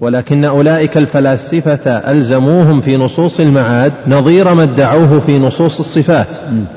[0.00, 6.26] ولكن أولئك الفلاسفة ألزموهم في نصوص المعاد نظير ما ادعوه في نصوص الصفات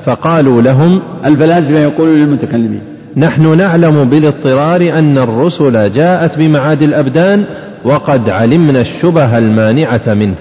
[0.04, 2.80] فقالوا لهم الفلاسفة يقولون للمتكلمين.
[3.16, 7.44] نحن نعلم بالاضطرار أن الرسل جاءت بمعاد الأبدان
[7.84, 10.34] وقد علمنا الشبه المانعة منه.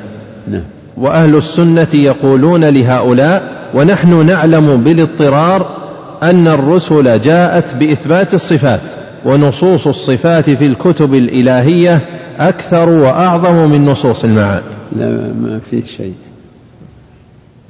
[0.48, 0.64] نعم.
[0.98, 3.44] وأهل السنة يقولون لهؤلاء
[3.74, 5.80] ونحن نعلم بالاضطرار
[6.24, 8.82] أن الرسل جاءت بإثبات الصفات
[9.26, 14.64] ونصوص الصفات في الكتب الإلهية أكثر وأعظم من نصوص المعاد.
[14.96, 16.14] لا ما في شيء.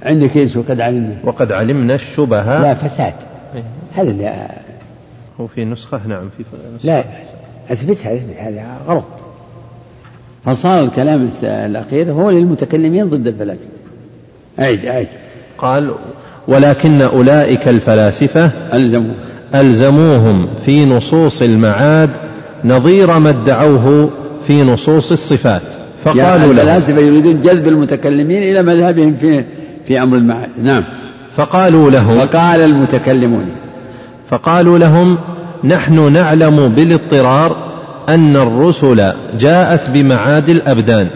[0.04, 1.16] عندك إيش وقد علمنا.
[1.24, 2.60] وقد علمنا الشبه.
[2.60, 3.14] لا فساد.
[3.94, 4.48] هذا اللي
[5.40, 6.44] هو في نسخة؟ نعم في
[6.76, 6.88] نسخة.
[6.88, 7.04] لا
[7.70, 9.08] أثبتها اثبت هذا غلط.
[10.46, 13.70] فصار الكلام الأخير هو للمتكلمين ضد الفلاسفة.
[14.60, 15.08] أعد أعد
[15.58, 15.92] قال
[16.48, 19.14] ولكن أولئك الفلاسفة ألزموا
[19.56, 22.10] ألزموهم في نصوص المعاد
[22.66, 24.10] نظير ما ادعوه
[24.50, 25.62] في نصوص الصفات.
[26.04, 29.46] فقالوا يعني الفلاسفة يريدون جذب المتكلمين إلى مذهبهم في
[29.88, 30.50] في أمر المعاد.
[30.64, 30.84] نعم.
[31.38, 33.46] فقالوا لهم فقال المتكلمون.
[34.30, 35.18] فقالوا لهم
[35.64, 37.72] نحن نعلم بالاضطرار
[38.10, 41.08] أن الرسل جاءت بمعاد الأبدان.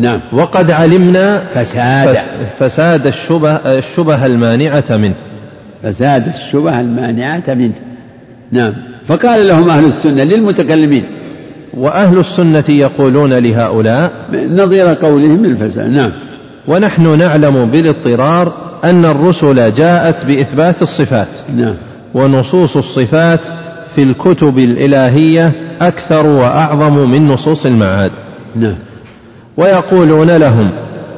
[0.00, 0.20] نعم.
[0.32, 2.16] وقد علمنا فساد.
[2.58, 5.14] فساد الشبه الشبه المانعة منه.
[5.82, 7.74] فساد الشبه المانعة منه.
[8.52, 8.72] نعم.
[9.08, 11.04] فقال لهم أهل السنة للمتكلمين
[11.78, 16.12] وأهل السنة يقولون لهؤلاء نظير قولهم الفساد نعم.
[16.68, 18.52] ونحن نعلم بالاضطرار
[18.84, 21.28] أن الرسل جاءت بإثبات الصفات.
[21.56, 21.74] نعم.
[22.14, 23.40] ونصوص الصفات
[23.96, 28.10] في الكتب الإلهية أكثر وأعظم من نصوص المعاد.
[28.56, 28.76] نعم.
[29.56, 30.70] ويقولون لهم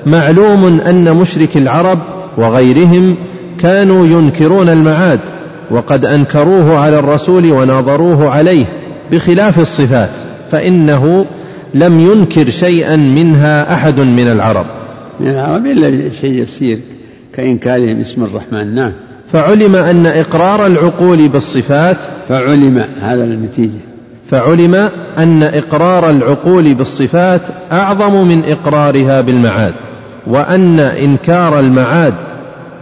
[0.07, 1.99] معلوم أن مشرك العرب
[2.37, 3.17] وغيرهم
[3.59, 5.21] كانوا ينكرون المعاد
[5.71, 8.65] وقد أنكروه على الرسول وناظروه عليه
[9.13, 10.30] بخلاف الصفات.
[10.51, 11.27] فإنه
[11.75, 14.67] لم ينكر شيئا منها أحد من العرب.
[15.21, 16.79] من العرب إلا شيء يسير
[17.35, 18.75] كإنكارهم اسم الرحمن.
[18.75, 18.93] نعم.
[19.33, 21.97] فعلم أن إقرار العقول بالصفات
[22.29, 23.79] فعلم هذا النتيجة.
[24.31, 24.75] فعلم
[25.19, 29.75] أن إقرار العقول بالصفات أعظم من إقرارها بالمعاد
[30.27, 32.15] وأن إنكار المعاد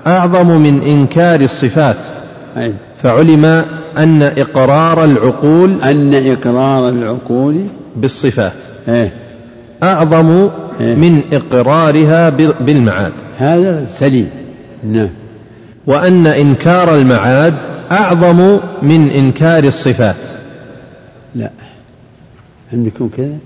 [0.06, 1.98] أعظم من إنكار الصفات.
[2.56, 2.74] أي.
[3.02, 3.64] فعلم
[3.96, 7.66] أن إقرار العقول أن إقرار العقول
[7.96, 8.52] بالصفات.
[8.88, 9.12] إيه؟
[9.82, 10.50] أعظم
[10.80, 12.28] إيه؟ من إقرارها
[12.60, 13.12] بالمعاد.
[13.36, 14.30] هذا سليم.
[14.84, 15.10] نعم.
[15.86, 17.54] وأن إنكار المعاد
[17.92, 20.26] أعظم من إنكار الصفات.
[21.34, 21.50] لا.
[22.72, 23.38] عندكم كذا؟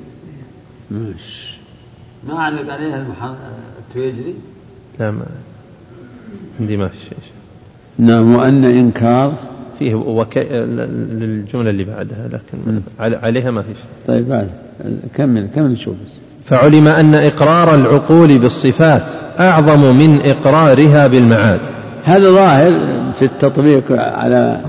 [0.91, 1.59] ماشي.
[2.29, 3.31] ما علق عليها المح...
[3.79, 4.35] التويجري
[5.01, 5.27] لا ما
[6.61, 7.19] عندي ما في شيء.
[7.99, 8.35] نعم.
[8.35, 9.35] وأن إنكار
[9.83, 10.39] فيه وك...
[10.39, 12.81] للجملة اللي بعدها لكن
[13.23, 13.85] عليها ما في شيء.
[14.07, 14.49] طيب بعد.
[15.15, 15.95] كمل كمل شوف
[16.45, 19.05] فعلم أن إقرار العقول بالصفات
[19.41, 21.61] أعظم من إقرارها بالمعاد.
[22.05, 22.71] هذا ظاهر
[23.13, 24.61] في التطبيق على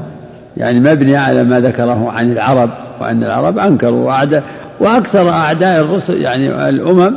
[0.57, 2.69] يعني مبني على ما ذكره عن العرب
[3.01, 4.43] وأن العرب أنكروا وأعداء
[4.79, 7.15] وأكثر أعداء الرسل يعني الأمم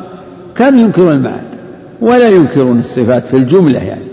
[0.57, 1.47] كانوا ينكرون المعاد
[2.01, 4.05] ولا ينكرون الصفات في الجملة يعني.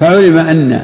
[0.00, 0.82] فعلم أن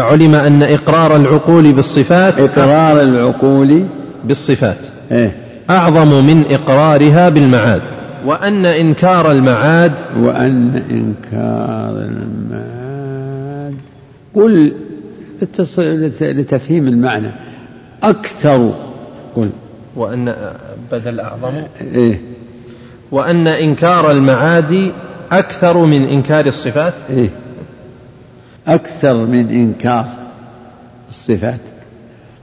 [0.00, 3.86] فعلم أن إقرار العقول بالصفات إقرار العقول
[4.24, 4.76] بالصفات.
[5.12, 5.36] إيه؟
[5.70, 7.82] أعظم من إقرارها بالمعاد.
[8.26, 13.74] وأن إنكار المعاد وأن إنكار المعاد.
[14.34, 14.72] قل
[16.20, 17.32] لتفهيم المعنى.
[18.02, 18.74] أكثر.
[19.36, 19.50] قل.
[19.96, 20.34] وأن
[20.92, 21.62] بدل أعظم.
[21.94, 22.20] إيه.
[23.12, 24.92] وأن إنكار المعاد
[25.32, 26.94] أكثر من إنكار الصفات.
[27.10, 27.30] إيه.
[28.68, 30.06] أكثر من إنكار
[31.08, 31.60] الصفات.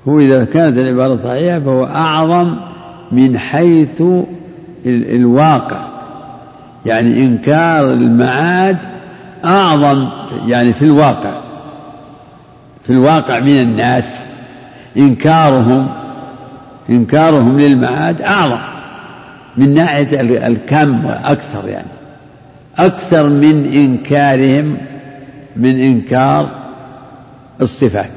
[0.07, 2.55] هو إذا كانت العبارة صحيحة فهو أعظم
[3.11, 4.03] من حيث
[4.85, 5.81] الواقع.
[6.85, 8.77] يعني إنكار المعاد
[9.45, 10.07] أعظم
[10.47, 11.41] يعني في الواقع
[12.83, 14.19] في الواقع من الناس.
[14.97, 15.89] إنكارهم
[16.89, 18.59] إنكارهم للمعاد أعظم
[19.57, 21.87] من ناحية الكم وأكثر يعني.
[22.77, 24.77] أكثر من إنكارهم
[25.59, 26.49] من إنكار
[27.61, 28.11] الصفات.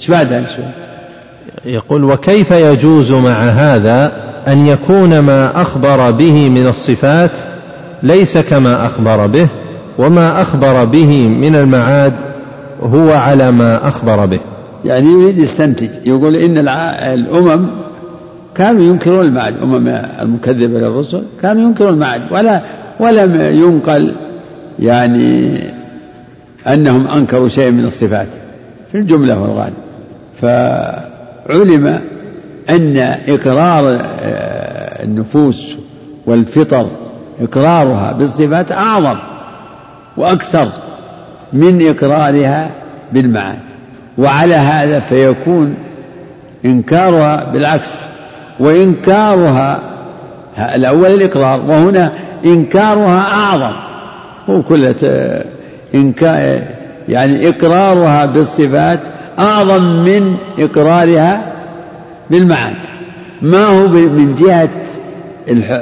[0.00, 0.46] إيش بعد؟
[1.64, 4.12] يقول وكيف يجوز مع هذا
[4.48, 7.38] أن يكون ما أخبر به من الصفات
[8.02, 9.48] ليس كما أخبر به
[9.98, 12.14] وما أخبر به من المعاد
[12.82, 14.40] هو على ما أخبر به؟
[14.84, 16.68] يعني يريد يستنتج يقول إن
[17.14, 17.66] الأمم
[18.54, 19.88] كانوا ينكرون المعاد الأمم
[20.22, 22.62] المكذبة للرسل كانوا ينكرون المعاد ولا
[23.00, 24.14] ولم ينقل
[24.78, 25.58] يعني
[26.66, 28.28] أنهم أنكروا شيء من الصفات
[28.92, 29.74] في الجملة والغالب.
[30.40, 32.00] فعلم
[32.70, 32.96] أن
[33.28, 35.74] إقرار آه، النفوس
[36.26, 36.86] والفطر
[37.40, 39.16] إقرارها بالصفات أعظم
[40.16, 40.68] وأكثر
[41.52, 42.70] من إقرارها
[43.12, 43.58] بالمعاد.
[44.18, 45.74] وعلى هذا فيكون
[46.64, 47.90] إنكارها بالعكس
[48.60, 49.80] وإنكارها
[50.74, 52.12] الأول الإقرار وهنا
[52.44, 53.76] إنكارها أعظم.
[54.50, 54.94] هو كل
[55.94, 56.62] إنكار
[57.08, 59.00] يعني إقرارها بالصفات
[59.38, 61.52] أعظم من إقرارها
[62.30, 62.76] بالمعاد.
[63.42, 64.70] ما هو من جهة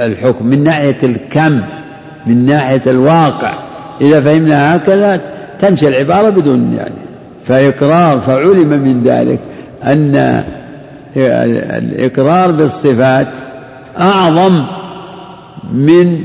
[0.06, 1.62] الحكم من ناحية الكم
[2.26, 3.54] من ناحية الواقع.
[4.00, 5.20] إذا فهمنا هكذا
[5.58, 6.94] تمشي العبارة بدون يعني.
[7.44, 9.38] فإقرار فعلم من ذلك
[9.84, 10.44] أن
[11.16, 13.28] الإقرار بالصفات
[14.00, 14.64] أعظم
[15.72, 16.24] من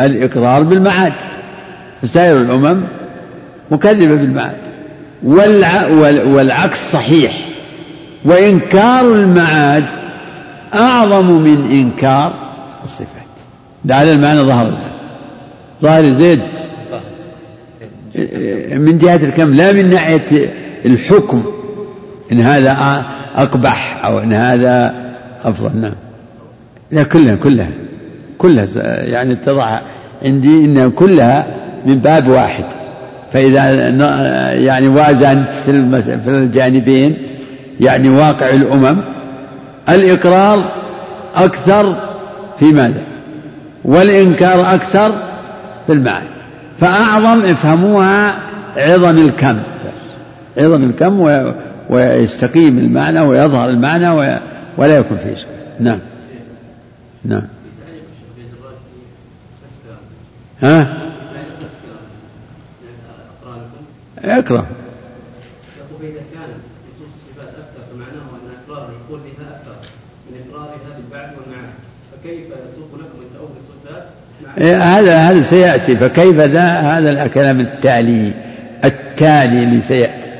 [0.00, 1.12] الإقرار بالمعاد.
[2.02, 2.82] فسائر الأمم
[3.70, 4.56] مكذبة بالمعاد
[6.26, 7.32] والعكس صحيح.
[8.24, 9.84] وإنكار المعاد
[10.74, 12.32] أعظم من إنكار
[12.84, 13.06] الصفات.
[13.90, 14.90] على المعنى ظهر الآن.
[15.82, 16.40] ظاهر زيد.
[18.80, 19.54] من جهة الكم.
[19.54, 20.50] لا من ناحية
[20.84, 21.44] الحكم.
[22.32, 24.94] إن هذا أقبح أو إن هذا
[25.42, 25.80] أفضل.
[25.80, 25.94] نعم.
[26.90, 27.70] لا كلها كلها.
[28.38, 28.66] كلها
[29.04, 29.82] يعني اتضح
[30.24, 31.46] عندي انها كلها
[31.86, 32.64] من باب واحد.
[33.32, 33.88] فإذا
[34.54, 37.16] يعني وازنت في في الجانبين
[37.80, 39.02] يعني واقع الأمم
[39.88, 40.62] الإقرار
[41.34, 42.10] أكثر
[42.58, 43.02] في ماذا؟
[43.84, 45.12] والإنكار أكثر
[45.86, 46.28] في المعاد
[46.80, 48.34] فأعظم افهموها
[48.76, 49.58] عظم الكم.
[50.58, 51.20] عظم الكم
[51.90, 54.10] ويستقيم المعنى ويظهر المعنى
[54.78, 55.46] ولا يكون فيه شيء
[55.80, 55.98] نعم.
[57.24, 57.42] نعم.
[60.62, 61.09] ها؟
[64.24, 64.66] اقرأ
[66.00, 66.50] فإذا كان
[66.86, 69.88] نصوص الصفات أكثر فمعناه أن إقراره يكون بها أكثر
[70.30, 71.70] من إقرارها بالبعد والمعاد
[72.12, 73.18] فكيف يسوق لكم
[73.60, 74.06] الصفات؟
[74.58, 75.96] إيه، هذا هذا سيأتي.
[75.96, 78.32] فكيف ذا هذا الكلام التالي
[78.84, 80.30] التالي اللي سيأتي؟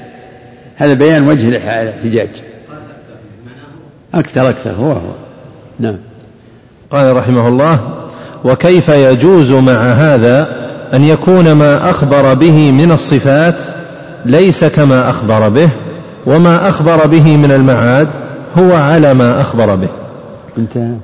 [0.76, 2.42] هذا بيان وجه الاحتجاج.
[4.14, 4.70] أكثر أكثر.
[4.70, 5.14] هو هو.
[5.78, 5.96] نعم.
[6.90, 8.06] قال رحمه الله
[8.44, 10.59] وكيف يجوز مع هذا
[10.94, 13.62] أن يكون ما أخبر به من الصفات
[14.24, 15.70] ليس كما أخبر به
[16.26, 18.08] وما أخبر به من المعاد
[18.58, 19.88] هو على ما أخبر به.
[20.58, 20.94] انتهى.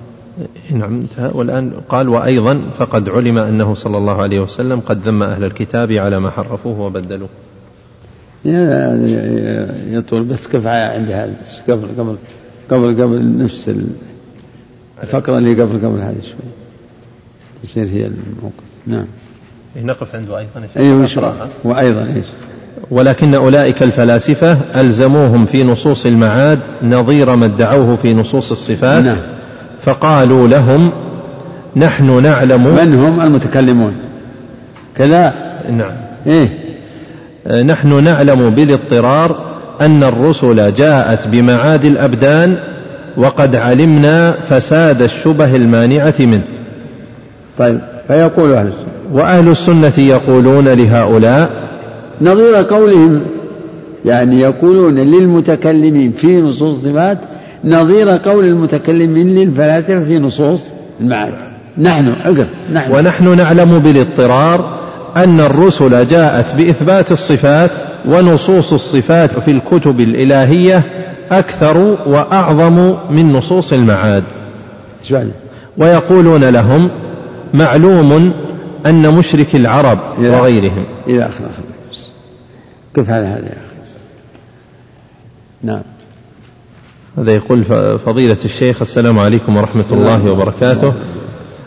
[0.71, 1.31] نعم انتهى.
[1.35, 6.21] والآن قال وأيضا فقد علم أنه صلى الله عليه وسلم قد ذم أهل الكتاب على
[6.21, 7.29] ما حرفوه وبدلوه.
[9.87, 11.35] يطول بس كفاية عند هذا؟
[11.69, 12.17] قبل قبل
[12.71, 13.71] قبل قبل نفس
[15.03, 16.51] الفقرة اللي قبل قبل هذه شوي.
[17.63, 18.65] تصير هي الموقف.
[18.87, 19.07] نعم.
[19.83, 22.27] نقف عنده أيضا أيوة وأيضا إيش
[22.91, 29.05] ولكن أولئك الفلاسفة ألزموهم في نصوص المعاد نظير ما ادعوه في نصوص الصفات.
[29.05, 29.19] نعم.
[29.83, 30.91] فقالوا لهم
[31.77, 33.97] نحن نعلم من هم المتكلمون؟
[34.97, 35.35] كذا.
[35.71, 35.93] نعم.
[36.27, 36.67] إيه.
[37.63, 42.57] نحن نعلم بالاضطرار أن الرسل جاءت بمعاد الأبدان
[43.17, 46.45] وقد علمنا فساد الشبه المانعة منه.
[47.59, 48.96] طيب فيقول أهل السنة.
[49.13, 51.67] وأهل السنة يقولون لهؤلاء
[52.21, 53.23] نظير قولهم
[54.05, 57.19] يعني يقولون للمتكلمين في نصوص الصفات
[57.65, 61.35] نظير قول المتكلمين للفلاسفة في نصوص المعاد.
[61.79, 62.93] نحن أقرأ نحن.
[62.93, 64.79] ونحن نعلم بالاضطرار
[65.17, 67.71] أن الرسل جاءت بإثبات الصفات
[68.09, 70.83] ونصوص الصفات في الكتب الإلهية
[71.31, 74.25] أكثر وأعظم من نصوص المعاد.
[75.79, 76.91] ويقولون لهم
[77.55, 78.33] معلوم
[78.89, 80.85] أن مشرك العرب وغيرهم.
[81.09, 81.45] إلى آخر
[82.95, 83.77] كيف هذا هذا يا أخي؟
[85.63, 85.83] نعم.
[87.19, 87.65] هذا يقول
[87.99, 90.93] فضيلة الشيخ السلام عليكم ورحمة الله وبركاته.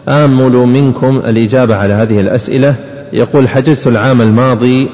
[0.08, 2.76] آمل منكم الإجابة على هذه الأسئلة.
[3.14, 4.90] يقول حجزت العام الماضي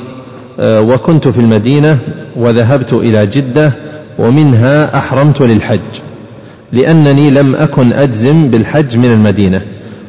[0.59, 1.99] آه، وكنت في المدينة
[2.35, 3.71] وذهبت إلى جدة
[4.19, 5.99] ومنها أحرمت للحج
[6.71, 9.61] لأنني لم أكن أجزم بالحج من المدينة.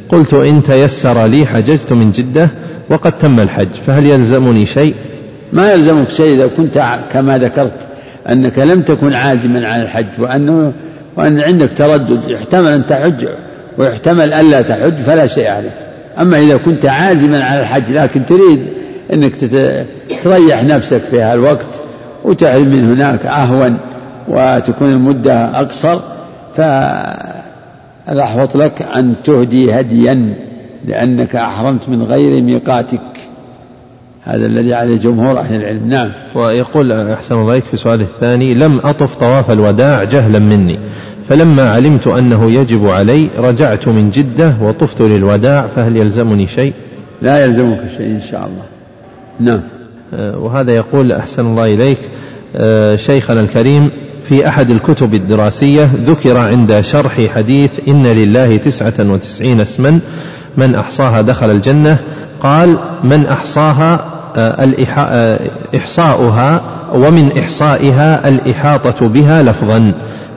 [0.09, 2.49] قلت إن تيسر لي حججت من جدة
[2.91, 4.95] وقد تم الحج فهل يلزمني شيء؟
[5.53, 7.75] ما يلزمك شيء إذا كنت كما ذكرت
[8.29, 10.73] أنك لم تكن عازما على الحج وأنه
[11.17, 13.27] وأن عندك تردد يحتمل أن تحج
[13.79, 15.73] ويحتمل ألا تحج فلا شيء عليك.
[16.21, 18.67] أما إذا كنت عازما على الحج لكن تريد
[19.13, 19.33] أنك
[20.25, 21.83] تريح نفسك في هالوقت
[22.25, 23.77] وتحرم من هناك أهون
[24.29, 26.01] وتكون المدة أقصر
[28.07, 30.35] فالأحوط لك أن تهدي هديا
[30.85, 33.01] لأنك أحرمت من غير ميقاتك.
[34.23, 35.89] هذا الذي عليه جمهور أهل العلم.
[35.89, 36.13] نعم.
[36.35, 40.79] ويقول أحسن الله في سؤاله الثاني لم أطف طواف الوداع جهلا مني
[41.29, 46.73] فلما علمت أنه يجب علي رجعت من جدة وطفت للوداع فهل يلزمني شيء؟
[47.23, 48.65] لا يلزمك شيء إن شاء الله.
[49.41, 49.61] نعم.
[50.15, 51.99] آه، وهذا يقول أحسن الله إليك
[52.57, 53.91] آه، شيخنا الكريم
[54.29, 60.01] في أحد الكتب الدراسية ذكر عند شرح حديث إن لله تسعة وتسعين اسما
[60.57, 61.99] من أحصاها دخل الجنة.
[62.41, 64.05] قال من أحصاها
[64.37, 65.41] آه،
[65.77, 66.61] إحصاؤها
[66.95, 69.93] ومن إحصائها الإحاطة بها لفظا.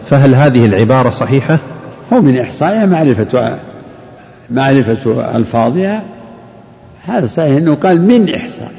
[0.05, 1.59] فهل هذه العبارة صحيحة؟
[2.13, 3.59] هو من إحصائها معرفة
[4.51, 6.03] معرفة ألفاظها.
[7.05, 8.71] هذا صحيح أنه قال من إحصائها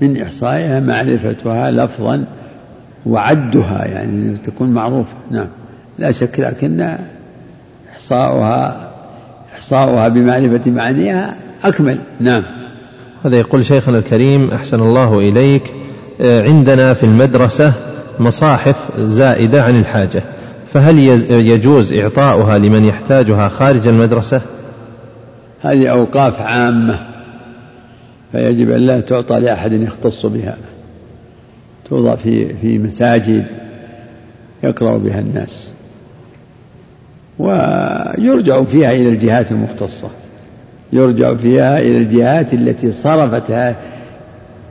[0.00, 2.24] من إحصائها معرفتها لفظا.
[3.06, 5.14] وعدها يعني تكون معروفة.
[5.30, 5.48] نعم.
[5.98, 6.98] لا شك لكن
[7.92, 8.90] إحصاؤها
[9.54, 12.00] إحصاؤها بمعرفة معانيها أكمل.
[12.20, 12.42] نعم.
[13.24, 15.74] هذا يقول شيخنا الكريم أحسن الله إليك.
[16.20, 17.72] آه، عندنا في المدرسة
[18.18, 20.22] مصاحف زائدة عن الحاجة
[20.72, 20.98] فهل
[21.30, 24.40] يجوز إعطاؤها لمن يحتاجها خارج المدرسة؟
[25.60, 27.00] هذه أوقاف عامة
[28.32, 30.56] فيجب أن لا تعطى لأحد يختص بها.
[31.90, 33.46] توضع في في مساجد
[34.62, 35.72] يقرأ بها الناس
[37.38, 40.08] ويرجع فيها إلى الجهات المختصة
[40.92, 43.76] يرجع فيها إلى الجهات التي صرفتها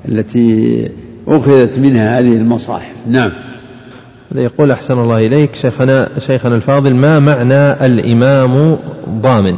[0.07, 0.91] التي
[1.27, 2.95] أخذت منها هذه المصاحف.
[3.07, 3.31] نعم.
[4.35, 8.77] يقول أحسن الله إليك شيخنا شيخنا الفاضل ما معنى الإمام
[9.09, 9.55] ضامن؟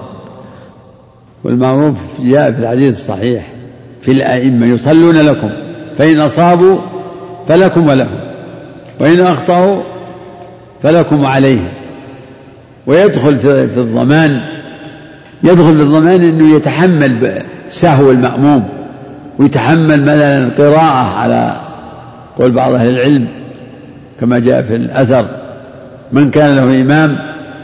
[1.44, 3.54] والمعروف جاء في الحديث الصحيح
[4.02, 5.50] في الأئمة يصلون لكم
[5.96, 6.78] فإن أصابوا
[7.52, 8.20] فلكم ولهم
[9.00, 9.84] وإن أخطأوا
[10.84, 11.68] فلكم عليهم
[12.88, 14.42] ويدخل في الضمان
[15.44, 18.70] يدخل في الضمان أنه يتحمل سهو المأموم
[19.40, 21.62] ويتحمل مثلا القراءة على
[22.40, 23.28] قول بعض أهل العلم
[24.20, 25.26] كما جاء في الأثر.
[26.12, 27.18] من كان له إمام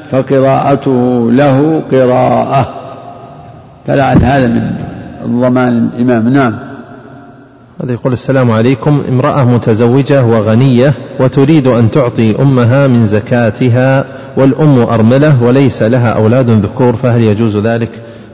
[0.10, 2.74] فقراءته له قراءة.
[3.88, 6.29] فلعل هذا من ضمان الإمام.
[6.29, 6.66] نعم.
[7.84, 9.03] هذا يقول السلام عليكم.
[9.10, 14.05] امرأة متزوجة وغنية وتريد أن تعطي أمها من زكاتها
[14.38, 17.89] والأم أرملة وليس لها أولاد ذكور فهل يجوز ذلك؟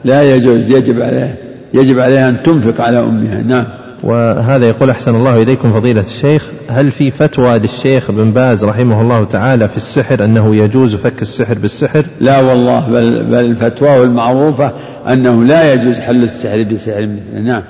[0.05, 0.71] لا يجوز.
[0.71, 1.37] يجب عليه
[1.73, 3.41] يجب عليها أن تنفق على أمها.
[3.41, 3.65] نعم.
[4.03, 6.51] وهذا يقول أحسن الله إليكم فضيلة الشيخ.
[6.69, 11.53] هل في فتوى للشيخ بن باز رحمه الله تعالى في السحر أنه يجوز فك السحر
[11.53, 14.71] بالسحر؟ لا والله بل, بل الفتوى المعروفة
[15.07, 17.41] أنه لا يجوز حل السحر بسحر مثله.
[17.41, 17.63] نعم.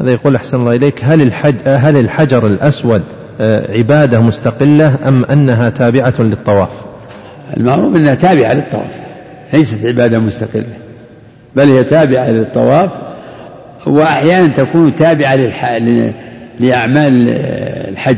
[0.00, 3.02] هذا يقول أحسن الله إليك هل, الحج هل الحجر الأسود
[3.40, 6.70] آه، عبادة مستقلة أم أنها تابعة للطواف؟
[7.56, 9.00] المعروف أنها تابعة للطواف
[9.52, 10.76] ليست عبادة مستقلة
[11.56, 12.90] بل هي تابعة للطواف
[13.86, 15.36] وأحيانا تكون تابعة
[16.60, 17.28] لأعمال
[17.88, 18.16] الحج.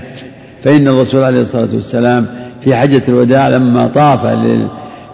[0.62, 2.26] فإن الرسول عليه الصلاة والسلام
[2.61, 4.26] في حجة الوداع لما طاف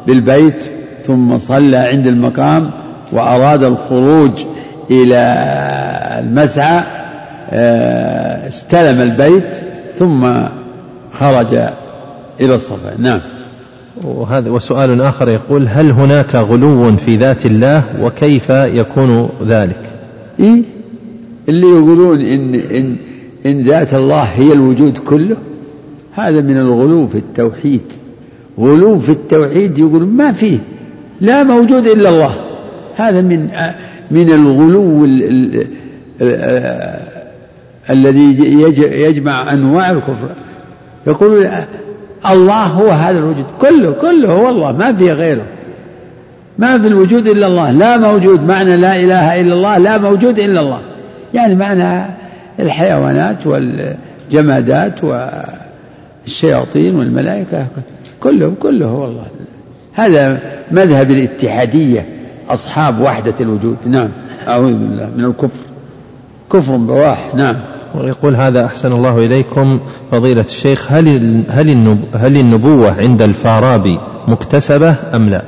[0.07, 0.71] بالبيت
[1.07, 2.71] ثم صلى عند المقام
[3.13, 4.45] وأراد الخروج
[4.91, 5.35] إلى
[6.21, 6.83] المسعى
[7.51, 9.55] آه، استلم البيت
[9.95, 10.33] ثم
[11.13, 11.55] خرج
[12.41, 12.97] إلى الصفا.
[12.99, 13.21] نعم.
[14.05, 19.81] وهذا وسؤال آخر يقول هل هناك غلو في ذات الله وكيف يكون ذلك؟
[20.41, 20.63] إيه؟
[21.49, 22.97] اللي يقولون إن, إن,
[23.47, 25.37] إن ذات الله هي الوجود كله
[26.13, 27.83] هذا من الغلو في التوحيد.
[28.59, 30.59] غلو في التوحيد يقول ما فيه
[31.21, 32.35] لا موجود إلا الله.
[32.97, 33.49] هذا من
[34.15, 35.05] من الغلو
[37.91, 38.43] الذي
[38.81, 40.29] يجمع أنواع الكفر.
[41.07, 41.49] يقول
[42.31, 43.45] الله هو هذا الوجود.
[43.61, 45.45] كله كله هو الله ما في غيره.
[46.59, 47.71] ما في الوجود إلا الله.
[47.71, 50.81] لا موجود معنى لا إله إلا الله لا موجود إلا الله.
[51.35, 52.15] يعني معنى
[52.61, 55.01] الحيوانات والجمادات
[56.25, 57.67] والشياطين والملائكة
[58.21, 59.27] كله كله هو الله.
[59.93, 60.41] هذا
[60.71, 62.07] مذهب الاتحادية.
[62.51, 63.77] أصحاب وحدة الوجود.
[63.87, 64.09] نعم.
[64.49, 65.63] أعوذ بالله من الكفر.
[66.53, 67.35] كفر بواح.
[67.35, 67.57] نعم.
[67.95, 69.81] ويقول هذا أحسن الله إليكم.
[70.11, 71.09] فضيلة الشيخ هل
[71.49, 73.99] هل هل النبوة عند الفارابي
[74.29, 75.43] مكتسبة أم لا؟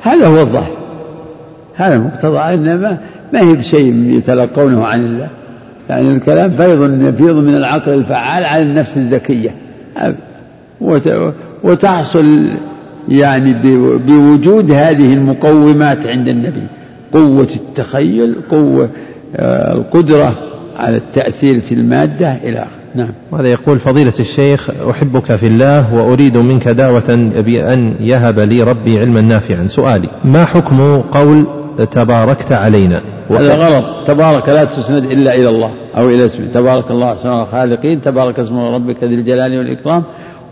[0.00, 0.76] هذا هو الظاهر.
[1.74, 2.38] هذا مقتضى.
[2.38, 2.98] إنما
[3.32, 5.28] ما هي بشيء يتلقونه عن الله.
[5.88, 9.54] يعني الكلام فيض يفيض من العقل الفعال على النفس الذكية
[11.62, 12.48] وتحصل
[13.08, 13.54] يعني
[14.06, 16.66] بوجود هذه المقومات عند النبي.
[17.12, 18.90] قوة التخيل قوة
[19.36, 20.34] آه، القدرة
[20.76, 22.82] على التأثير في المادة إلى آخره.
[22.94, 23.10] نعم.
[23.32, 29.20] وهذا يقول فضيلة الشيخ أحبك في الله وأريد منك دعوة بأن يهب لي ربي علما
[29.20, 29.66] نافعا.
[29.66, 31.46] سؤالي ما حكم قول
[31.90, 34.06] تباركت علينا؟ هذا غلط.
[34.06, 36.46] تبارك لا تسند إلا إلى الله أو إلى اسمه.
[36.46, 40.02] تبارك الله أحسن الخالقين تبارك اسم ربك ذي الجلال والإكرام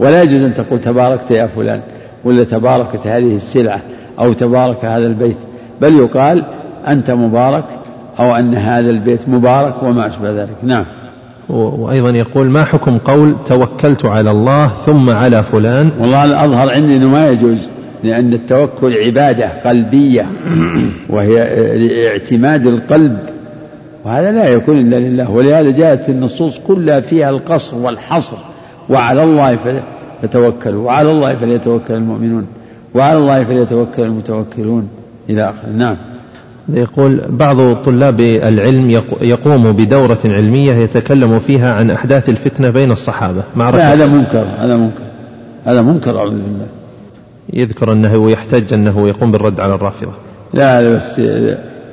[0.00, 1.80] ولا يجوز أن تقول تباركت يا فلان.
[2.24, 3.80] ولا تباركت هذه السلعة
[4.18, 5.38] أو تبارك هذا البيت
[5.80, 6.44] بل يقال
[6.88, 7.64] أنت مبارك
[8.20, 10.56] أو أن هذا البيت مبارك وما أشبه ذلك.
[10.62, 10.84] نعم.
[11.48, 17.08] وأيضا يقول ما حكم قول توكلت على الله ثم على فلان؟ والله الأظهر عندي أنه
[17.08, 17.58] ما يجوز
[18.04, 20.26] لأن التوكل عبادة قلبية
[21.10, 21.42] وهي
[22.08, 23.18] اعتماد القلب
[24.04, 25.30] وهذا لا يكون إلا لله.
[25.30, 28.36] ولهذا جاءت النصوص كلها فيها القصر والحصر
[28.88, 29.56] وعلى الله
[30.22, 30.86] فتوكلوا.
[30.86, 32.46] وعلى الله فليتوكل المؤمنون.
[32.94, 34.88] وعلى الله فليتوكل المتوكلون.
[35.30, 35.96] إلى آخره نعم.
[36.68, 38.90] يقول بعض طلاب العلم
[39.22, 43.42] يقوم بدورة علمية يتكلم فيها عن أحداث الفتنة بين الصحابة.
[43.56, 44.46] مع لا هذا منكر.
[44.58, 45.02] هذا منكر.
[45.64, 46.66] هذا منكر أعوذ بالله.
[47.52, 50.12] يذكر أنه يحتج أنه يقوم بالرد على الرافضة.
[50.54, 51.18] لا بس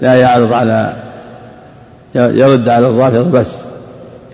[0.02, 0.96] لا يعرض على
[2.16, 3.56] يرد على الرافضة بس.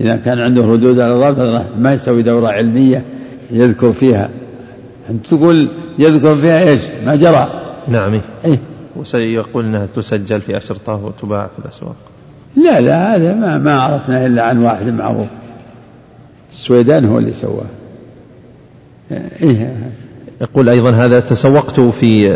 [0.01, 3.05] إذا كان عنده ردود على الرافضة ما يسوي دورة علمية.
[3.53, 4.29] يذكر فيها.
[5.09, 5.69] أنت تقول
[5.99, 7.49] يذكر فيها إيش؟ ما جرى.
[7.87, 8.21] نعم.
[8.45, 8.59] إيه؟
[8.95, 11.95] وسيقول أنها تسجل في أشرطة وتباع في الأسواق.
[12.55, 15.27] لا لا هذا ما ما عرفنا إلا عن واحد معروف.
[16.51, 17.65] السويدان هو اللي سواه.
[19.11, 19.91] إيه
[20.41, 22.29] يقول أيضا هذا تسوقت في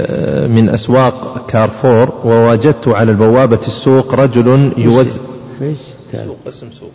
[0.50, 5.19] من أسواق كارفور ووجدت على البوابة السوق رجل يوزع
[5.62, 5.79] إيش؟
[6.12, 6.91] سوق اسم سوق.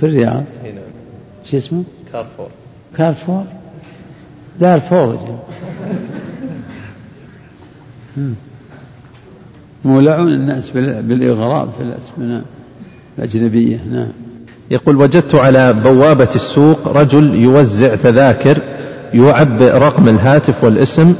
[0.00, 0.44] في الرياض.
[0.64, 0.80] هنا
[1.44, 2.48] شو اسمه؟ كارفور.
[2.96, 3.44] كارفور
[4.60, 5.18] دار فورج
[9.84, 12.42] مولعون الناس بالإغراء في الأسماء
[13.18, 13.80] الأجنبية.
[13.90, 14.08] نعم.
[14.70, 18.62] يقول وجدت على بوابة السوق رجل يوزع تذاكر
[19.14, 21.14] يعبئ رقم الهاتف والاسم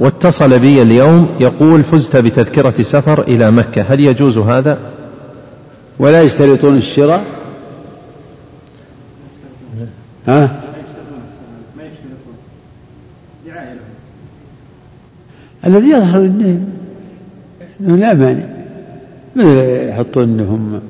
[0.00, 3.82] واتصل بي اليوم يقول فزت بتذكرة سفر إلى مكة.
[3.82, 4.78] هل يجوز هذا؟
[5.98, 7.24] ولا يشترطون الشراء؟
[10.26, 10.65] ها؟
[15.66, 16.20] الذي يظهر
[17.80, 18.44] انه لا مانع.
[19.36, 19.56] مثل
[19.88, 20.80] يحطون إنهم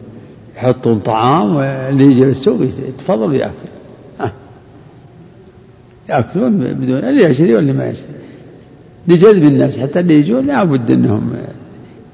[0.56, 3.52] يحطون طعام واللي يجي للسوق يتفضل ويأكل.
[6.08, 8.16] يأكلون بدون اللي يشتري واللي ما يشتري.
[9.08, 11.32] لجذب الناس حتى اللي يجون لابد إنهم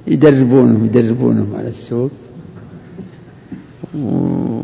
[0.07, 2.11] يدربونهم يدربونهم على السوق.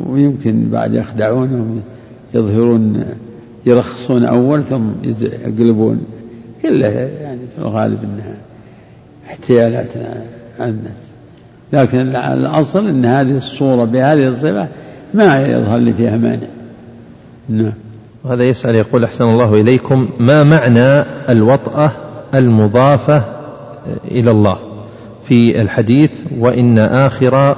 [0.07, 1.81] ويمكن بعد يخدعونهم
[2.35, 3.05] يظهرون
[3.67, 4.85] يرخصون أول ثم
[5.23, 6.01] يقلبون
[6.63, 8.35] كلها يعني في الغالب أنها
[9.27, 9.97] احتيالات
[10.61, 11.11] على الناس.
[11.73, 14.69] لكن الأصل أن هذه الصورة بهذه الصفة
[15.15, 16.47] ما يظهر لي فيها مانع.
[17.49, 17.73] نعم.
[18.25, 21.91] وهذا يسأل يقول أحسن الله إليكم ما معنى الوطأة
[22.35, 23.23] المضافة
[24.05, 24.59] إلى الله؟
[25.25, 27.57] في الحديث وإن آخر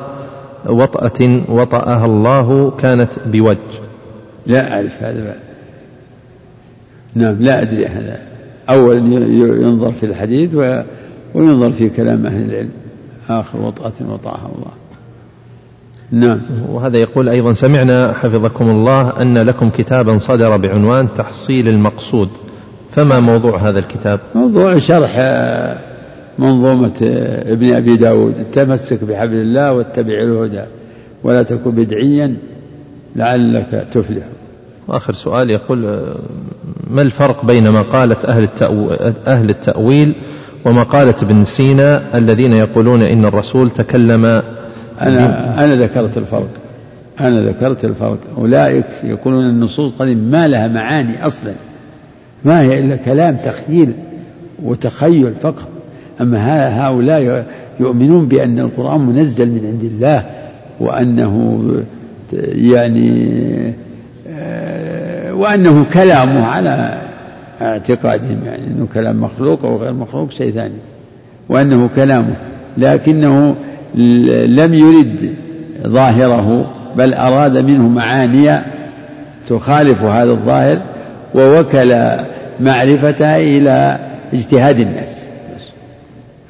[0.66, 3.58] وطأة وطأها الله كانت بوجه.
[4.46, 5.36] لا أعرف هذا.
[7.14, 8.29] نعم لا أدري هذا.
[8.70, 9.26] أولا
[9.62, 10.54] ينظر في الحديث
[11.34, 12.70] وينظر في كلام أهل العلم.
[13.28, 14.70] آخر وطأة وطأها الله.
[16.12, 16.40] نعم.
[16.68, 22.28] وهذا يقول أيضا سمعنا حفظكم الله أن لكم كتابا صدر بعنوان تحصيل المقصود.
[22.90, 25.16] فما موضوع هذا الكتاب؟ موضوع شرح
[26.38, 26.92] منظومة
[27.46, 28.38] ابن أبي داود.
[28.38, 30.64] التمسك بحبل الله واتبع الهدى
[31.24, 32.36] ولا تكن بدعيا
[33.16, 34.24] لعلك تفلح.
[34.88, 35.78] وآخر سؤال يقول
[36.90, 38.90] ما الفرق بين ما قالت أهل, التأو...
[39.26, 40.14] أهل التأويل
[40.64, 44.24] وما قالت ابن سينا الذين يقولون إن الرسول تكلم
[45.00, 46.48] أنا أنا ذكرت الفرق.
[47.20, 48.18] أنا ذكرت الفرق.
[48.38, 51.52] أولئك يقولون النصوص قديم ما لها معاني أصلا.
[52.44, 53.92] ما هي إلا كلام تخيل
[54.62, 55.68] وتخيل فقط.
[56.20, 57.46] أما هؤلاء
[57.80, 60.24] يؤمنون بأن القرآن منزل من عند الله
[60.80, 61.64] وأنه
[62.52, 63.74] يعني
[65.32, 67.00] وأنه كلامه على
[67.62, 70.74] اعتقادهم يعني أنه كلام مخلوق أو غير مخلوق شيء ثاني.
[71.48, 72.36] وأنه كلامه
[72.78, 73.56] لكنه
[74.46, 75.34] لم يرد
[75.86, 78.60] ظاهره بل أراد منه معاني
[79.48, 80.78] تخالف هذا الظاهر
[81.34, 81.94] ووكل
[82.60, 83.98] معرفتها إلى
[84.32, 85.26] اجتهاد الناس.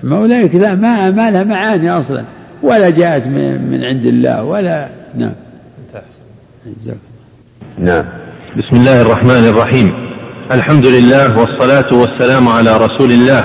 [0.04, 2.24] أما أولئك لا ما, ما لها معاني أصلا
[2.62, 5.32] ولا جاءت من عند الله ولا نعم.
[7.78, 8.04] نعم.
[8.56, 9.92] بسم الله الرحمن الرحيم.
[10.52, 13.44] الحمد لله والصلاة والسلام على رسول الله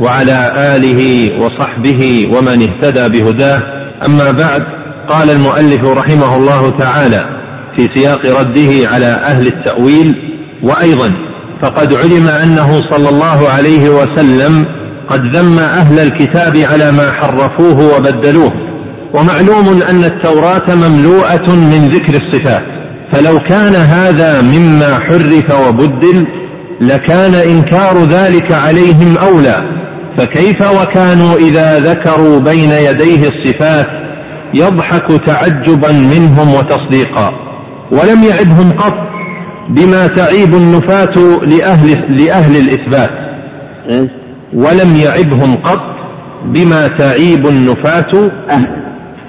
[0.00, 3.62] وعلى آله وصحبه ومن اهتدى بهداه.
[4.06, 4.62] أما بعد
[5.08, 7.26] قال المؤلف رحمه الله تعالى
[7.76, 10.14] في سياق رده على أهل التأويل
[10.62, 11.12] وأيضا
[11.62, 14.66] فقد علم أنه صلى الله عليه وسلم
[15.08, 18.52] قد ذم أهل الكتاب على ما حرفوه وبدلوه.
[19.12, 22.73] ومعلوم أن التوراة مملوءة من ذكر الصفات.
[23.12, 26.26] فلو كان هذا مما حرف وبدل
[26.80, 29.64] لكان إنكار ذلك عليهم أولى
[30.16, 33.86] فكيف وكانوا إذا ذكروا بين يديه الصفات
[34.54, 37.34] يضحك تعجبا منهم وتصديقا؟
[37.90, 39.08] ولم يعدهم قط
[39.68, 43.10] بما تعيب النفاة لأهل, لأهل الإثبات.
[44.54, 45.96] ولم يعبهم قط
[46.44, 48.30] بما تعيب النفاة.
[48.50, 48.66] أهل.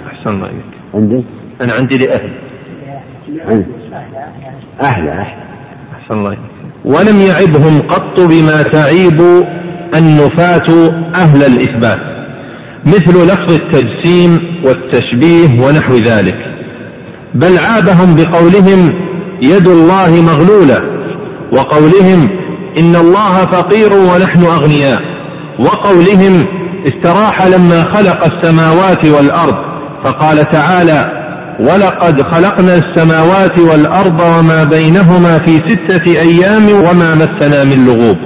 [0.08, 0.76] أحسن الله إليك.
[0.94, 1.24] عندي
[1.62, 2.30] أنا عندي لأهل.
[3.42, 3.66] أهل
[4.82, 6.38] أهل أحسن الله
[6.86, 9.46] ولم يعبهم قط بما تعيب
[9.96, 12.00] النفاة أهل الإثبات
[12.86, 16.56] مثل لفظ التجسيم والتشبيه ونحو ذلك.
[17.34, 18.94] بل عابهم بقولهم
[19.42, 20.84] يد الله مغلولة
[21.52, 22.30] وقولهم
[22.78, 25.02] إن الله فقير ونحن أغنياء
[25.60, 26.46] وقولهم
[26.88, 29.56] استراح لما خلق السماوات والأرض
[30.04, 31.15] فقال تعالى
[31.60, 38.18] ولقد خلقنا السماوات والأرض وما بينهما في ستة أيام وما مسنا من لغوب.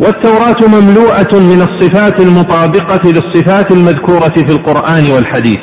[0.00, 5.58] والتوراة مملوءة من الصفات المطابقة للصفات المذكورة في القرآن والحديث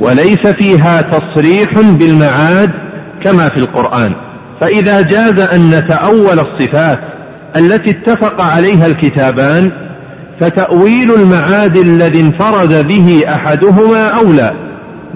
[0.00, 2.70] وليس فيها تصريح بالمعاد
[3.22, 4.12] كما في القرآن.
[4.60, 7.00] فإذا جاز أن نتأول الصفات
[7.56, 9.70] التي اتفق عليها الكتابان
[10.40, 14.52] فتأويل المعاد الذي انفرد به أحدهما أولى.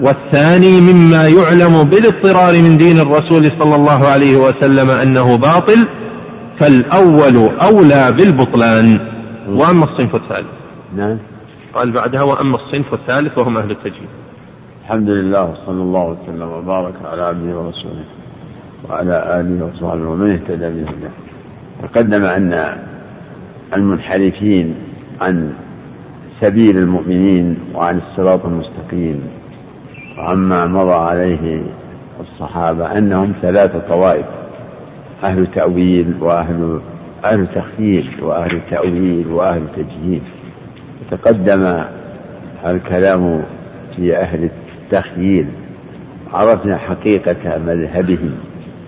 [0.01, 5.87] والثاني مما يعلم بالاضطرار من دين الرسول صلى الله عليه وسلم أنه باطل
[6.59, 8.99] فالأول أولى بالبطلان.
[9.49, 10.47] وأما الصنف الثالث.
[10.95, 11.17] نعم.
[11.73, 14.07] قال بعدها وأما الصنف الثالث وهم أهل التجهيل
[14.83, 18.03] الحمد لله وصلى الله وسلم وبارك على عبده ورسوله
[18.89, 21.11] وعلى آله وصحبه ومن اهتدى بهداه.
[21.83, 22.77] تقدم أن
[23.75, 24.75] المنحرفين
[25.21, 25.53] عن
[26.41, 29.21] سبيل المؤمنين وعن الصراط المستقيم
[30.19, 31.61] وعما مضى عليه
[32.19, 34.25] الصحابة أنهم ثلاثة طوائف
[35.23, 36.79] أهل تأويل وأهل
[37.25, 40.21] أهل تخييل وأهل تأويل وأهل تجهيل
[41.11, 41.83] تقدم
[42.65, 43.43] الكلام
[43.95, 44.49] في أهل
[44.83, 45.47] التخييل
[46.33, 48.31] عرفنا حقيقة مذهبهم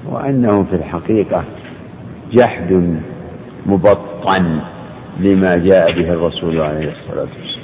[0.10, 1.44] وأنهم في الحقيقة
[2.34, 2.98] جحد
[3.66, 4.60] مبطن
[5.20, 7.61] لما جاء به الرسول عليه الصلاة والسلام.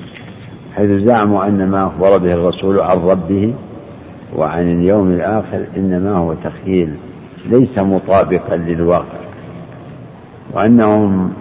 [0.78, 3.54] حيث زعموا أن ما أخبر به الرسول عن ربه
[4.36, 6.94] وعن اليوم الآخر إنما هو تخيل
[7.50, 9.20] ليس مطابقا للواقع.
[10.54, 11.34] وأنهم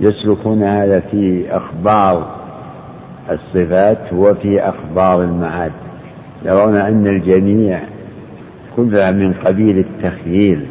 [0.00, 2.30] يسلكون هذا في أخبار
[3.30, 5.72] الصفات وفي أخبار المعاد.
[6.44, 7.80] يرون أن الجميع
[8.76, 10.66] كلها من قبيل التخييل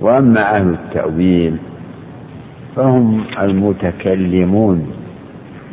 [0.00, 1.56] وأما أهل التأويل
[2.76, 4.86] فهم المتكلمون.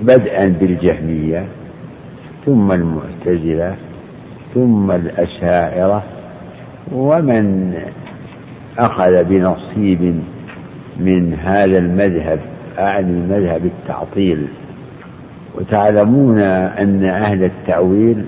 [0.02, 1.46] بدءا بالجهمية
[2.46, 3.76] ثم المعتزلة
[4.54, 6.04] ثم الأشاعرة
[6.92, 7.74] ومن
[8.78, 10.20] أخذ بنصيب
[11.00, 12.40] من هذا المذهب
[12.80, 14.48] أعني مذهب التعطيل.
[15.56, 18.26] وتعلمون أن أهل التأويل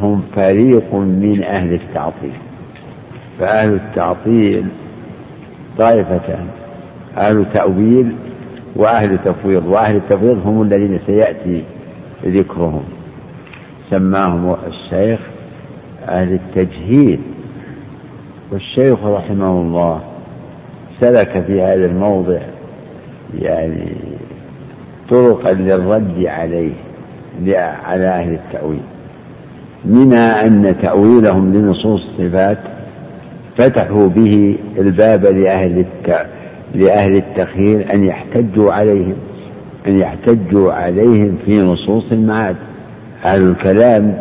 [0.00, 2.32] هم فريق من أهل التعطيل.
[3.40, 4.64] فأهل التعطيل
[5.78, 6.46] طائفتان
[7.16, 8.12] أهل تأويل
[8.76, 11.62] وأهل تفويض وأهل التفويض هم الذين سيأتي
[12.26, 12.82] ذكرهم.
[13.90, 15.20] سماهم الشيخ
[16.08, 17.20] أهل التجهيل.
[18.50, 20.00] والشيخ رحمه الله
[21.00, 22.40] سلك في هذا الموضع
[23.40, 23.92] يعني
[25.10, 26.72] طرقا للرد عليه
[27.84, 28.80] على أهل التأويل.
[29.84, 32.58] منها أن تأويلهم لنصوص الصفات
[33.56, 36.26] فتحوا به الباب لأهل الت...
[36.74, 39.16] لأهل التخيير أن يحتجوا عليهم
[39.86, 42.56] أن يحتجوا عليهم في نصوص المعاد.
[43.24, 44.14] أهل الكلام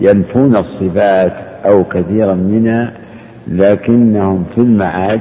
[0.00, 1.32] ينفون الصفات
[1.64, 2.92] أو كثيرا منها
[3.48, 5.20] لكنهم في المعاد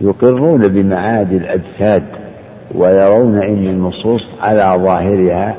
[0.00, 2.02] يقرون بمعاد الأجساد
[2.74, 5.54] ويرون أن النصوص على ظاهرها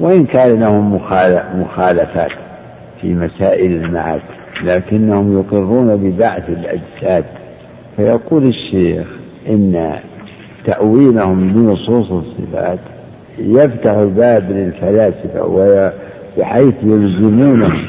[0.00, 0.94] وإن كان لهم
[1.54, 2.32] مخالفات
[3.00, 4.20] في مسائل المعاد
[4.64, 7.24] لكنهم يقرون ببعث الأجساد.
[8.00, 9.06] فيقول الشيخ
[9.48, 9.92] إن
[10.64, 12.78] تأويلهم لنصوص الصفات
[13.38, 15.92] يفتح الباب للفلاسفة
[16.38, 17.82] بحيث يلزمونهم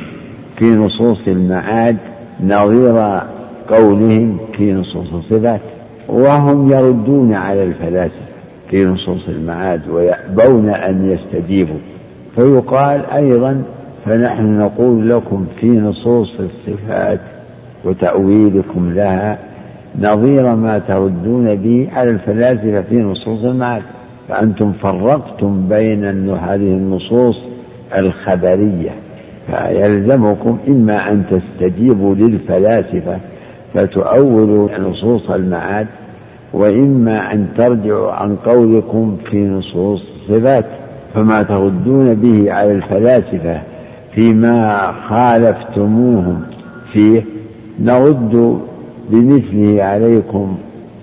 [0.57, 1.97] في نصوص المعاد
[2.43, 3.19] نظير
[3.69, 5.61] قولهم في نصوص الصفات
[6.07, 8.31] وهم يردون على الفلاسفة
[8.69, 11.79] في نصوص المعاد ويأبون أن يستجيبوا.
[12.35, 13.63] فيقال أيضا
[14.05, 17.19] فنحن نقول لكم في نصوص الصفات
[17.85, 19.50] وتأويلكم لها
[19.99, 23.81] نظير ما تردون به على الفلاسفة في نصوص المعاد.
[24.29, 27.39] فأنتم فرقتم بين هذه النصوص
[27.97, 28.91] الخبرية.
[29.47, 33.17] فيلزمكم إما أن تستجيبوا للفلاسفة
[33.73, 35.87] فتؤولوا نصوص المعاد
[36.53, 40.65] وإما أن ترجعوا عن قولكم في نصوص الصفات
[41.13, 43.61] فما تردون به على الفلاسفة
[44.15, 46.41] فيما خالفتموهم
[46.93, 47.21] فيه
[47.79, 48.59] نرد
[49.11, 50.57] بمثله عليكم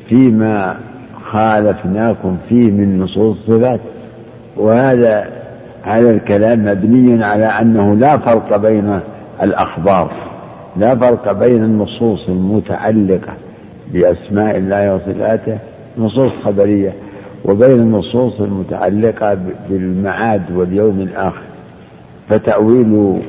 [0.08, 0.76] فيما
[1.24, 3.80] خالفناكم فيه من نصوص الصفات.
[4.56, 5.28] وهذا
[5.82, 9.00] هذا الكلام مبني على أنه لا فرق بين
[9.42, 10.10] الأخبار
[10.76, 13.32] لا فرق بين النصوص المتعلقة
[13.92, 15.58] بأسماء الله وصفاته
[15.98, 16.92] نصوص خبرية
[17.44, 19.38] وبين النصوص المتعلقة
[19.70, 21.42] بالمعاد واليوم الآخر.
[22.28, 23.20] فتأويل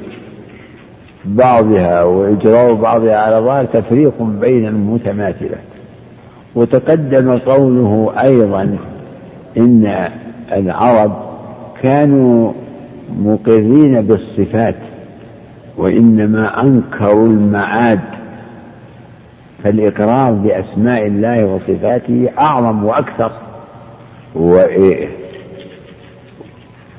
[1.25, 5.57] بعضها وإجراء بعضها على بعض تفريق بين المتماثلة.
[6.55, 8.77] وتقدم قوله أيضا
[9.57, 10.09] إن
[10.51, 11.11] العرب
[11.81, 12.51] كانوا
[13.19, 14.75] مقرين بالصفات
[15.77, 17.99] وإنما أنكروا المعاد
[19.63, 23.31] فالإقرار بأسماء الله وصفاته أعظم وأكثر.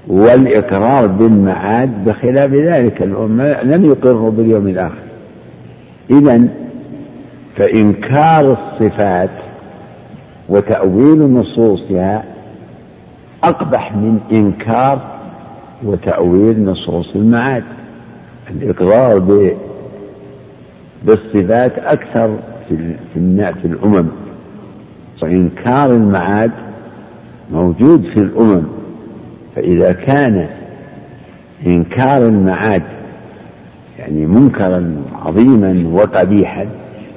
[0.09, 3.03] والإقرار بالمعاد بخلاف ذلك.
[3.03, 5.03] الأمة لم يقروا باليوم الآخر.
[6.11, 6.43] إذا
[7.57, 9.31] فإنكار الصفات
[10.49, 12.25] وتأويل نصوصها
[13.45, 15.01] أقبح من إنكار
[15.83, 17.65] وتأويل نصوص المعاد.
[18.51, 19.19] الإقرار
[21.05, 22.37] بالصفات أكثر
[22.69, 24.09] في في الأمم.
[25.23, 26.51] وإنكار المعاد
[27.53, 28.63] موجود في الأمم.
[29.61, 30.47] فإذا كان
[31.67, 32.83] إنكار المعاد
[33.99, 36.67] يعني منكرا عظيما وقبيحا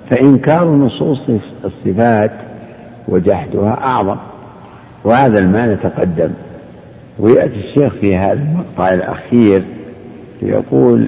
[0.10, 1.21] فإنكار نصوص
[1.65, 2.32] الصفات
[3.08, 4.15] وجحدها أعظم.
[5.03, 6.29] وهذا المعنى تقدم.
[7.19, 9.63] ويأتي الشيخ في هذا المقطع الأخير
[10.41, 11.08] يقول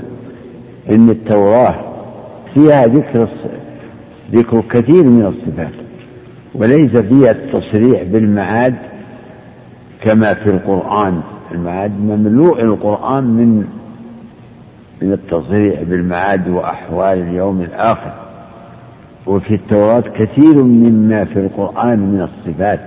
[0.89, 1.75] إن التوراة
[2.53, 3.27] فيها ذكر
[4.31, 5.73] ذكر كثير من الصفات
[6.53, 8.75] وليس فيها التصريح بالمعاد
[10.05, 11.21] كما في القرآن.
[11.51, 13.65] المعاد مملوء القرآن من
[15.01, 18.13] من التصريح بالمعاد وأحوال اليوم الآخر.
[19.25, 22.79] وفي التوراة كثير مما في القرآن من الصفات.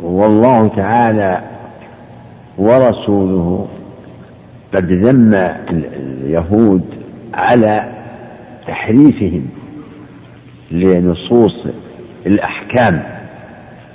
[0.00, 1.40] والله تعالى
[2.58, 3.68] ورسوله
[4.74, 5.34] قد ذم
[5.70, 6.82] اليهود
[7.34, 7.88] على
[8.66, 9.46] تحريفهم
[10.70, 11.56] لنصوص
[12.26, 13.17] الأحكام.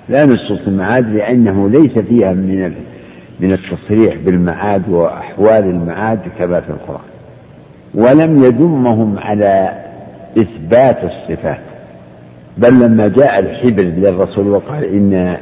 [0.09, 2.73] لا نصوص المعاد لأنه ليس فيها من
[3.39, 7.13] من التصريح بالمعاد وأحوال المعاد كما في القرآن.
[7.95, 9.71] ولم يذمهم على
[10.37, 11.59] إثبات الصفات.
[12.57, 15.37] بل لما جاء الحبر للرسول وقال إن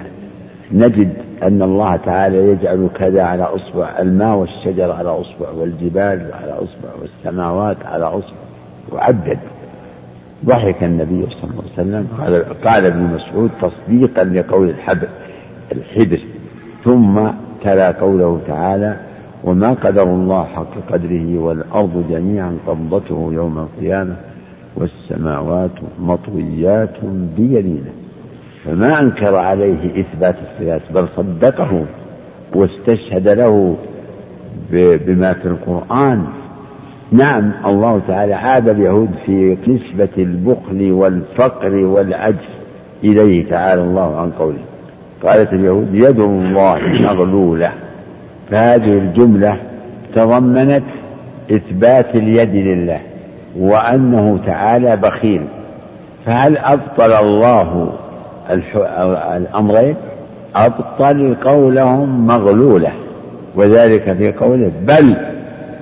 [0.72, 6.90] نجد أن الله تعالى يجعل كذا على أصبع الماء والشجر على أصبع والجبال على أصبع
[7.02, 8.42] والسماوات على أصبع.
[8.92, 9.40] وعدد
[10.46, 12.08] ضحك النبي صلى الله عليه وسلم.
[12.20, 15.08] قال, قال ابن مسعود تصديقا لقول الحبر
[15.72, 16.20] الحبر
[16.86, 17.20] ثم
[17.64, 18.96] تلا قوله تعالى
[19.44, 24.16] وما قدر الله حق قدره والأرض جميعا قبضته يوم القيامة
[24.76, 26.96] والسماوات مطويات
[27.38, 27.92] بيمينه.
[28.66, 31.86] فما أنكر عليه إثبات الصفات بل صدقه
[32.56, 33.76] واستشهد له
[34.72, 36.26] بما في القرآن.
[37.12, 42.36] نعم الله تعالى عاد اليهود في نسبة البخل والفقر والعجز
[43.04, 44.60] إليه تعالى الله عن قوله.
[45.24, 47.72] قالت اليهود يد الله مغلولة.
[48.52, 49.58] فهذه الجملة
[50.16, 50.84] تضمنت
[51.52, 53.00] إثبات اليد لله
[53.60, 55.42] وأنه تعالى بخيل.
[56.26, 57.94] فهل أبطل الله
[59.38, 59.96] الأمرين؟
[60.56, 62.92] أبطل قولهم مغلولة.
[63.56, 65.16] وذلك في قوله بل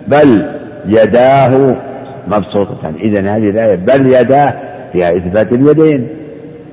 [0.07, 1.75] بل يداه
[2.27, 4.53] مبسوطتان إذا هذه الآية بل يداه
[4.93, 6.07] فيها إثبات اليدين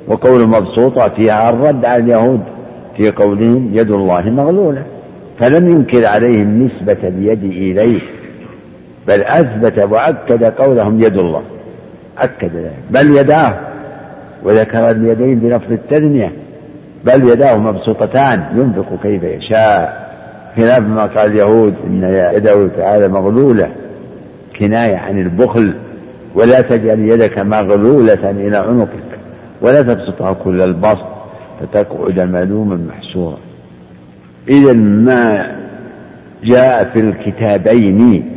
[0.09, 2.41] وقول مبسوطة فيها الرد على اليهود
[2.97, 4.83] في قولهم يد الله مغلولة.
[5.39, 8.01] فلم ينكر عليهم نسبة اليد إليه
[9.09, 11.43] بل أثبت وأكد قولهم يد الله.
[12.19, 12.73] أكد ذلك.
[12.91, 13.55] بل يداه
[14.43, 16.33] وذكر اليدين بلفظ التثنية
[17.05, 20.07] بل يداه مبسوطتان ينفق كيف يشاء.
[20.57, 23.69] خلاف ما قال اليهود إن يده تعالى مغلولة.
[24.59, 25.73] كناية عن البخل
[26.35, 29.19] ولا تجعل يدك مغلولة إلى عنقك
[29.61, 31.07] ولا تبسطها كل البسط
[31.61, 33.39] فتقعد ملوما محسورا.
[34.49, 35.57] إذا ما
[36.45, 38.31] جاء في الكتابين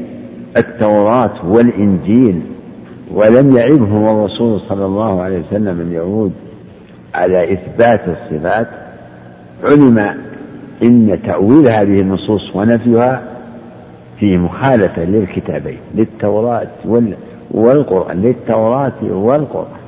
[0.58, 2.42] التوراة والإنجيل
[3.14, 6.34] ولم يعبهم الرسول صلى الله عليه وسلم اليهود
[7.16, 8.68] على إثبات الصفات
[9.64, 10.16] علم
[10.84, 13.22] إن تأويل هذه النصوص ونفيها
[14.20, 16.68] فيه مخالفة للكتابين للتوراة
[17.52, 19.80] والقرآن للتوراة والقرآن.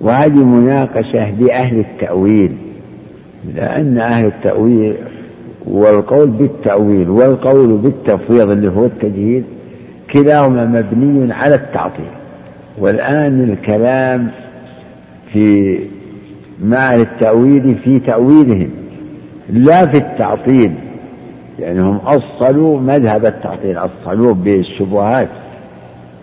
[0.00, 2.52] وهذه مناقشة لأهل التأويل
[3.54, 4.94] لأن أهل التأويل
[5.66, 9.42] والقول بالتأويل والقول بالتفويض اللي هو التجهيل
[10.12, 12.04] كلاهما مبني على التعطيل.
[12.78, 14.28] والآن الكلام
[15.32, 15.78] في
[16.64, 18.70] مع التأويل في تأويلهم
[19.50, 20.72] لا في التعطيل.
[21.58, 25.28] يعني هم أصلوا مذهب التعطيل أصلوه بالشبهات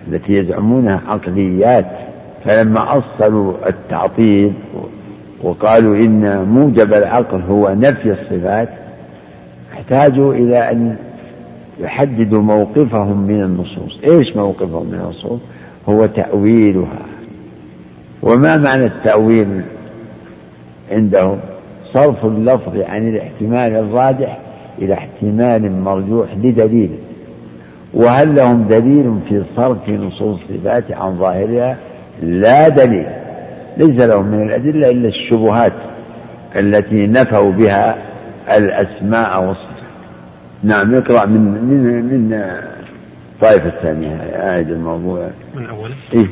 [0.07, 1.85] التي يزعمونها عقليات.
[2.45, 4.53] فلما أصلوا التعطيل
[5.43, 8.69] وقالوا إن موجب العقل هو نفي الصفات
[9.73, 10.95] احتاجوا إلى أن
[11.79, 13.99] يحددوا موقفهم من النصوص.
[14.03, 15.39] إيش موقفهم من النصوص؟
[15.89, 17.05] هو تأويلها.
[18.21, 19.61] وما معنى التأويل
[20.91, 21.39] عندهم؟
[21.93, 24.37] صرف اللفظ عن الاحتمال الراجح
[24.81, 26.89] إلى احتمال مرجوح لدليل.
[27.93, 31.77] وهل لهم دليل في صرف نصوص الصفات عن ظاهرها؟
[32.23, 33.05] لا دليل.
[33.77, 35.73] ليس لهم من الأدلة إلا الشبهات
[36.55, 37.97] التي نفوا بها
[38.51, 39.65] الأسماء والصفات.
[40.63, 42.41] نعم اقرأ من من من
[43.33, 45.29] الطائفة الثانية أعد الموضوع.
[45.55, 46.27] من أوله؟ إيه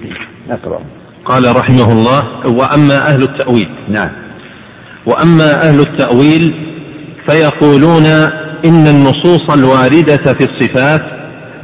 [0.50, 0.80] نقرأ
[1.26, 3.70] قال رحمه الله وأما أهل التأويل.
[3.90, 4.10] نعم.
[5.06, 6.73] وأما أهل التأويل
[7.28, 8.06] فيقولون
[8.66, 11.02] إن النصوص الواردة في الصفات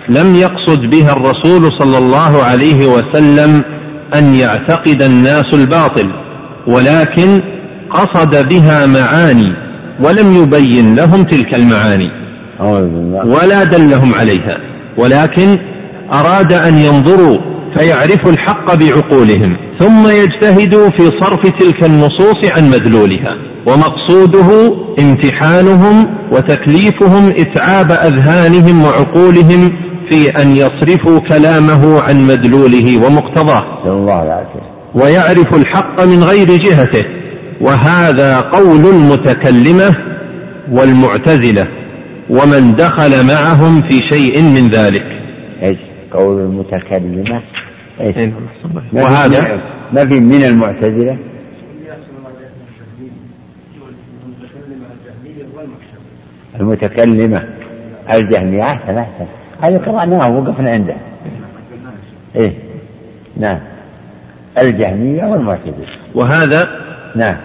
[0.09, 3.63] لم يقصد بها الرسول صلى الله عليه وسلم
[4.13, 6.09] أن يعتقد الناس الباطل
[6.67, 7.41] ولكن
[7.89, 9.53] قصد بها معاني
[9.99, 12.11] ولم يبين لهم تلك المعاني.
[13.25, 14.57] ولا دلهم عليها.
[14.97, 15.57] ولكن
[16.13, 17.37] أراد أن ينظروا
[17.75, 27.91] فيعرفوا الحق بعقولهم ثم يجتهدوا في صرف تلك النصوص عن مدلولها ومقصوده امتحانهم وتكليفهم إتعاب
[27.91, 29.71] أذهانهم وعقولهم
[30.09, 33.65] في أن يصرفوا كلامه عن مدلوله ومقتضاه.
[33.85, 34.45] الله
[34.95, 37.05] ويعرف الحق من غير جهته
[37.61, 39.95] وهذا قول المتكلمة
[40.71, 41.67] والمعتزلة
[42.29, 45.05] ومن دخل معهم في شيء من ذلك.
[46.11, 47.41] قول المتكلمة.
[48.01, 48.33] إيش؟ إيه،
[48.93, 49.61] وهذا؟
[49.93, 51.17] ما في من المعتزلة؟
[56.59, 57.43] المتكلمة.
[58.11, 59.25] الجهمية أحسن أحسن
[59.61, 60.95] هذه قرأناه وقفنا عنده.
[62.35, 62.53] إيه
[63.37, 63.59] نعم.
[64.57, 65.87] الجهمية والمعتزلة.
[66.15, 66.69] وهذا؟
[67.15, 67.35] نعم.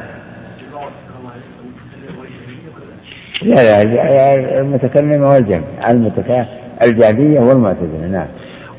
[3.43, 5.91] لا لا المتكلمة والجهمية.
[5.91, 6.47] المتك...
[6.83, 8.27] الجهمية والمعتزلة نعم.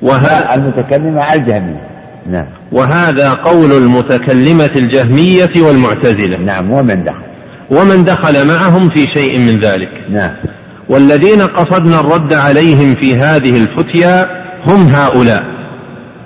[0.06, 1.82] وهذا المتكلمة الجهمية.
[2.32, 2.46] نعم.
[2.72, 6.38] وهذا قول المتكلمة الجهمية والمعتزلة.
[6.38, 7.26] نعم ومن دخل.
[7.72, 9.90] ومن دخل معهم في شيء من ذلك.
[10.10, 10.32] نعم.
[10.90, 15.44] والذين قصدنا الرد عليهم في هذه الفتيا هم هؤلاء.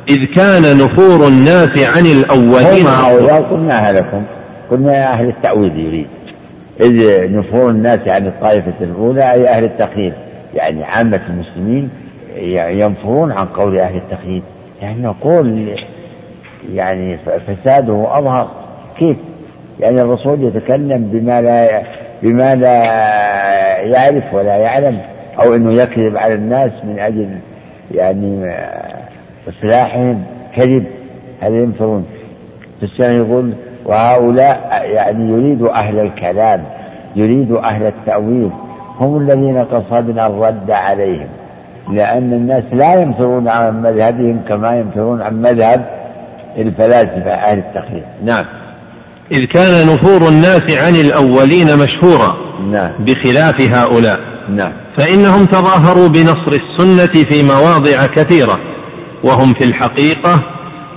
[0.09, 2.87] إذ كان نفور الناس عن الأولين.
[2.87, 4.23] هم هؤلاء قلناها لكم
[4.71, 6.07] قلنا أهل التأويل يريد.
[6.81, 6.93] إذ
[7.37, 10.13] نفور الناس عن الطائفة الأولى أي أهل التخيير
[10.55, 11.89] يعني عامة المسلمين
[12.79, 14.41] ينفرون عن قول أهل التخيير
[14.81, 15.75] يعني نقول
[16.73, 18.47] يعني فساده أظهر
[18.97, 19.17] كيف؟
[19.79, 21.81] يعني الرسول يتكلم بما لا
[22.23, 22.73] بما لا
[23.77, 25.01] يعرف ولا يعلم
[25.39, 27.29] أو أنه يكذب على الناس من أجل
[27.95, 28.55] يعني
[29.49, 30.23] إصلاحهم.
[30.55, 30.85] كذب.
[31.41, 32.05] هذا ينفرون.
[32.83, 33.51] السنة يقول
[33.85, 36.63] وهؤلاء يعني يريد أهل الكلام
[37.15, 38.49] يريد أهل التأويل.
[38.99, 41.27] هم الذين قصدنا الرد عليهم.
[41.93, 45.85] لأن الناس لا ينفرون عن مذهبهم كما ينفرون عن مذهب
[46.57, 48.45] الفلاسفة أهل التقليد نعم.
[49.31, 52.37] إذ كان نفور الناس عن الأولين مشهورا
[52.71, 52.91] نعم.
[52.99, 54.19] بخلاف هؤلاء.
[54.55, 54.71] نعم.
[54.97, 58.59] فإنهم تظاهروا بنصر السنة في مواضع كثيرة
[59.23, 60.43] وهم في الحقيقة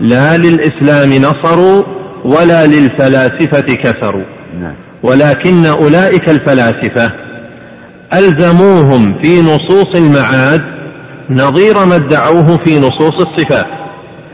[0.00, 1.82] لا للإسلام نصروا
[2.24, 4.24] ولا للفلاسفة كفروا.
[4.60, 4.74] نعم.
[5.02, 7.10] ولكن أولئك الفلاسفة
[8.14, 10.71] ألزموهم في نصوص المعاد
[11.30, 13.66] نظير ما ادعوه في نصوص الصفات.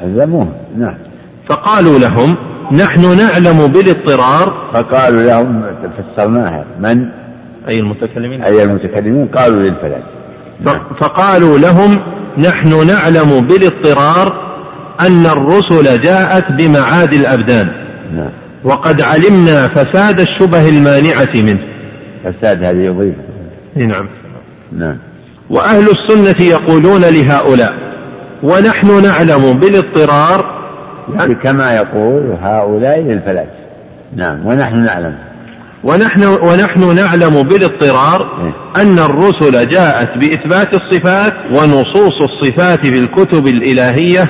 [0.04, 0.94] ألزموهم نعم.
[1.48, 2.36] فقالوا لهم
[2.72, 4.70] نحن نعلم بالاضطرار.
[4.72, 5.62] فقالوا لهم
[5.98, 6.64] فسرناها.
[6.80, 7.08] من؟
[7.68, 10.02] أي المتكلمين؟ أي المتكلمين؟ قالوا للفلاسفة
[10.60, 10.80] نعم.
[11.00, 12.00] فقالوا لهم
[12.38, 14.48] نحن نعلم بالاضطرار
[15.00, 17.68] أن الرسل جاءت بمعاد الأبدان.
[18.16, 18.30] نعم.
[18.64, 21.60] وقد علمنا فساد الشبه المانعة منه.
[22.24, 23.14] فساد هذه يضيف
[23.76, 24.06] نعم.
[24.72, 24.96] نعم.
[25.50, 27.74] وأهل السنة يقولون لهؤلاء
[28.42, 30.44] ونحن نعلم بالاضطرار
[31.14, 33.58] يعني كما يقول هؤلاء للفلاسفة
[34.16, 35.14] نعم ونحن نعلم.
[35.84, 38.82] ونحن ونحن نعلم بالاضطرار إيه.
[38.82, 44.28] أن الرسل جاءت بإثبات الصفات ونصوص الصفات في الكتب الإلهية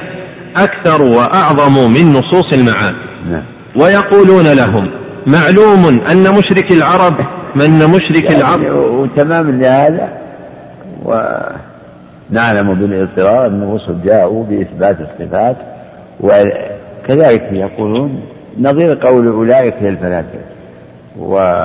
[0.57, 2.95] أكثر وأعظم من نصوص المعاد.
[3.31, 3.43] نعم.
[3.77, 4.91] ويقولون لهم
[5.27, 7.15] معلوم أن مشرك العرب
[7.55, 10.09] من مشرك يعني العرب وتماما لهذا؟
[11.05, 15.57] ونعلم بالاضطرار أن الرسل جاءوا بإثبات الصفات
[16.21, 18.23] وكذلك يقولون
[18.61, 20.39] نظير قول أولئك للفلاسفة
[21.19, 21.59] و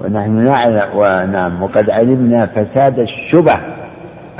[0.00, 3.58] ونحن نعلم ونعم وقد علمنا فساد الشبه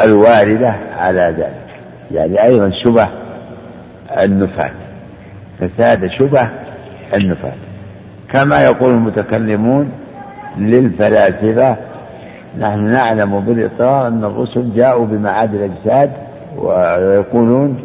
[0.00, 1.68] الواردة على ذلك.
[2.10, 3.08] يعني أيضا شبه
[4.18, 4.70] النفاة
[5.60, 6.48] فساد شبه
[7.14, 7.52] النفاة
[8.32, 9.92] كما يقول المتكلمون
[10.58, 11.76] للفلاسفة
[12.60, 16.12] نحن نعلم بالإطار أن الرسل جاءوا بمعاد الأجساد
[16.56, 17.80] ويقولون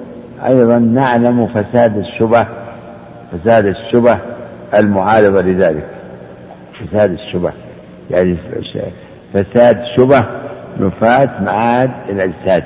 [0.45, 2.45] أيضا نعلم فساد الشبه
[3.31, 4.17] فساد الشبه
[4.73, 5.85] المعارضة لذلك.
[6.79, 7.51] فساد الشبه
[8.11, 8.35] يعني
[9.33, 10.23] فساد شبه
[10.79, 12.63] نفاة معاد الأجساد.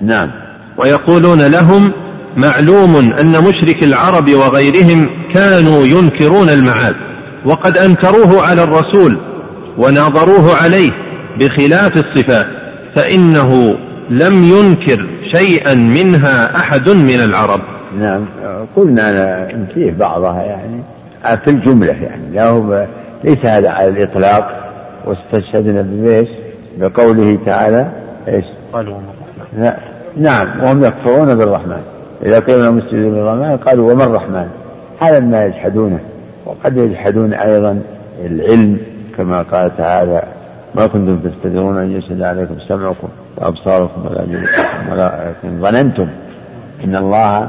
[0.00, 0.30] نعم.
[0.76, 1.92] ويقولون لهم
[2.36, 6.94] معلوم أن مشرك العرب وغيرهم كانوا ينكرون المعاد
[7.44, 9.18] وقد أنكروه على الرسول
[9.78, 10.92] وناظروه عليه.
[11.40, 12.46] بخلاف الصفات
[12.94, 13.76] فإنه
[14.10, 17.60] لم ينكر شيئا منها أحد من العرب
[18.00, 18.24] نعم
[18.76, 20.82] قلنا فيه بعضها يعني
[21.44, 22.86] في الجملة يعني له
[23.24, 24.64] ليس هذا على الإطلاق
[25.04, 26.28] واستشهدنا بإيش؟
[26.78, 27.88] بقوله تعالى
[28.28, 28.98] إيش؟ قالوا
[29.58, 29.76] لا
[30.16, 31.82] نعم وهم يكفرون بالرحمن
[32.22, 34.48] إذا قيل لهم اسجدوا للرحمن قالوا وما الرحمن
[35.00, 35.98] هذا ما يجحدونه
[36.46, 37.80] وقد يجحدون أيضا
[38.24, 38.78] العلم
[39.16, 40.22] كما قال تعالى
[40.74, 46.06] ما كنتم تستدرون أن يشهد عليكم سمعكم وأبصاركم ولا جلوسكم ولكن ظننتم
[46.84, 47.48] إن الله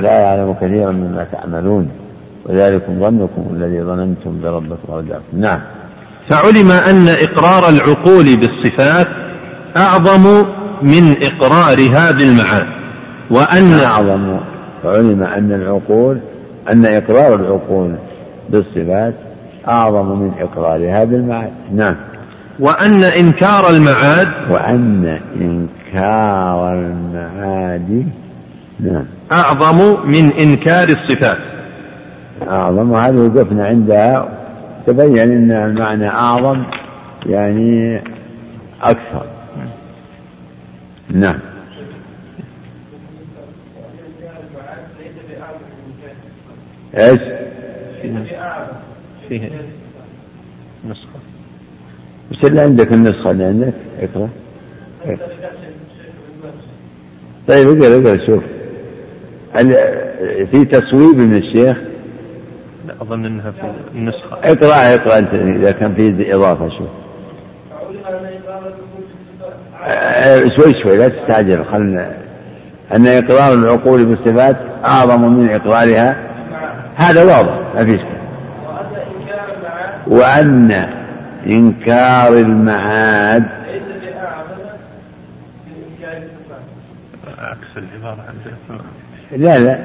[0.00, 0.54] لا يعلم.
[0.60, 1.88] كثيرا مما تعملون
[2.46, 5.22] وذلكم ظنكم الذي ظننتم بربكم ورجعكم.
[5.32, 5.60] نعم.
[6.28, 9.08] فعلم أن إقرار العقول بالصفات
[9.76, 10.44] أعظم
[10.82, 12.66] من إقرارها بالمعاد
[13.30, 14.36] وأن أعظم؟
[14.82, 16.18] فعلم أن العقول
[16.70, 17.94] أن إقرار العقول
[18.50, 19.14] بالصفات
[19.68, 21.94] أعظم من إقرارها بالمعاد نعم.
[22.58, 28.06] وأن إنكار المعاد وأن إنكار المعاد
[28.80, 29.04] نعم.
[29.32, 31.38] أعظم من إنكار الصفات.
[32.48, 34.28] أعظم وهذه وقفنا عندها.
[34.86, 36.62] تبين أن المعنى أعظم
[37.26, 38.00] يعني
[38.82, 39.26] أكثر.
[41.10, 41.38] نعم.
[46.96, 47.20] إيش؟
[49.28, 49.50] فيه
[50.88, 51.13] نسخة
[52.30, 54.28] وش اللي عندك النسخة اللي عندك؟ اقرأ.
[57.48, 58.42] طيب اقرأ اقرأ شوف.
[60.50, 61.76] في تصويب من الشيخ؟
[62.88, 63.62] لا أظن أنها في
[63.94, 64.36] النسخة.
[64.44, 66.88] اقرأ اقرأ أنت إذا كان في إضافة شوف.
[69.86, 71.64] آه، شوي شوي لا تستعجل.
[71.64, 72.10] خلنا
[72.92, 76.16] أن إقرار العقول بالصفات أعظم من إقرارها.
[76.96, 77.98] هذا واضح ما في
[80.06, 80.88] وأن
[81.46, 83.44] إنكار المعاد.
[87.76, 88.24] العبارة
[89.36, 89.78] لا لا.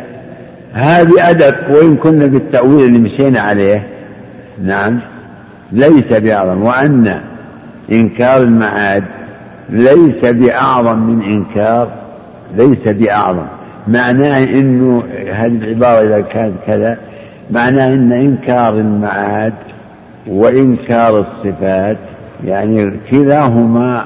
[0.74, 3.88] هذه أدق وإن كنا بالتأويل اللي مشينا عليه.
[4.64, 5.00] نعم.
[5.72, 7.22] ليس بأعظم وأن
[7.92, 9.04] إنكار المعاد
[9.70, 11.90] ليس بأعظم من إنكار
[12.58, 13.46] ليس بأعظم.
[13.88, 16.98] معناه إنه هذه العبارة إذا كانت كذا
[17.52, 19.54] معناه إن إنكار المعاد
[20.30, 21.98] وإنكار الصفات
[22.46, 24.06] يعني كلاهما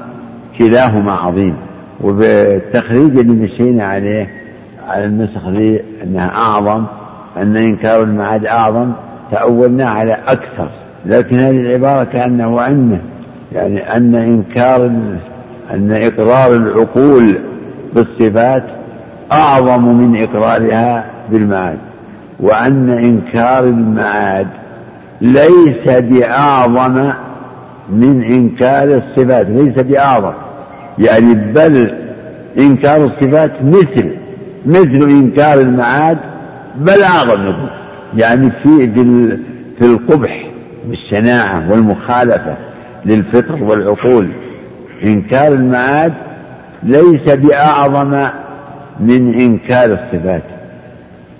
[0.58, 1.56] كلاهما عظيم.
[2.00, 4.30] وبالتخريج اللي مشينا عليه
[4.88, 6.84] على النسخ ذي إنها أعظم
[7.36, 8.92] أن إنكار المعاد أعظم
[9.30, 10.68] تأولنا على أكثر.
[11.06, 12.98] لكن هذه العبارة كأنه انه
[13.52, 14.86] يعني أن إنكار
[15.74, 17.38] أن إقرار العقول
[17.94, 18.62] بالصفات
[19.32, 21.78] أعظم من إقرارها بالمعاد.
[22.40, 24.46] وأن إنكار المعاد
[25.24, 27.10] ليس بأعظم
[27.88, 30.32] من إنكار الصفات ليس بأعظم.
[30.98, 31.94] يعني بل
[32.58, 34.10] إنكار الصفات مثل
[34.66, 36.18] مثل إنكار المعاد
[36.76, 37.68] بل أعظم نقول
[38.16, 38.86] يعني في
[39.78, 40.46] في القبح
[40.86, 42.54] بالشناعة والمخالفة
[43.04, 44.28] للفطر والعقول
[45.04, 46.12] إنكار المعاد
[46.82, 48.26] ليس بأعظم
[49.00, 50.42] من إنكار الصفات.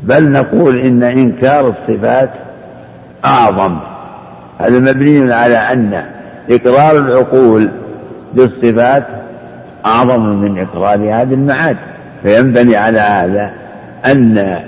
[0.02, 2.30] بل نقول إن إنكار الصفات
[3.24, 3.76] أعظم.
[4.58, 6.04] هذا مبني على أن
[6.50, 7.68] إقرار العقول
[8.34, 9.06] بالصفات
[9.86, 11.76] أعظم من إقرار هذه المعاد.
[12.22, 13.50] فينبني على هذا
[14.06, 14.58] أن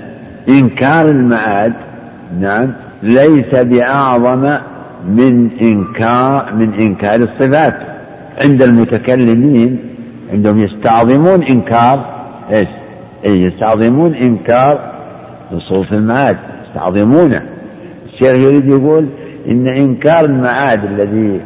[0.49, 1.73] إنكار المعاد
[2.39, 2.67] نعم
[3.03, 4.57] ليس بأعظم
[5.07, 7.73] من إنكار من إنكار الصفات.
[8.41, 9.79] عند المتكلمين
[10.33, 12.05] عندهم يستعظمون إنكار
[12.51, 12.67] إيش؟
[13.23, 14.79] يستعظمون إنكار
[15.51, 16.37] نصوص المعاد
[16.67, 17.41] يستعظمونه.
[18.17, 19.05] الشيخ يريد يقول
[19.49, 21.39] إن إنكار المعاد الذي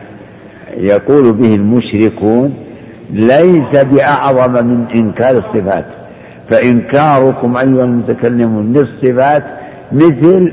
[0.78, 2.54] يقول به المشركون
[3.14, 5.86] ليس بأعظم من إنكار الصفات.
[6.50, 9.44] فإنكاركم أيها المتكلمون للصفات
[9.92, 10.52] مثل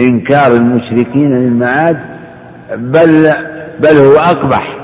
[0.00, 1.96] إنكار المشركين للمعاد
[2.76, 3.32] بل
[3.80, 4.76] بل هو أقبح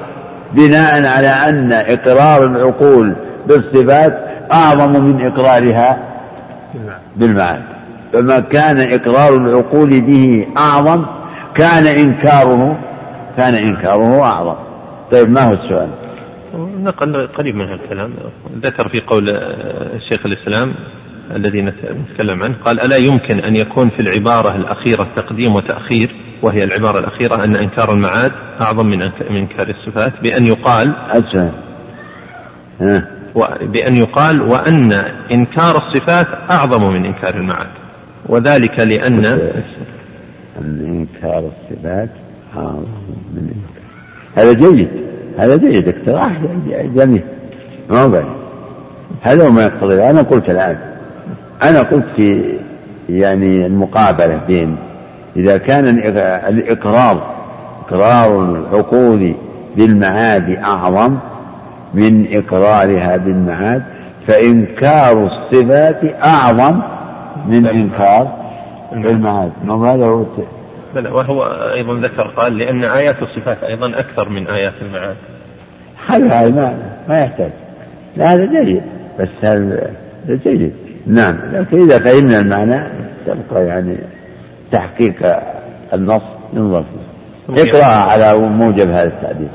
[0.52, 3.12] بناء على أن إقرار العقول
[3.46, 4.18] بالصفات
[4.52, 5.98] أعظم من إقرارها
[7.16, 7.73] بالمعاد.
[8.14, 11.04] فما كان إقرار العقول به أعظم
[11.54, 12.78] كان إنكاره
[13.36, 14.54] كان إنكاره أعظم.
[15.12, 15.88] طيب ما هو السؤال؟
[16.82, 18.10] نقل قريب من هالكلام
[18.62, 19.38] ذكر في قول
[20.08, 20.74] شيخ الإسلام
[21.36, 26.98] الذي نتكلم عنه قال ألا يمكن أن يكون في العبارة الأخيرة تقديم وتأخير وهي العبارة
[26.98, 31.50] الأخيرة أن إنكار المعاد أعظم من إنكار الصفات بأن يقال أجل.
[33.62, 34.92] بأن يقال وأن
[35.32, 37.83] إنكار الصفات أعظم من إنكار المعاد.
[38.26, 39.24] وذلك لأن
[40.60, 42.08] أن إنكار الصفات
[42.56, 42.84] أعظم
[43.34, 43.84] من إنكار.
[44.34, 44.88] هذا جيد.
[45.38, 45.88] هذا جيد.
[45.88, 46.32] اقتراح
[46.94, 47.22] جميل.
[47.90, 48.22] ما هو
[49.22, 50.10] هذا هو ما يقتضي.
[50.10, 50.76] أنا قلت الآن.
[51.62, 52.54] أنا قلت في
[53.08, 54.76] يعني المقابلة بين
[55.36, 55.88] إذا كان
[56.48, 57.34] الإقرار
[57.88, 59.34] إقرار العقول
[59.76, 61.16] بالمعاد أعظم
[61.94, 63.82] من إقرارها بالمعاد
[64.26, 66.80] فإنكار الصفات أعظم
[67.46, 68.44] من إنكار
[68.92, 70.24] المعاد ما هذا هو
[70.94, 75.16] بلى وهو أيضا ذكر قال لأن آيات الصفات أيضا أكثر من آيات المعاد.
[76.06, 76.74] هذا ما
[77.08, 77.50] ما يحتاج.
[78.16, 78.82] لا هذا جيد.
[79.20, 79.90] بس هذا
[80.28, 80.72] جيد؟
[81.06, 81.36] نعم.
[81.52, 82.82] لكن إذا فهمنا المعنى
[83.26, 83.96] تبقى يعني
[84.72, 85.38] تحقيق
[85.92, 86.22] النص
[86.52, 86.84] ينظر
[87.54, 89.48] فيه اقرأ على موجب هذا التعديل.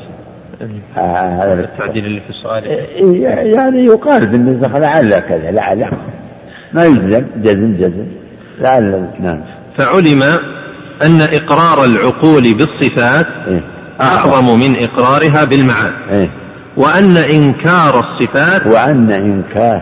[0.95, 2.65] هذا التعديل اللي في السؤال.
[3.47, 5.87] يعني يقال بالنسبة لعل كذا لعل.
[6.73, 8.05] ما يجزم جزم جزم.
[8.59, 9.39] لعل نعم.
[9.77, 10.23] فعلم
[11.03, 13.61] أن إقرار العقول بالصفات إيه؟
[14.01, 16.29] أعظم من إقرارها بالمعاد إيه؟
[16.77, 19.81] وأن إنكار الصفات وأن إنكار.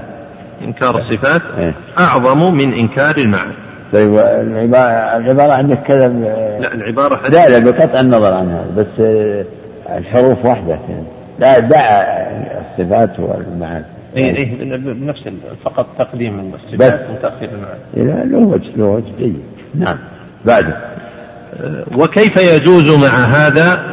[0.64, 3.54] إنكار الصفات إيه؟ أعظم من إنكار المعاد
[3.94, 6.08] طيب العبارة, العبارة عندك كذا
[6.62, 9.06] لا العبارة لا لا بقطع النظر عنها بس
[9.98, 11.04] الحروف واحدة يعني
[11.40, 13.84] لا دع الصفات والمعاد
[14.18, 14.46] اي اي
[14.78, 15.22] بنفس
[15.66, 17.80] فقط تقديم الصفات وتاخير المعاد.
[17.94, 19.42] لا له وجه له وجه جيد
[19.76, 19.98] نعم
[20.46, 20.78] بعده
[21.96, 23.84] وكيف يجوز مع هذا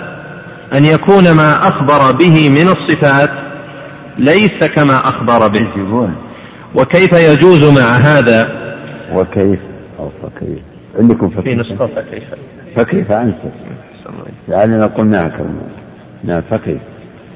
[0.72, 3.30] أن يكون ما أخبر به من الصفات
[4.18, 5.68] ليس كما أخبر به؟
[6.74, 8.48] وكيف يجوز مع هذا؟
[9.14, 9.58] وكيف؟
[9.98, 10.58] أو فكيف
[10.98, 12.24] عندكم فكيف في نسخة فكيف
[12.76, 13.34] فكيف أنت
[14.48, 15.48] لعلنا قلناها كما
[16.24, 16.78] نعم فكيف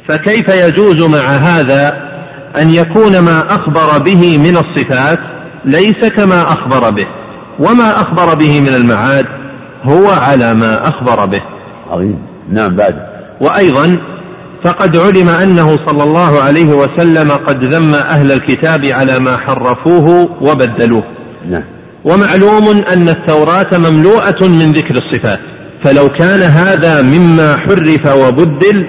[0.08, 2.07] فكيف يجوز مع هذا
[2.56, 5.18] أن يكون ما أخبر به من الصفات
[5.64, 7.06] ليس كما أخبر به
[7.58, 9.26] وما أخبر به من المعاد
[9.84, 11.40] هو على ما أخبر به.
[11.90, 12.18] عظيم.
[12.52, 12.94] نعم بعد.
[13.40, 13.98] وأيضا
[14.64, 21.04] فقد علم أنه صلى الله عليه وسلم قد ذم أهل الكتاب على ما حرفوه وبدلوه.
[21.50, 21.62] نعم.
[22.04, 25.40] ومعلوم أن التوراة مملوءة من ذكر الصفات
[25.84, 28.86] فلو كان هذا مما حرف وبدل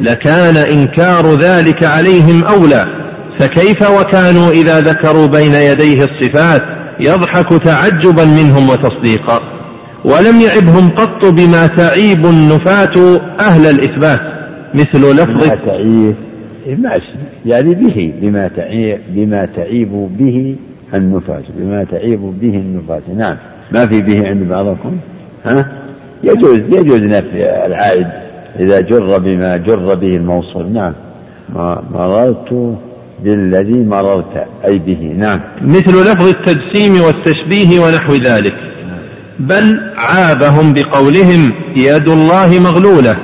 [0.00, 3.01] لكان إنكار ذلك عليهم أولى.
[3.42, 6.62] فكيف وكانوا إذا ذكروا بين يديه الصفات
[7.00, 9.42] يضحك تعجبا منهم وتصديقا؟
[10.04, 14.20] ولم يعبهم قط بما تعيب النفاة أهل الإثبات
[14.74, 16.14] مثل لفظ بما تعيب
[17.46, 20.56] يعني به بما تعيب بما تعيب به
[20.94, 23.02] النفاة بما تعيب به النفاة.
[23.16, 23.36] نعم.
[23.72, 24.96] ما في به عند بعضكم؟
[25.44, 25.66] ها؟
[26.24, 28.06] يجوز يجوز نفي العائد
[28.60, 30.72] إذا جر بما جر به الموصول.
[30.72, 30.92] نعم.
[31.94, 32.76] مررت
[33.24, 35.40] بالذي مررت أي به نعم.
[35.62, 38.54] مثل لفظ التجسيم والتشبيه ونحو ذلك.
[39.38, 43.16] بل عابهم بقولهم يد الله مغلولة.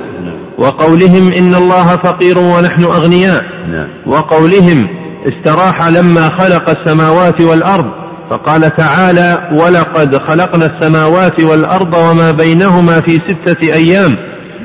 [0.57, 3.45] وقولهم إن الله فقير ونحن أغنياء.
[3.71, 3.87] نعم.
[4.05, 4.87] وقولهم
[5.27, 7.85] استراح لما خلق السماوات والأرض.
[8.29, 14.15] فقال تعالى ولقد خلقنا السماوات والأرض وما بينهما في ستة أيام.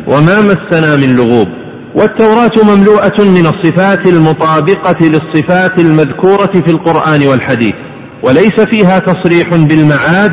[0.06, 1.48] وما مسنا من لغوب.
[1.94, 7.74] والتوراة مملوءة من الصفات المطابقة للصفات المذكورة في القرآن والحديث
[8.22, 10.32] وليس فيها تصريح بالمعاد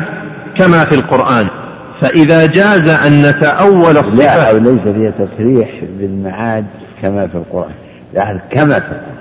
[0.56, 1.46] كما في القرآن.
[2.00, 6.64] فإذا جاز أن نتأول الصفات لا ليس فيها تصريح بالمعاد
[7.02, 7.72] كما في القرآن.
[8.14, 9.12] لا كما في القرآن.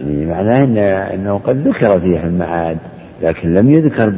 [0.00, 0.78] يعني معناه إن
[1.14, 2.78] أنه قد ذكر فيها المعاد
[3.22, 4.12] لكن لم يذكر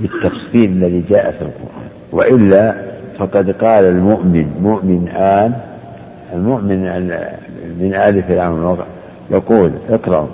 [0.00, 1.88] بالتفصيل الذي جاء في القرآن.
[2.12, 2.74] وإلا
[3.18, 5.52] فقد قال المؤمن مؤمن آل
[6.34, 6.82] المؤمن
[7.80, 8.78] من آل فرعون
[9.30, 10.26] يقول اقرأوا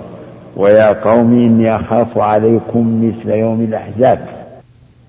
[0.57, 4.19] ويا قوم إني أخاف عليكم مثل يوم الأحزاب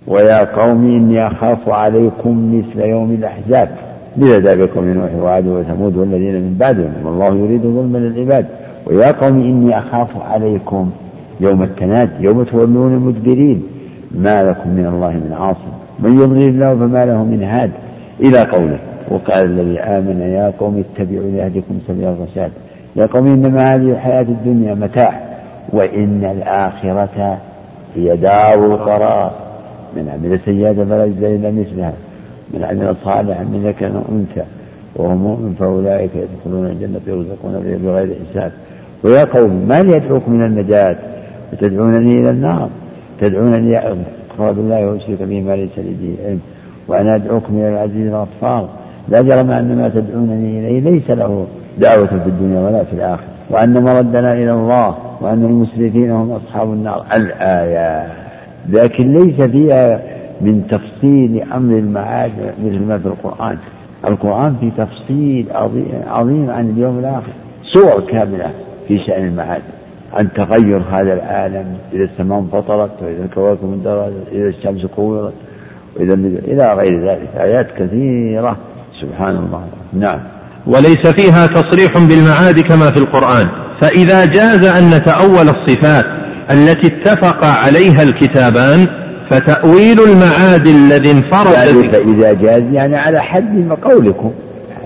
[0.07, 3.69] ويا قوم إني أخاف عليكم مثل يوم الأحزاب.
[4.17, 8.47] دابكم من نوح وعاد وثمود والذين من بعدهم والله يريد ظلما للعباد
[8.87, 10.91] ويا قوم إني أخاف عليكم
[11.41, 13.63] يوم التناد يوم تولون المدبرين
[14.11, 17.71] ما لكم من الله من عاصم من يضلل الله فما له من هاد.
[18.21, 18.79] إلى قوله
[19.11, 22.51] وقال الذي آمن يا قوم اتبعوا لأهلكم سبيل الرشاد.
[22.97, 25.21] يا قوم إنما هذه الحياة الدنيا متاع
[25.73, 27.39] وإن الآخرة
[27.97, 29.33] هي دار القرار.
[29.97, 31.93] من عمل سيئة فلا يجزى إلا مثلها
[32.51, 34.49] من عمل صالحا من ذكر أنثى
[34.97, 38.53] وهو مؤمن فأولئك يدخلون الجنة يرزقون بغير حساب.
[39.05, 40.97] ويا قوم ما لي أدعوكم من النجاة؟
[41.53, 42.69] وتدعونني إلى النار.
[43.21, 46.41] تدعونني أكفر بالله وأشرك به ما ليس لي به علم
[46.89, 48.69] وأنا أدعوكم إلى العزيز الغفار
[49.09, 51.47] لا جرم أن ما تدعونني إليه ليس له
[51.79, 57.05] دعوة في الدنيا ولا في الآخرة وأن مردنا إلى الله وأن المسرفين هم أصحاب النار.
[57.13, 58.11] الآيات
[58.73, 60.01] لكن ليس فيها
[60.41, 62.33] من تفصيل أمر المعاد
[62.65, 63.57] مثل ما في القرآن.
[64.07, 65.47] القرآن في تفصيل
[66.11, 67.33] عظيم عن اليوم الآخر.
[67.65, 68.51] صور كاملة
[68.89, 69.63] في شأن المعاد
[70.15, 75.33] عن تغير هذا العالم إذا السماء انفطرت وإذا الكواكب انتثرت إذا الشمس كورت
[75.97, 77.29] وإذا إلى غير ذلك.
[77.37, 78.57] آيات كثيرة.
[79.01, 79.65] سبحان الله.
[79.93, 80.19] نعم.
[80.67, 83.49] وليس فيها تصريح بالمعاد كما في القرآن.
[83.81, 86.07] فإذا جاز أن نتأول الصفات
[86.51, 88.87] التي اتفق عليها الكتابان
[89.31, 91.55] فتأويل المعاد الذي انفرد
[91.93, 94.33] فإذا جاز يعني على حد قولكم.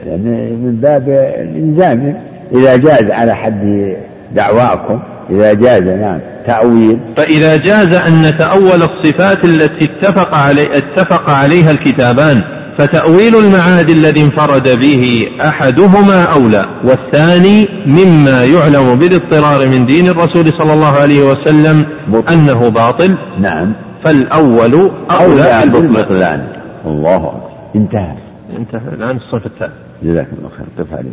[0.06, 1.08] يعني من باب
[1.38, 2.14] الإلزام
[2.54, 3.94] إذا جاز على حد
[4.34, 5.00] دعواكم.
[5.30, 6.18] إذا جاز نعم.
[6.46, 6.98] تأويل.
[7.16, 12.42] فإذا جاز أن نتأول الصفات التي اتفق, علي اتفق عليها الكتابان
[12.78, 20.72] فتأويل المعاد الذي انفرد به أحدهما أولى والثاني مما يعلم بالاضطرار من دين الرسول صلى
[20.72, 21.84] الله عليه وسلم
[22.28, 23.14] أنه باطل.
[23.40, 23.72] نعم.
[24.04, 25.62] فالأول أولى.
[25.72, 26.46] بالبطلان
[26.86, 27.40] الله أكبر.
[27.76, 28.14] انتهى.
[28.58, 28.80] انتهى.
[28.92, 30.66] الآن الصف الثالث جزاك الله خير.
[30.84, 31.10] قف عليه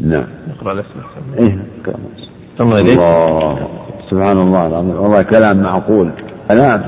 [0.00, 0.24] نعم.
[0.60, 1.02] اقرأ الأسئلة
[1.38, 1.58] إيه
[2.60, 3.58] الله الله
[4.10, 5.00] سبحان الله العظيم.
[5.00, 6.10] والله كلام معقول.
[6.48, 6.82] كلام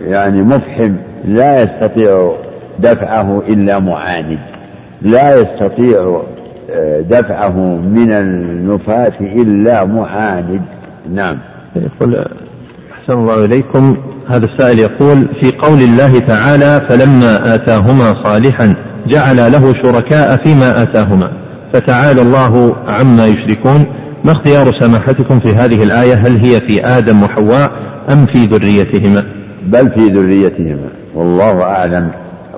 [0.00, 0.92] يعني مفحم.
[1.24, 2.32] لا يستطيع
[2.78, 4.38] دفعه إلا معاند.
[5.02, 6.20] لا يستطيع
[6.70, 7.58] آه، دفعه
[7.94, 10.62] من النفاة إلا معاند.
[11.14, 11.38] نعم.
[11.76, 12.24] يقول
[12.92, 13.96] أحسن الله إليكم.
[14.28, 18.74] هذا السائل يقول في قول الله تعالى فلما آتاهما صالحا
[19.06, 21.30] جعل له شركاء فيما آتاهما.
[21.72, 23.86] فتعالى الله عما يشركون.
[24.24, 27.70] ما اختيار سماحتكم في هذه الآية؟ هل هي في آدم وحواء
[28.12, 29.24] أم في ذريتهما؟
[29.66, 30.88] بل في ذريتهما.
[31.14, 32.10] والله أعلم.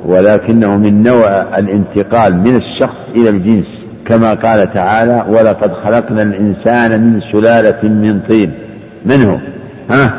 [0.04, 1.28] ولكنه من نوع
[1.58, 3.66] الانتقال من الشخص إلى الجنس
[4.06, 8.52] كما قال تعالى ولقد خلقنا الإنسان من سلالة من طين.
[9.06, 9.36] من هو؟
[9.96, 10.14] ها؟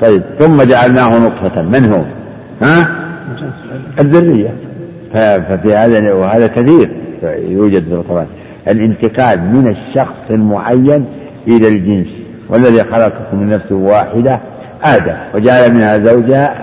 [0.00, 1.62] طيب ثم جعلناه نطفة.
[1.62, 2.02] من هو؟
[2.66, 2.88] ها؟
[3.98, 4.50] الذرية.
[5.12, 6.88] ففي هذا وهذا كثير.
[7.48, 8.26] يوجد في القرآن.
[8.68, 11.06] الانتقال من الشخص المعين
[11.48, 12.06] إلى الجنس.
[12.48, 14.38] والذي خلقكم من نفس واحدة
[14.82, 15.14] آدم.
[15.34, 16.54] وجعل منها زوجها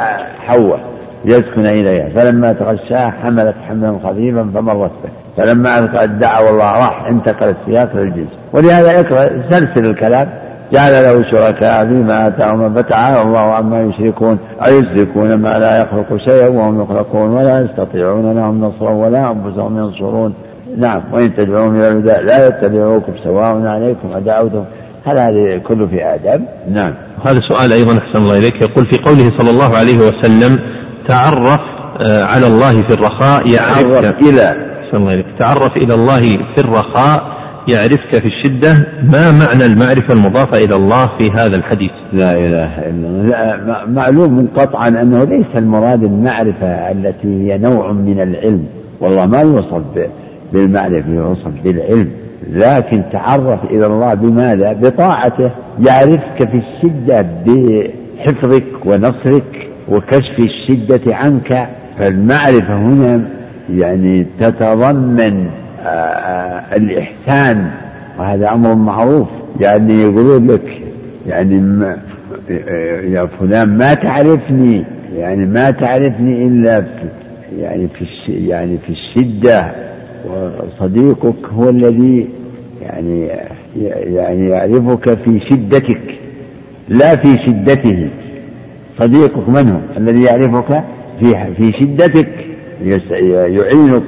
[0.47, 0.90] حواء.
[1.25, 2.09] ليسكن إليها.
[2.15, 5.09] فلما تغشاها حملت حملا خفيفا فمرت به.
[5.37, 10.27] فلما ألقت دعوا الله راح انتقل السياق للجنس ولهذا اقرأ سلسل الكلام.
[10.73, 13.21] جعل له شركاء فيما آتاهم فتعالى.
[13.21, 14.37] الله عما يشركون.
[14.65, 20.33] أيشركون ما لا يخلق شيئا وهم يخلقون ولا يستطيعون لهم نصرا ولا أنفسهم ينصرون.
[20.77, 24.63] نعم وإن تدعوهم إلى الهدى لا يتبعوكم سواء عليكم أدعوتم
[25.05, 26.43] هل هذا كله في آدم؟
[26.73, 26.93] نعم.
[27.25, 28.61] هذا سؤال أيضا أحسن الله إليك.
[28.61, 30.59] يقول في قوله صلى الله عليه وسلم
[31.07, 31.59] تعرف
[32.01, 34.15] آه، على الله في الرخاء يعرفك.
[34.21, 34.55] إلى.
[34.93, 37.23] الله تعرف إلى الله في الرخاء
[37.67, 38.73] يعرفك في الشدة.
[39.03, 43.77] ما معنى المعرفة المضافة إلى الله في هذا الحديث؟ لا إله إلا الله.
[43.87, 48.65] معلوم قطعا أنه ليس المراد المعرفة التي هي نوع من العلم.
[48.99, 49.81] والله ما يوصف
[50.53, 52.09] بالمعرفة يوصف بالعلم.
[52.53, 55.49] لكن تعرف إلى الله بماذا؟ بطاعته.
[55.85, 59.70] يعرفك في الشدة بحفظك ونصرك.
[59.89, 61.67] وكشف الشدة عنك
[61.99, 63.21] فالمعرفة هنا
[63.75, 65.49] يعني تتضمن
[65.83, 67.71] آه، آه، الإحسان
[68.19, 69.27] وهذا أمر معروف.
[69.59, 70.81] يعني يقولون لك
[71.27, 71.85] يعني
[73.13, 74.83] يا فلان ما تعرفني
[75.17, 76.87] يعني ما تعرفني إلا في
[77.59, 79.71] يعني في يعني في الشدة.
[80.25, 82.27] وصديقك هو الذي
[82.81, 83.27] يعني
[84.05, 86.01] يعني يعرفك في شدتك
[86.89, 88.09] لا في شدته.
[89.01, 90.83] صديقك من هو الذي يعرفك
[91.19, 92.27] في في شدتك
[93.57, 94.03] يعينك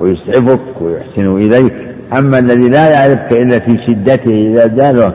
[0.00, 1.72] ويسعفك ويحسن إليك.
[2.12, 5.12] أما الذي لا يعرفك إلا في شدته إذا جاله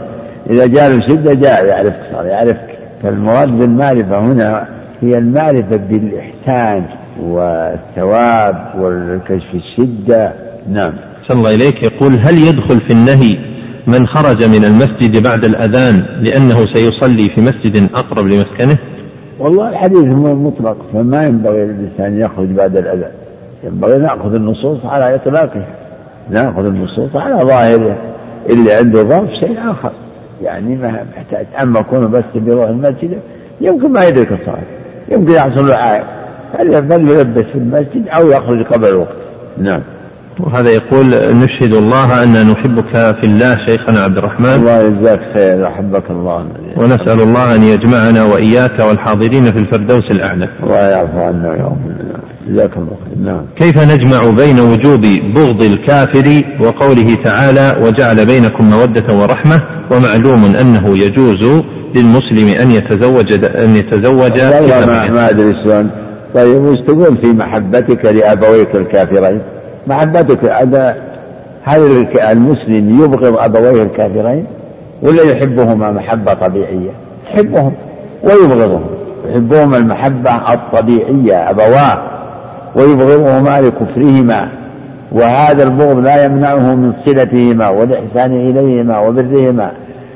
[0.49, 2.77] إذا جاله شدة جاء يعرفك صار يعرفك.
[3.03, 4.67] فالمراد بالمعرفة هنا
[5.01, 6.83] هي المعرفة بالإحسان
[7.21, 10.31] والثواب والكشف الشدة.
[10.73, 10.93] نعم.
[11.27, 11.83] صلى الله إليك.
[11.83, 13.37] يقول هل يدخل في النهي
[13.87, 18.77] من خرج من المسجد بعد الأذان لأنه سيصلي في مسجد أقرب لمسكنه
[19.39, 23.11] والله الحديث مطلق فما ينبغي للإنسان يخرج بعد الأذان.
[23.63, 25.67] ينبغي نأخذ النصوص على إطلاقها
[26.29, 27.95] نأخذ النصوص على ظاهرها
[28.49, 29.91] اللي عنده ظرف شيء آخر.
[30.43, 31.45] يعني ما محتاج.
[31.61, 33.19] أما كونه بس بيروح المسجد
[33.61, 34.57] يمكن ما يدرك الصلاة.
[35.11, 36.03] يمكن يحصل له عائق.
[36.57, 39.15] فليلبس في المسجد أو يخرج قبل الوقت؟
[39.57, 39.81] نعم.
[40.39, 44.53] وهذا يقول نشهد الله أننا نحبك في الله شيخنا عبد الرحمن.
[44.53, 46.45] الله يجزاك خير أحبك الله.
[46.77, 50.47] ونسأل الله أن يجمعنا وإياك والحاضرين في الفردوس الأعلى.
[50.63, 51.77] الله يعفو عنا يوم
[52.47, 53.25] جزاك الله خير.
[53.25, 53.41] نعم.
[53.55, 55.01] كيف نجمع بين وجوب
[55.35, 59.61] بغض الكافر وقوله تعالى وجعل بينكم مودة ورحمة
[59.91, 61.63] ومعلوم أنه يجوز
[61.95, 65.55] للمسلم أن يتزوج أن يتزوج ما, ما أدري
[66.35, 69.39] طيب وش تقول في محبتك لأبويك الكافرين؟
[69.87, 70.95] محبتك هذا
[71.63, 74.45] هل المسلم يبغض أبويه الكافرين؟
[75.01, 76.89] ولا يحبهما محبة طبيعية؟
[77.25, 77.73] يحبهم
[78.23, 78.85] ويبغضهم.
[79.29, 81.97] يحبهما المحبة الطبيعية أبواه.
[82.75, 84.47] ويبغضهما لكفرهما.
[85.11, 89.71] وهذا البغض لا يمنعه من صلتهما والإحسان إليهما وبرهما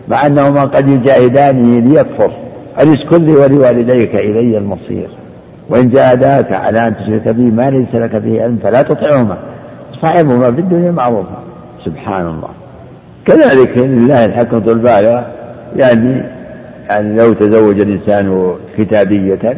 [0.07, 2.31] مع أنهما قد يجاهدانه ليكفر.
[2.79, 5.07] أليس لي ولوالديك إلي المصير؟
[5.69, 9.37] وإن جاهداك على أن تشرك بي ما ليس لك به علم فلا تطعهما.
[10.01, 11.43] صاحبهما في الدنيا معروفا
[11.85, 12.49] سبحان الله.
[13.25, 15.25] كذلك لله الحكمة البالغة
[15.75, 16.23] يعني
[16.89, 19.57] يعني لو تزوج الإنسان كتابية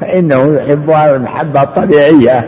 [0.00, 2.44] فإنه يحبها المحبة الطبيعية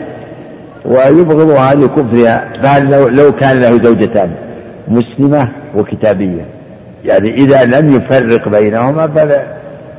[0.85, 2.47] ويبغضها لكفرها.
[2.63, 4.31] فهل لو, كان له زوجتان
[4.87, 6.45] مسلمة وكتابية.
[7.05, 9.07] يعني إذا لم يفرق بينهما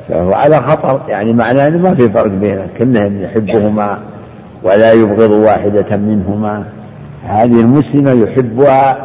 [0.08, 1.00] فهو على خطر.
[1.08, 3.98] يعني معناه ما في فرق بينهم كلهم يحبهما
[4.62, 6.64] ولا يبغض واحدة منهما.
[7.28, 8.96] هذه المسلمة يحبها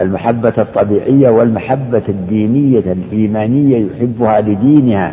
[0.00, 5.12] المحبة الطبيعية والمحبة الدينية الإيمانية يحبها لدينها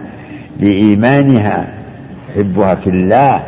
[0.59, 1.67] لإيمانها
[2.29, 3.39] يحبها في الله.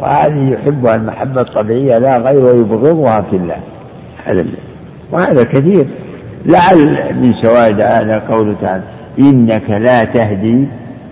[0.00, 3.56] وهذه يحبها المحبة الطبيعية لا غير ويبغضها في الله.
[4.24, 4.44] هذا
[5.10, 5.86] وهذا كثير.
[6.46, 8.82] لعل من شواهد هذا قوله تعالى
[9.18, 10.64] إنك لا تهدي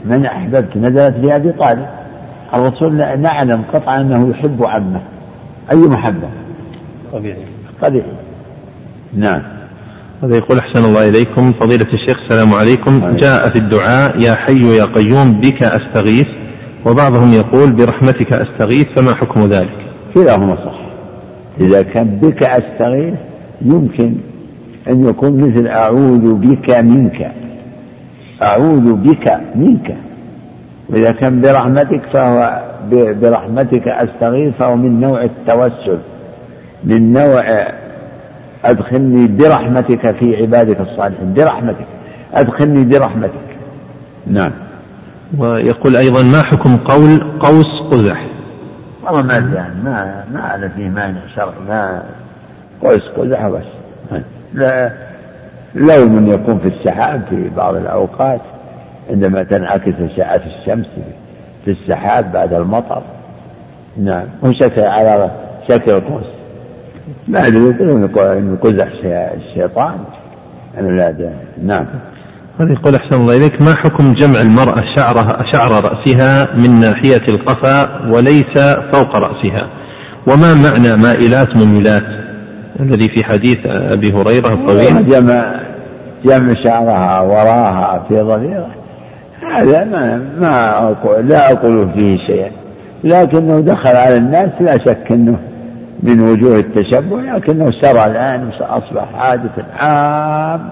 [0.04, 0.76] من أحببت.
[0.76, 1.86] نزلت في أبي طالب.
[2.54, 5.00] الرسول نعلم قطعا أنه يحب عمه.
[5.70, 6.28] أي محبة؟
[7.12, 7.36] طبيعي.
[7.82, 8.04] طبيعي
[9.16, 9.42] نعم.
[10.22, 11.52] هذا يقول أحسن الله إليكم.
[11.52, 13.16] فضيلة الشيخ السلام عليكم.
[13.16, 16.26] جاء في الدعاء يا حي يا قيوم بك أستغيث.
[16.86, 19.76] وبعضهم يقول برحمتك أستغيث فما حكم ذلك؟
[20.14, 20.78] كلاهما صح.
[21.60, 23.14] إذا كان بك أستغيث
[23.62, 24.14] يمكن
[24.88, 27.32] أن يكون مثل أعوذ بك منك.
[28.42, 29.96] أعوذ بك منك.
[30.88, 35.98] وإذا كان برحمتك فهو برحمتك أستغيث فهو من نوع التوسل.
[36.84, 37.66] من نوع
[38.64, 41.86] أدخلني برحمتك في عبادك الصالحين برحمتك
[42.34, 43.30] أدخلني برحمتك.
[44.26, 44.50] نعم.
[45.38, 48.26] ويقول أيضا ما حكم قول قوس قزح؟
[49.02, 52.02] والله ما يعني ما ما على فيه مانع شرعي ما
[52.82, 53.62] قوس قزح بس.
[54.54, 54.92] لا
[55.74, 58.40] لون يكون في السحاب في بعض الأوقات
[59.10, 60.86] عندما تنعكس أشعة الشمس
[61.64, 63.02] في السحاب بعد المطر.
[63.96, 64.24] نعم.
[64.42, 65.30] وشكل على
[65.68, 66.24] شكل قوس
[67.28, 69.94] ما أدري أن قزح الشيطان.
[70.80, 71.14] لا
[71.64, 71.84] نعم.
[72.60, 73.62] هذا يقول أحسن الله إليك.
[73.62, 78.58] ما حكم جمع المرأة شعرها شعر رأسها من ناحية القفا وليس
[78.92, 79.66] فوق رأسها؟
[80.26, 82.02] وما معنى مائلات مميلات؟
[82.80, 85.08] الذي في حديث أبي هريرة الطويل.
[85.08, 85.54] جمع
[86.24, 88.68] جمع شعرها وراها في ظهيرة.
[89.52, 92.50] هذا ما ما أقول لا أقول فيه شيئا.
[93.04, 95.36] لكنه دخل على الناس لا شك أنه
[96.02, 100.70] من وجوه التشبه لكنه سرى الآن أصبح عادة عامة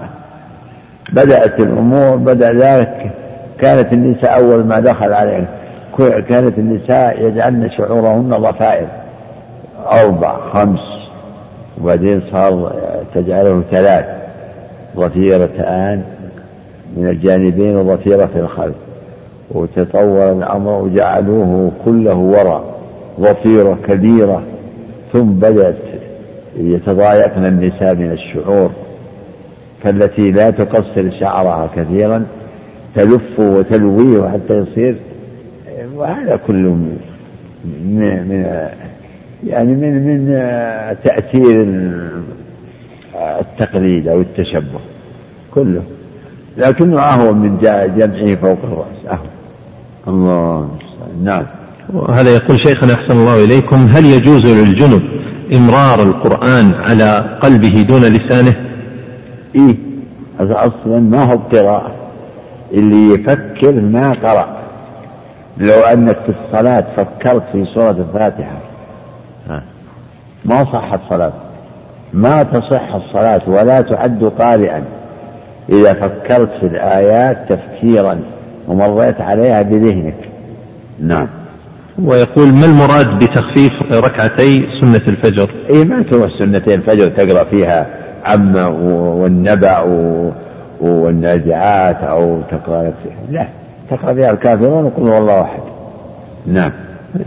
[1.13, 3.11] بدأت الأمور بدأ ذلك.
[3.59, 5.45] كانت النساء أول ما دخل عليهم.
[6.29, 8.87] كانت النساء يجعلن شعورهن ضفائر.
[9.91, 10.79] أربع خمس
[11.81, 12.73] وبعدين صار
[13.15, 14.05] تجعله ثلاث.
[14.97, 16.03] ضفيرتان
[16.97, 18.75] من الجانبين وضفيرة في الخلف.
[19.51, 22.63] وتطور الأمر وجعلوه كله وراء.
[23.19, 24.41] ضفيرة كبيرة.
[25.13, 25.75] ثم بدأت
[26.57, 28.71] يتضايقن النساء من الشعور
[29.83, 32.25] فالتي لا تقصر شعرها كثيرا
[32.95, 34.95] تلف وتلويه حتى يصير
[35.95, 36.95] وهذا كله من
[38.29, 38.67] من
[39.47, 40.27] يعني من من
[41.03, 41.65] تأثير
[43.39, 44.79] التقليد أو التشبه
[45.53, 45.81] كله.
[46.57, 47.57] لكنه أهون من
[47.97, 49.29] جمعه فوق الرأس أهون.
[50.07, 50.69] الله
[51.23, 51.45] نعم.
[51.93, 55.01] وهذا يقول شيخنا أحسن الله إليكم هل يجوز للجنب
[55.53, 58.55] إمرار القرآن على قلبه دون لسانه؟
[59.55, 59.75] إيه
[60.39, 61.91] هذا أصلا ما هو قراءة
[62.73, 64.47] اللي يفكر ما قرأ.
[65.57, 68.57] لو أنك في الصلاة فكرت في سورة الفاتحة.
[70.45, 71.33] ما صحت صلاة.
[72.13, 74.83] ما تصح الصلاة ولا تعد قارئا
[75.69, 78.19] إذا فكرت في الآيات تفكيرا
[78.67, 80.15] ومريت عليها بذهنك.
[80.99, 81.27] نعم.
[82.03, 87.87] ويقول ما المراد بتخفيف ركعتي سنة الفجر؟ إي ما تروح سنتين الفجر تقرأ فيها
[88.25, 89.79] عم والنبأ
[90.81, 93.15] والنازعات أو تقرأ فيها.
[93.31, 93.47] لا
[93.89, 95.61] تقرأ فيها الكافرون وقل هو الله أحد.
[96.47, 96.71] نعم.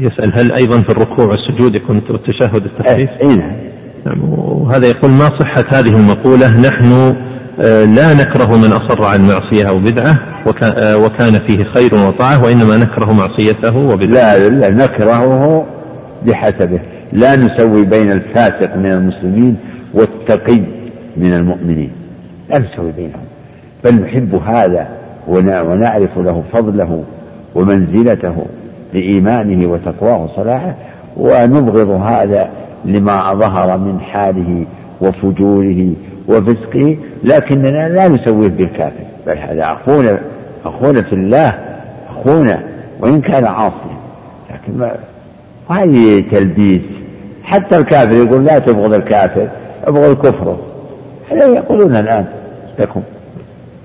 [0.01, 3.53] يسأل هل أيضا في الركوع والسجود يكون التشهد التخفيف؟ إي نعم.
[4.07, 7.15] نعم وهذا يقول ما صحة هذه المقولة؟ نحن
[7.85, 10.19] لا نكره من أصر عن معصية أو بدعة
[10.63, 15.67] آه، وكان فيه خير وطاعة وإنما نكره معصيته وبدعة لا لا نكرهه
[16.27, 16.79] بحسبه.
[17.13, 19.57] لا نسوي بين الفاسق من المسلمين
[19.95, 20.61] والتقي
[21.17, 21.91] من المؤمنين.
[22.51, 23.25] لا نسوي بينهم.
[23.85, 24.89] بل نحب هذا
[25.29, 27.05] ونعرف له فضله
[27.55, 28.47] ومنزلته
[28.95, 30.75] لإيمانه وتقواه وصلاحه
[31.17, 32.49] ونبغض هذا
[32.85, 34.65] لما ظهر من حاله
[35.01, 35.93] وفجوره
[36.29, 39.05] وفسقه لكننا لا نسويه بالكافر.
[39.27, 40.19] بل هذا أخونا
[40.65, 41.55] أخونا في الله
[42.11, 42.61] أخونا
[43.01, 43.97] وإن كان عاصيا.
[44.51, 44.93] لكن ما
[45.71, 46.83] هذه تلبيس.
[47.43, 49.49] حتى الكافر يقول لا تبغض الكافر
[49.85, 50.59] ابغض كفره.
[51.31, 52.25] هذا يقولون الآن
[52.79, 53.03] لكم.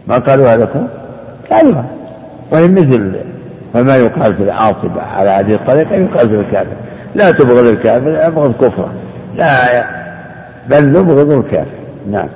[0.07, 0.87] ما قالوها لكم؟
[1.51, 1.85] قالوها.
[2.51, 3.11] وهي مثل
[3.73, 6.75] فما يقال في العاصي على هذه الطريقة يقال في الكافر.
[7.15, 8.93] لا تبغض الكافر ابغض كفره.
[9.35, 9.83] لا
[10.69, 11.78] بل نبغض الكافر.
[12.11, 12.27] نعم.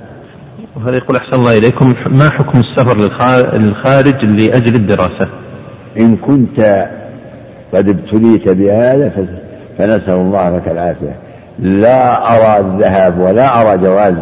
[0.75, 2.97] وهذا يقول أحسن الله إليكم ما حكم السفر
[3.57, 5.27] للخارج لأجل الدراسة؟
[5.99, 6.87] إن كنت
[7.73, 9.11] قد ابتليت بهذا
[9.77, 11.15] فنسأل الله لك العافية.
[11.59, 14.13] لا أرى الذهاب ولا أرى جواز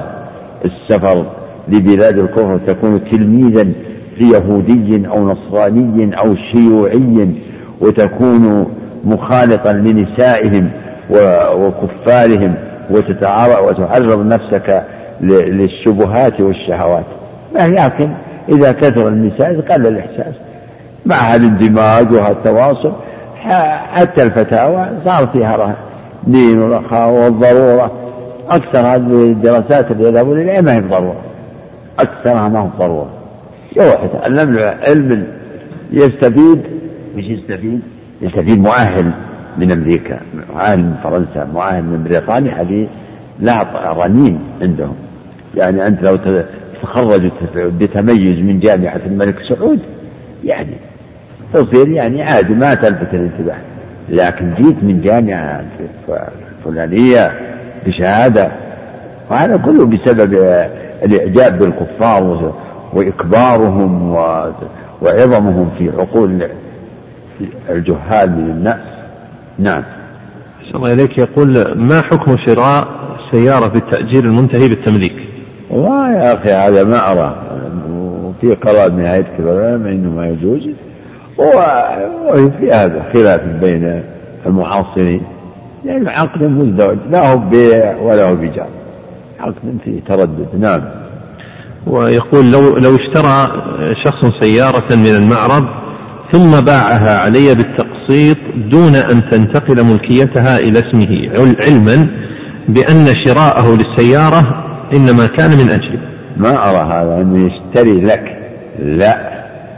[0.66, 1.26] السفر
[1.68, 3.68] لبلاد الكفر تكون تلميذا
[4.20, 7.28] ليهودي أو نصراني أو شيوعي
[7.82, 8.74] وتكون
[9.06, 10.70] مخالطا لنسائهم
[11.56, 12.56] وكفارهم
[12.90, 14.84] وتعرض نفسك
[15.22, 17.06] للشبهات والشهوات.
[17.56, 18.10] لكن
[18.50, 20.34] إذا كثر النساء قل الإحساس.
[21.06, 22.92] مع الاندماج وهالتواصل
[23.94, 25.76] حتى الفتاوى صار فيها
[26.24, 27.92] دين ورخاء والضرورة.
[28.50, 31.22] أكثر هذه الدراسات اللي يذهبون إليها ما هي بضرورة.
[32.00, 33.10] أكثرها ما هو بضرورة.
[33.76, 35.28] يروح يتعلم علم
[35.92, 36.62] يستفيد.
[37.18, 37.82] مش يستفيد؟
[38.22, 39.12] يستفيد مؤهل
[39.58, 40.20] من أمريكا
[40.54, 42.62] مؤهل من فرنسا مؤهل من بريطانيا.
[42.62, 42.88] هذه
[43.40, 43.66] لا
[43.98, 44.96] رنين عندهم.
[45.58, 46.18] يعني أنت لو
[46.84, 49.80] تخرجت بتميز من جامعة الملك سعود
[50.46, 50.74] يعني
[51.54, 53.58] تصير يعني عادي ما تلفت الانتباه.
[54.10, 55.64] لكن جيت من جامعة
[56.66, 57.32] فلانية
[57.88, 58.52] بشهادة
[59.30, 60.34] وهذا كله بسبب
[61.04, 62.54] الإعجاب بالكفار
[62.94, 64.16] وإكبارهم
[65.02, 66.48] وعظمهم في عقول
[67.70, 68.80] الجهال من الناس.
[69.60, 69.84] نعم.
[70.76, 71.18] الله إليك.
[71.18, 72.88] يقول ما حكم شراء
[73.32, 75.31] سيارة بالتأجير المنتهي بالتمليك؟
[75.72, 77.36] والله يا أخي هذا ما أرى.
[77.92, 80.70] وفي قرار نهاية كبر العلماء أنه ما يجوز.
[81.38, 84.02] وفي هذا خلاف بين
[84.46, 85.22] المعاصرين
[85.86, 86.98] يعني عقد مزدوج.
[87.12, 88.68] لا هو بيع ولا هو بيجار.
[89.40, 89.54] عقد
[89.86, 90.48] فيه تردد.
[90.60, 90.82] نعم.
[91.88, 93.52] ويقول لو لو اشترى
[94.04, 95.66] شخص سيارة من المعرض
[96.32, 98.38] ثم باعها علي بالتقسيط
[98.72, 102.08] دون أن تنتقل ملكيتها إلى اسمه علما
[102.68, 104.61] بأن شراءه للسيارة
[104.94, 106.00] إنما كان من أجلي.
[106.38, 108.38] ما أرى هذا أنه يشتري لك.
[108.80, 109.32] لا.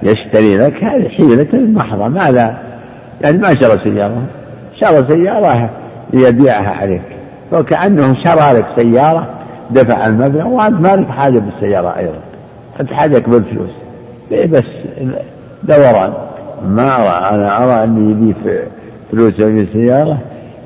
[0.04, 2.08] يشتري لك هذه حيلة محضة.
[2.08, 2.58] ماذا؟
[3.22, 4.24] يعني ما شرى سيارة.
[4.80, 5.70] شرى سيارة
[6.14, 7.02] ليبيعها عليك.
[7.52, 9.28] وكأنه شرى لك سيارة
[9.72, 12.20] دفع المبلغ وأنت ما لك حاجة بالسيارة أيضا.
[12.80, 13.70] أنت حاجك بالفلوس.
[14.32, 14.64] إيه بس
[15.64, 16.14] دوران.
[16.68, 17.36] ما أرى.
[17.36, 18.36] أنا أرى أنه يبي
[19.12, 20.18] فلوس السيارة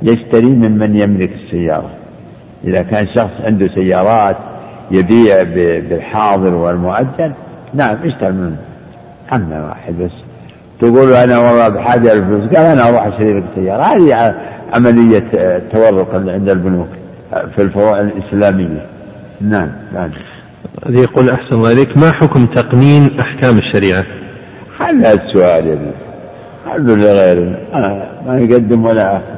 [0.04, 1.89] يشتري ممن يملك السيارة.
[2.64, 4.36] إذا كان شخص عنده سيارات
[4.91, 7.32] يبيع بالحاضر والمؤجل
[7.74, 8.58] نعم اشتري منه
[9.34, 10.12] أما واحد بس.
[10.80, 13.84] تقول أنا والله بحاجة للفلوس قال أنا أروح أشتري لك سيارة.
[13.84, 14.36] هذه
[14.74, 15.24] عملية
[15.72, 16.88] تورق عند البنوك
[17.55, 18.86] في الفروع الإسلامية.
[19.41, 20.10] نعم نعم.
[20.88, 24.05] هذه يقول أحسن الله إليك ما حكم تقنين أحكام الشريعة؟
[24.80, 25.78] هذا السؤال يا
[26.66, 27.58] خلوا لغيره
[28.28, 29.38] ما يقدم ولا آخر.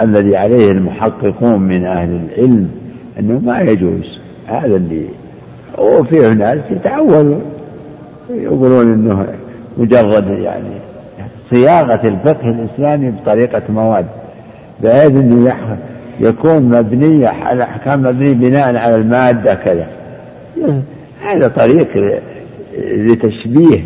[0.00, 2.70] الذي عليه المحققون من أهل العلم
[3.18, 4.20] أنه ما يجوز.
[4.46, 5.06] هذا اللي
[5.78, 7.40] وفيه ناس يتعودوا
[8.30, 9.26] يقولون أنه
[9.78, 10.74] مجرد يعني
[11.50, 14.06] صياغة الفقه الإسلامي بطريقة مواد
[14.82, 15.76] بحيث أنه
[16.20, 19.86] يكون مبنية الأحكام مبنية بناء على المادة كذا.
[21.24, 22.20] هذا طريق
[22.78, 23.80] لتشبيه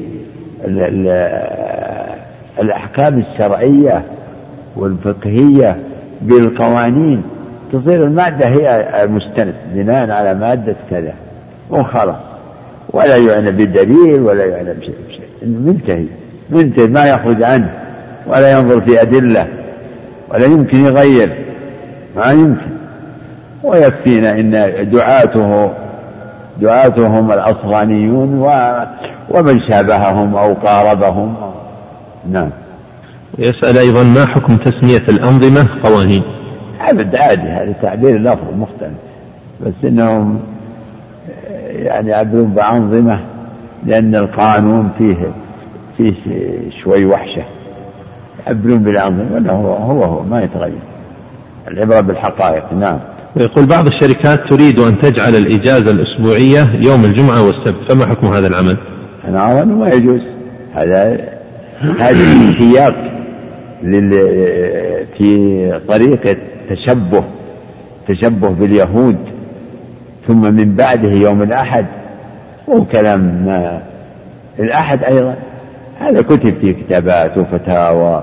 [2.61, 4.03] الأحكام الشرعية
[4.77, 5.77] والفقهية
[6.23, 7.23] بالقوانين
[7.73, 11.12] تصير المادة هي المستند بناء على مادة كذا
[11.71, 12.17] وخلاص.
[12.91, 15.27] ولا يعنى بدليل ولا يعنى بشيء بشيء.
[15.43, 16.07] منتهي
[16.51, 17.71] منتهي ما يخرج عنه
[18.27, 19.47] ولا ينظر في أدلة
[20.29, 21.33] ولا يمكن يغير
[22.17, 22.77] ما يمكن.
[23.62, 24.51] ويكفينا إن
[24.93, 25.71] دعاته
[26.61, 28.51] دعاتهم الأصغانيون
[29.31, 31.35] ومن شابههم أو قاربهم.
[32.33, 32.51] نعم.
[33.39, 36.22] يسأل أيضا ما حكم تسمية الأنظمة؟ قوانين.
[36.80, 38.99] أبد عادي هذا تعبير لفظ مختلف.
[39.66, 40.41] بس إنهم
[41.70, 43.20] يعني يعبرون بأنظمة
[43.87, 45.16] لأن القانون فيه
[45.97, 46.14] فيه
[46.82, 47.43] شوي وحشة.
[48.47, 50.78] يعبرون بالأنظمة ولا هو هو هو ما يتغير.
[51.68, 52.99] العبرة بالحقائق نعم.
[53.37, 58.76] ويقول بعض الشركات تريد أن تجعل الإجازة الأسبوعية يوم الجمعة والسبت فما حكم هذا العمل؟
[59.28, 60.20] أنا أظن ما يجوز.
[60.74, 61.18] هذا
[61.99, 63.16] هذه سياق.
[65.18, 66.37] في طريقة
[66.70, 67.24] تشبه
[68.09, 69.16] تشبه باليهود.
[70.29, 71.87] ثم من بعده يوم الأحد
[72.68, 73.83] هو كلام ما
[74.59, 75.35] الأحد أيضا
[76.01, 78.22] هذا كتب في كتابات وفتاوى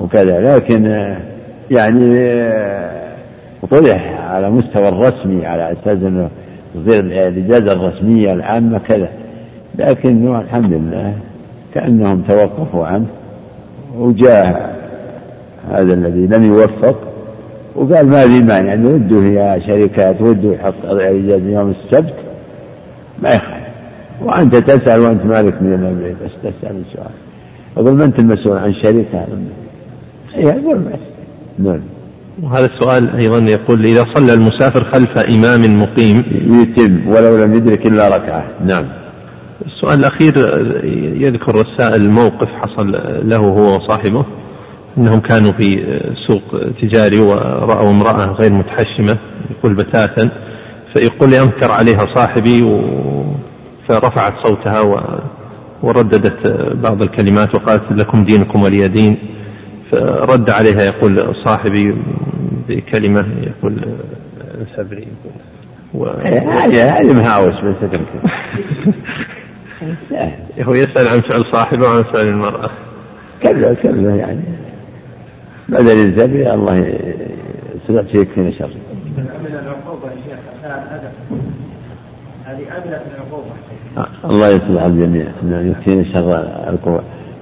[0.00, 1.14] وكذا لكن
[1.70, 2.34] يعني
[3.70, 6.28] طرح على مستوى الرسمي على أساس أنه
[6.74, 9.08] تصير الإجازة الرسمية العامة كذا
[9.78, 11.12] لكن الحمد لله
[11.74, 13.06] كأنهم توقفوا عنه
[13.98, 14.77] وجاء
[15.70, 16.96] هذا الذي لم يوفق.
[17.74, 22.14] وقال ما في مانع ان ودوا يا شركات ودوا يحط اجازه يوم السبت.
[23.22, 23.68] ما يخالف.
[24.24, 27.10] وأنت تسأل وأنت مالك من الامر بس تسأل السؤال.
[27.76, 29.26] أقول ما أنت المسؤول عن شركه
[30.36, 30.98] يقول بس
[31.58, 31.80] نعم.
[32.42, 36.24] وهذا السؤال أيضا يقول إذا صلى المسافر خلف إمام مقيم.
[36.46, 38.44] يتم ولو لم يدرك إلا ركعة.
[38.66, 38.84] نعم.
[39.66, 40.36] السؤال الأخير
[41.20, 42.92] يذكر السائل موقف حصل
[43.28, 44.24] له هو وصاحبه.
[44.98, 46.42] أنهم كانوا في سوق
[46.82, 49.16] تجاري ورأوا امرأة غير متحشمة
[49.50, 50.28] يقول بتاتا
[50.92, 52.80] فيقول لي أنكر عليها صاحبي و...
[53.88, 55.00] فرفعت صوتها و...
[55.82, 56.46] ورددت
[56.82, 59.16] بعض الكلمات وقالت لكم دينكم ولي دين
[59.90, 61.94] فرد عليها يقول صاحبي
[62.68, 63.74] بكلمة يقول
[64.76, 65.06] سبري
[65.94, 67.74] هذه هذه مهاوس بس
[70.62, 72.70] هو يسأل عن فعل صاحبه وعن فعل المرأة.
[73.42, 74.40] كذا كذا يعني.
[75.68, 76.98] بدل الزبي الله
[77.86, 78.70] سيكفينا شر
[79.16, 80.38] من العقوبة يا شيخ
[82.44, 83.52] هذه أمنة العقوبة
[84.24, 86.50] الله يصلح الجميع يكفينا شر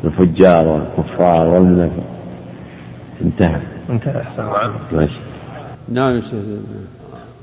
[0.05, 2.03] الفجار والكفار والمنافق
[3.25, 3.61] انتهى.
[3.91, 5.19] انتهى أحسن ماشي.
[5.93, 6.21] نعم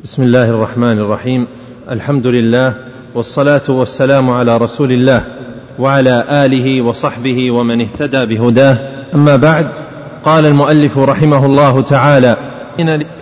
[0.03, 1.47] بسم الله الرحمن الرحيم.
[1.91, 2.73] الحمد لله
[3.15, 5.23] والصلاة والسلام على رسول الله
[5.79, 8.77] وعلى آله وصحبه ومن اهتدى بهداه.
[9.15, 9.67] أما بعد
[10.25, 12.37] قال المؤلف رحمه الله تعالى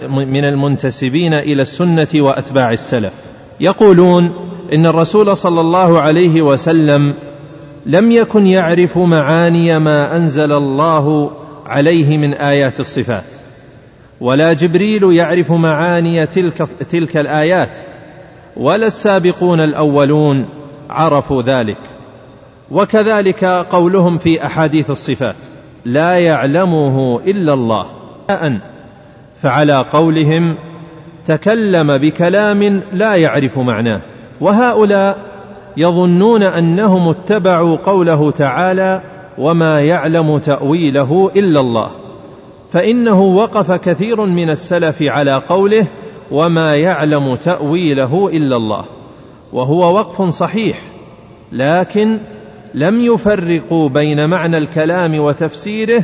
[0.09, 3.13] من المنتسبين إلى السنة وأتباع السلف.
[3.59, 4.33] يقولون
[4.73, 7.13] إن الرسول صلى الله عليه وسلم
[7.85, 11.31] لم يكن يعرف معاني ما أنزل الله
[11.65, 13.23] عليه من آيات الصفات
[14.21, 17.77] ولا جبريل يعرف معاني تلك, تلك الآيات
[18.57, 20.45] ولا السابقون الأولون
[20.89, 21.77] عرفوا ذلك
[22.71, 25.35] وكذلك قولهم في أحاديث الصفات.
[25.85, 27.85] لا يعلمه إلا الله.
[29.41, 30.55] فعلى قولهم
[31.25, 34.01] تكلم بكلام لا يعرف معناه.
[34.41, 35.17] وهؤلاء
[35.77, 39.01] يظنون أنهم اتبعوا قوله تعالى
[39.37, 41.91] وما يعلم تأويله إلا الله
[42.73, 45.87] فإنه وقف كثير من السلف على قوله
[46.31, 48.83] وما يعلم تأويله إلا الله
[49.53, 50.81] وهو وقف صحيح
[51.51, 52.19] لكن
[52.73, 56.03] لم يفرقوا بين معنى الكلام وتفسيره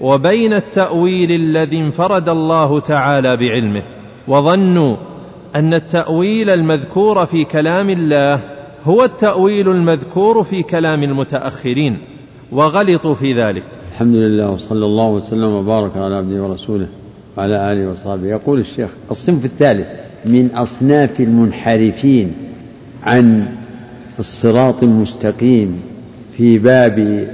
[0.00, 3.82] وبين التأويل الذي انفرد الله تعالى بعلمه.
[4.28, 4.96] وظنوا
[5.56, 8.40] أن التأويل المذكور في كلام الله
[8.84, 11.98] هو التأويل المذكور في كلام المتأخرين
[12.52, 13.62] وغلطوا في ذلك.
[13.92, 16.88] الحمد لله وصلى الله وسلم وبارك على عبده ورسوله
[17.36, 18.26] وعلى آله وصحبه.
[18.26, 19.86] يقول الشيخ الصنف الثالث
[20.26, 22.32] من أصناف المنحرفين
[23.02, 23.46] عن
[24.18, 25.80] الصراط المستقيم
[26.36, 27.28] في باب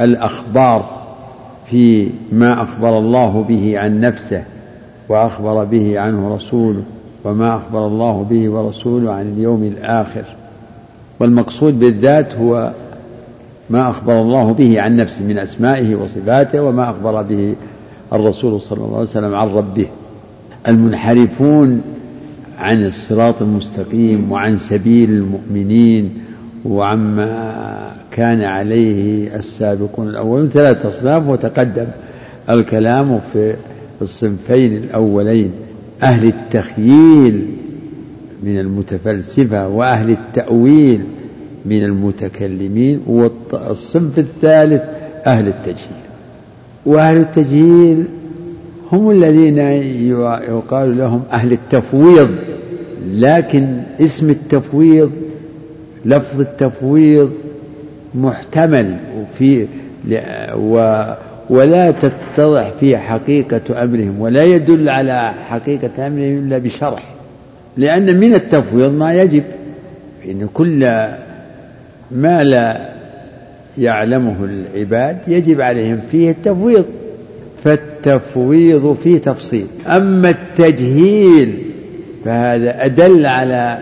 [0.00, 1.04] الأخبار
[1.66, 4.42] في ما أخبر الله به عن نفسه
[5.08, 6.82] وأخبر به عنه رسوله
[7.24, 10.24] وما أخبر الله به ورسوله عن اليوم الآخر.
[11.20, 12.72] والمقصود بالذات هو
[13.70, 17.56] ما أخبر الله به عن نفسه من أسمائه وصفاته وما أخبر به
[18.12, 19.86] الرسول صلى الله عليه وسلم عن ربه.
[20.68, 21.82] المنحرفون
[22.58, 26.23] عن الصراط المستقيم وعن سبيل المؤمنين
[26.64, 31.86] وعما كان عليه السابقون الأولون ثلاثة أصناف وتقدم
[32.50, 33.54] الكلام في
[34.02, 35.50] الصنفين الأولين.
[36.02, 37.46] أهل التخييل
[38.42, 41.00] من المتفلسفة وأهل التأويل
[41.66, 44.82] من المتكلمين والصنف الثالث
[45.26, 46.04] أهل التجهيل.
[46.86, 48.04] وأهل التجهيل
[48.92, 52.28] هم الذين يقال لهم أهل التفويض
[53.12, 55.10] لكن اسم التفويض
[56.04, 57.32] لفظ التفويض
[58.14, 59.66] محتمل وفي
[60.54, 61.04] و
[61.50, 67.02] ولا تتضح فيه حقيقة أمرهم ولا يدل على حقيقة أمرهم إلا بشرح
[67.76, 69.42] لأن من التفويض ما يجب
[70.22, 70.80] فإن كل
[72.10, 72.88] ما لا
[73.78, 76.84] يعلمه العباد يجب عليهم فيه التفويض
[77.64, 81.58] فالتفويض فيه تفصيل أما التجهيل
[82.24, 83.78] فهذا أدل على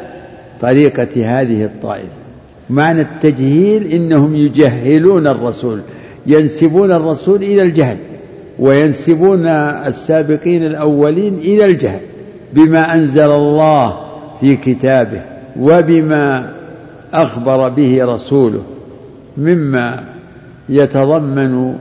[0.63, 2.23] طريقة هذه الطائفة.
[2.71, 5.81] معنى التجهيل إنهم يجهلون الرسول
[6.27, 7.97] ينسبون الرسول إلى الجهل
[8.59, 12.01] وينسبون السابقين الأولين إلى الجهل
[12.53, 14.01] بما أنزل الله
[14.41, 15.21] في كتابه
[15.61, 16.53] وبما
[17.15, 18.63] أخبر به رسوله
[19.37, 20.05] مما
[20.69, 21.75] يتضمن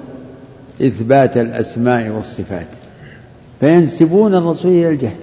[0.82, 2.68] إثبات الأسماء والصفات.
[3.60, 5.16] فينسبون الرسول إلى الجهل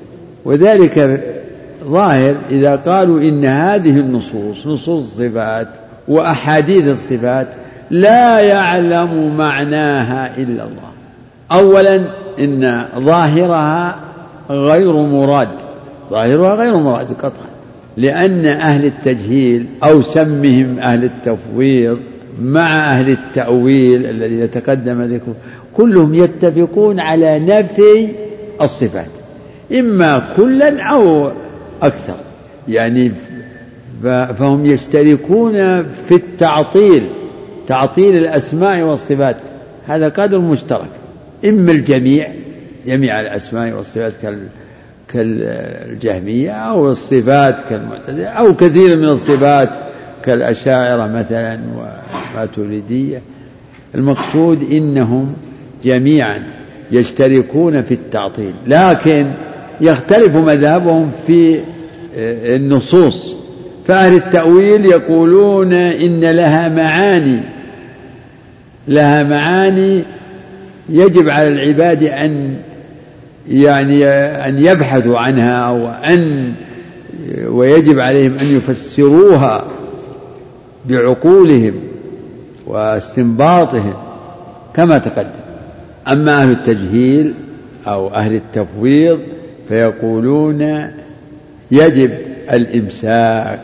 [0.44, 1.20] وذلك
[1.88, 5.68] ظاهر إذا قالوا إن هذه النصوص نصوص الصفات
[6.08, 7.48] وأحاديث الصفات
[7.90, 10.88] لا يعلم معناها إلا الله.
[11.52, 11.96] أولا
[12.38, 13.98] إن ظاهرها
[14.50, 15.48] غير مراد
[16.10, 17.48] ظاهرها غير مراد قطعا
[17.96, 21.98] لأن أهل التجهيل أو سمهم أهل التفويض
[22.42, 25.34] مع أهل التأويل الذي يتقدم ذكره
[25.76, 28.08] كلهم يتفقون على نفي
[28.62, 29.10] الصفات
[29.72, 31.30] إما كلا أو
[31.82, 32.16] أكثر.
[32.68, 33.12] يعني
[34.38, 35.52] فهم يشتركون
[35.82, 37.06] في التعطيل
[37.66, 39.36] تعطيل الأسماء والصفات.
[39.86, 40.88] هذا قدر مشترك.
[41.44, 42.28] إما الجميع
[42.86, 44.12] جميع الأسماء والصفات
[45.08, 49.70] كالجهمية أو الصفات كالمعتزلة أو كثير من الصفات
[50.24, 53.22] كالأشاعرة مثلا والماتريدية
[53.94, 55.34] المقصود إنهم
[55.84, 56.42] جميعا
[56.90, 58.54] يشتركون في التعطيل.
[58.66, 59.32] لكن
[59.80, 61.60] يختلف مذهبهم في
[62.56, 63.34] النصوص.
[63.86, 67.40] فأهل التأويل يقولون إن لها معاني.
[68.88, 70.04] لها معاني
[70.88, 72.56] يجب على العباد أن
[73.48, 74.06] يعني
[74.46, 76.52] أن يبحثوا عنها وأن
[77.46, 79.64] ويجب عليهم أن يفسروها
[80.86, 81.74] بعقولهم
[82.66, 83.94] واستنباطهم
[84.74, 85.30] كما تقدم.
[86.08, 87.34] أما أهل التجهيل
[87.86, 89.18] أو أهل التفويض
[89.68, 90.90] فيقولون
[91.70, 92.10] يجب
[92.52, 93.60] الإمساك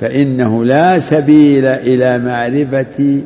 [0.00, 3.22] فإنه لا سبيل إلى معرفة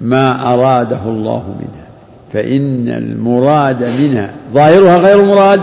[0.00, 1.86] ما أراده الله منها
[2.32, 5.60] فإن المراد منها ظاهرها غير مراد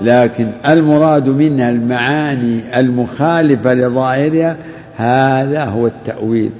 [0.00, 4.56] لكن المراد منها المعاني المخالفة لظاهرها
[4.96, 6.50] هذا هو التأويل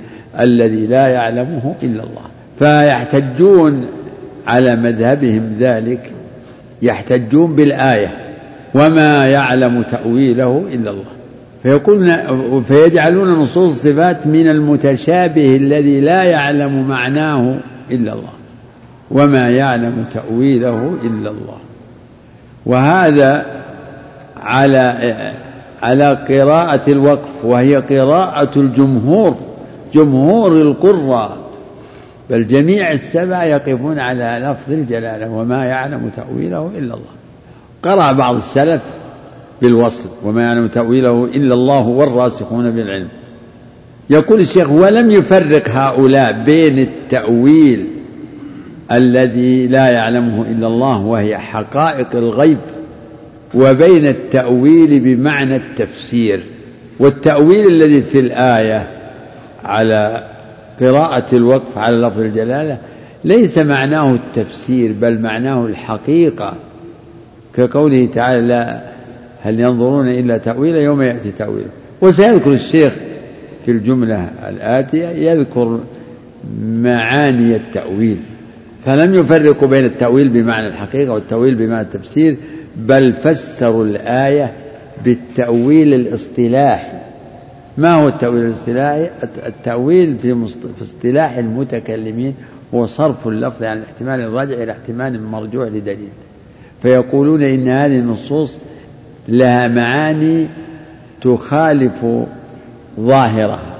[0.41, 2.27] الذي لا يعلمه إلا الله.
[2.59, 3.87] فيحتجون
[4.47, 6.11] على مذهبهم ذلك
[6.83, 8.26] يحتجون بالآية
[8.77, 11.05] وما يعلم تأويله إلا الله.
[11.63, 17.57] فيقولون فيجعلون نصوص الصفات من المتشابه الذي لا يعلم معناه
[17.91, 18.33] إلا الله.
[19.11, 21.59] وما يعلم تأويله إلا الله.
[22.67, 23.47] وهذا
[24.37, 25.15] على
[25.83, 29.37] على قراءة الوقف وهي قراءة الجمهور
[29.95, 31.37] جمهور القراء.
[32.31, 37.16] بل جميع السبع يقفون على لفظ الجلالة وما يعلم تأويله إلا الله.
[37.87, 38.83] قرأ بعض السلف
[39.63, 43.09] بالوصل وما يعلم تأويله إلا الله والراسخون بالعلم.
[44.11, 47.87] يقول الشيخ ولم يفرق هؤلاء بين التأويل
[48.93, 52.59] الذي لا يعلمه إلا الله وهي حقائق الغيب
[53.55, 56.41] وبين التأويل بمعنى التفسير.
[56.99, 58.89] والتأويل الذي في الآية
[59.65, 60.25] على
[60.81, 62.79] قراءة الوقف على لفظ الجلالة
[63.25, 66.55] ليس معناه التفسير بل معناه الحقيقة
[67.57, 68.83] كقوله تعالى لا
[69.43, 71.69] هل ينظرون إلا تأويله يوم يأتي تأويله
[72.01, 72.93] وسيذكر الشيخ
[73.65, 75.81] في الجملة الآتية يذكر
[76.63, 78.19] معاني التأويل.
[78.85, 82.37] فلم يفرقوا بين التأويل بمعنى الحقيقة والتأويل بمعنى التفسير
[82.77, 84.53] بل فسروا الآية
[85.05, 86.99] بالتأويل الاصطلاحي.
[87.79, 89.11] ما هو التأويل الاصطلاحي؟
[89.47, 90.47] التأويل في,
[90.79, 92.35] في اصطلاح المتكلمين
[92.75, 96.09] هو صرف اللفظ عن الاحتمال الراجع إلى احتمال مرجوع لدليل.
[96.83, 98.61] فيقولون إن هذه النصوص
[99.29, 100.49] لها معاني
[101.23, 102.07] تخالف
[103.01, 103.77] ظاهرها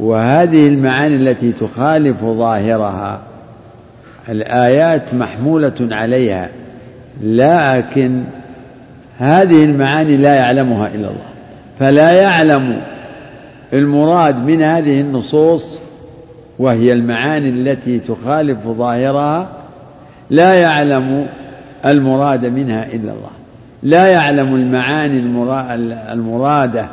[0.00, 3.20] وهذه المعاني التي تخالف ظاهرها
[4.28, 6.48] الآيات محمولة عليها
[7.22, 8.22] لكن
[9.18, 11.26] هذه المعاني لا يعلمها إلا الله.
[11.80, 12.80] فلا يعلم
[13.72, 15.78] المراد من هذه النصوص
[16.58, 19.48] وهي المعاني التي تخالف ظاهرها
[20.30, 21.26] لا يعلم
[21.86, 23.30] المراد منها إلا الله.
[23.82, 25.18] لا يعلم المعاني
[26.12, 26.88] المرادة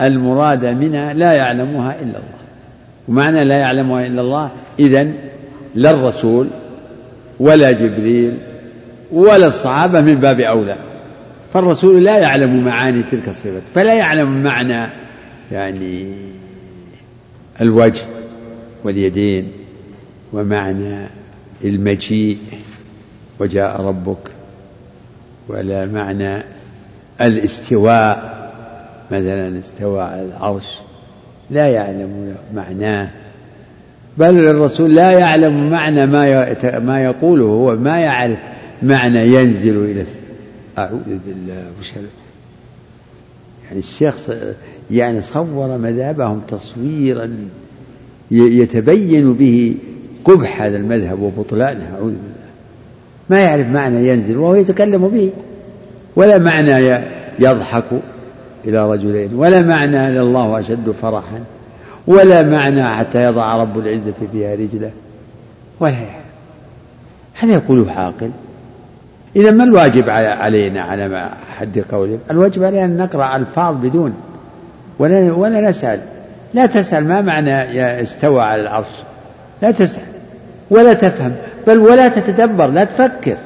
[0.00, 2.42] المرادة منها لا يعلمها إلا الله.
[3.08, 5.12] ومعنى لا يعلمها إلا الله إذا
[5.74, 6.48] لا الرسول
[7.40, 8.38] ولا جبريل
[9.12, 10.76] ولا الصحابة من باب أولى.
[11.52, 14.86] فالرسول لا يعلم معاني تلك الصفات فلا يعلم معنى
[15.52, 16.14] يعني
[17.60, 18.02] الوجه
[18.84, 19.48] واليدين
[20.32, 21.06] ومعنى
[21.64, 22.38] المجيء.
[23.42, 24.30] وجاء ربك
[25.48, 26.42] ولا معنى
[27.20, 28.42] الاستواء.
[29.12, 30.78] مثلا استوى على العرش
[31.50, 33.10] لا يعلم معناه
[34.18, 38.38] بل الرسول لا يعلم معنى ما ما يقوله هو ما يعرف
[38.82, 40.04] معنى ينزل إلى
[40.78, 41.64] أعوذ بالله
[43.64, 44.16] يعني الشيخ
[44.90, 47.30] يعني صور مذهبهم تصويرا
[48.30, 49.74] يتبين به
[50.24, 52.31] قبح هذا المذهب وبطلانه أعوذ بالله.
[53.32, 55.30] ما يعرف معنى ينزل وهو يتكلم به.
[56.16, 57.04] ولا معنى
[57.38, 57.84] يضحك
[58.64, 61.40] إلى رجلين ولا معنى أن الله أشد فرحا
[62.06, 64.90] ولا معنى حتى يضع رب العزة فيها رجله.
[65.80, 65.94] ولا
[67.34, 68.30] هذا يقوله عاقل
[69.36, 74.14] إذا ما الواجب علينا على ما حد قوله؟ الواجب علينا أن نقرأ ألفاظ بدون
[74.98, 76.00] ولا, ولا نسأل.
[76.54, 78.86] لا تسأل ما معنى استوى على العرش.
[79.62, 80.02] لا تسأل.
[80.70, 81.32] ولا تفهم.
[81.66, 83.36] بل ولا تتدبر لا تفكر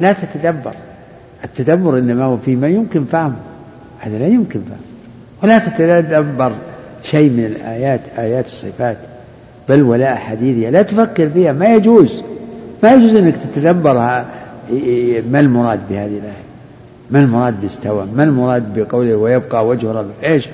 [0.00, 0.72] لا تتدبر.
[1.44, 3.36] التدبر إنما هو فيما يمكن فهمه.
[4.00, 4.78] هذا لا يمكن فهمه.
[5.42, 6.52] ولا تتدبر
[7.02, 8.96] شيء من الآيات آيات الصفات
[9.68, 10.70] بل ولا أحاديثها.
[10.70, 12.22] لا تفكر فيها ما يجوز.
[12.82, 13.94] ما يجوز أنك تتدبر
[15.30, 16.44] ما المراد بهذه الآية؟
[17.10, 20.48] ما المراد باستوى؟ ما المراد بقوله ويبقى وجه ربك؟ إيش؟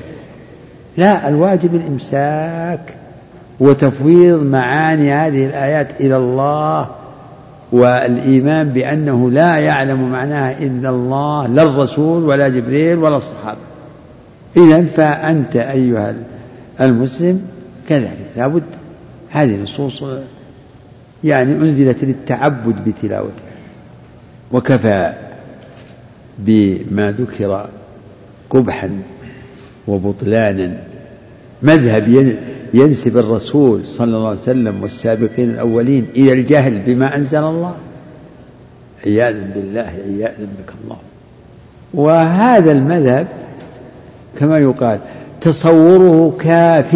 [0.97, 2.81] لا الواجب الإمساك
[3.61, 6.89] وتفويض معاني هذه الآيات إلى الله.
[7.73, 13.59] والإيمان بأنه لا يعلم معناها إلا الله لا الرسول ولا جبريل ولا الصحابة.
[14.57, 16.15] اذا فأنت أيها
[16.81, 17.43] المسلم
[17.89, 18.63] كذلك لابد
[19.31, 20.03] هذه النصوص
[21.25, 23.51] يعني أنزلت للتعبد بتلاوتها.
[24.53, 25.13] وكفى
[26.39, 27.69] بما ذكر
[28.51, 28.91] قبحا
[29.89, 30.77] وبطلانا
[31.63, 32.09] مذهب
[32.75, 37.75] ينسب الرسول صلى الله عليه وسلم والسابقين الأولين إلى الجهل بما أنزل الله.
[39.07, 40.97] عياذا بالله عياذا بك الله.
[41.95, 43.27] وهذا المذهب
[44.39, 44.99] كما يقال
[45.41, 46.91] تصوره كاف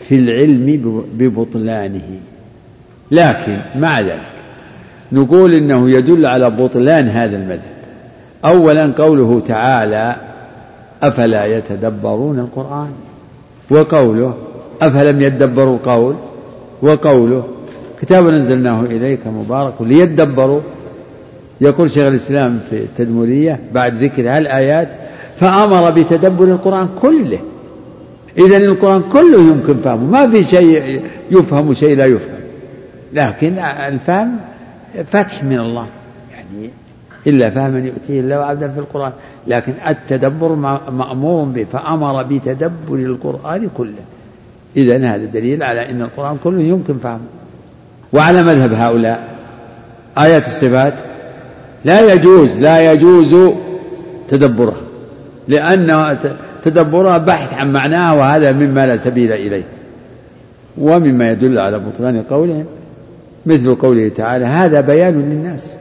[0.00, 2.20] في العلم ببطلانه.
[3.10, 4.28] لكن مع ذلك
[5.12, 7.74] نقول إنه يدل على بطلان هذا المذهب.
[8.44, 10.16] اولا قوله تعالى
[11.02, 12.90] أفلا يتدبرون القرآن
[13.70, 14.34] وقوله
[14.82, 16.14] أفلم يدبروا القول
[16.82, 17.44] وقوله
[18.00, 20.60] كتاب أنزلناه إليك مبارك ليدبروا.
[21.60, 24.88] يقول شيخ الإسلام في التدمرية بعد ذكر هالآيات
[25.36, 27.38] فأمر بتدبر القرآن كله.
[28.38, 32.40] اذا القرآن كله يمكن فهمه ما في شيء يفهم شيء لا يفهم.
[33.12, 34.36] لكن الفهم
[35.06, 35.86] فتح من الله
[36.32, 36.70] يعني
[37.26, 39.12] إلا فهما يؤتيه الله عبدا في القرآن.
[39.46, 40.54] لكن التدبر
[40.90, 44.04] مأمور به فأمر بتدبر القرآن كله.
[44.76, 47.20] إذا هذا دليل على أن القرآن كله يمكن فهمه
[48.12, 49.34] وعلى مذهب هؤلاء
[50.18, 50.94] آيات الصفات
[51.84, 53.54] لا يجوز لا يجوز
[54.28, 54.80] تدبرها
[55.48, 56.18] لأن
[56.62, 59.64] تدبرها بحث عن معناها وهذا مما لا سبيل إليه
[60.78, 62.64] ومما يدل على بطلان قولهم.
[63.46, 65.72] مثل قوله تعالى هذا بيان للناس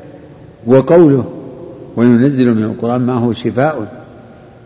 [0.68, 1.26] وقوله
[1.98, 4.04] وننزل من القرآن ما هو شفاء.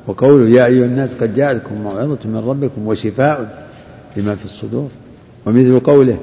[0.07, 3.66] وقوله يا أيها الناس قد جاءتكم موعظة من ربكم وشفاء.
[4.17, 4.89] لما في الصدور.
[5.45, 6.17] ومثل قوله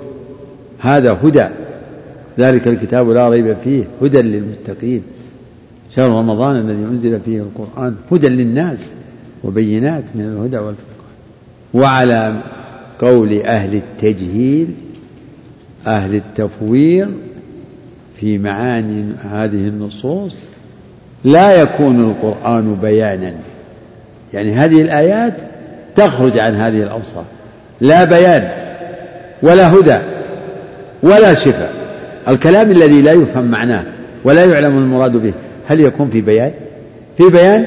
[0.79, 1.47] هذا هدى
[2.39, 5.03] ذلك الكتاب لا ريب فيه هدى للمتقين.
[5.97, 8.89] شهر رمضان الذي أنزل فيه القرآن هدى للناس
[9.45, 10.95] وبينات من الهدى والفرقان.
[11.75, 12.41] وعلى
[12.99, 14.69] قول أهل التجهيل
[15.87, 17.11] أهل التفويض
[18.17, 20.37] في معاني هذه النصوص
[21.25, 23.35] لا يكون القرآن بيانا.
[24.35, 25.35] يعني هذه الآيات
[25.97, 27.27] تخرج عن هذه الأوصاف.
[27.81, 28.49] لا بيان
[29.43, 29.99] ولا هدى
[31.03, 31.73] ولا شفاء.
[32.29, 33.85] الكلام الذي لا يفهم معناه
[34.25, 35.33] ولا يعلم المراد به
[35.67, 36.53] هل يكون في بيان؟
[37.17, 37.67] في بيان؟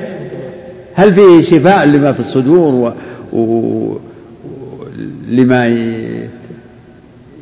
[0.95, 2.93] هل فيه شفاء لما في الصدور و...
[3.39, 3.97] و...
[5.27, 5.67] لما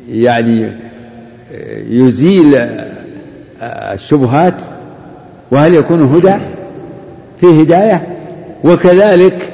[0.08, 0.72] يعني
[1.88, 2.56] يزيل
[3.62, 4.62] الشبهات؟
[5.50, 6.34] وهل يكون هدى؟
[7.40, 8.06] في هداية؟
[8.64, 9.52] وكذلك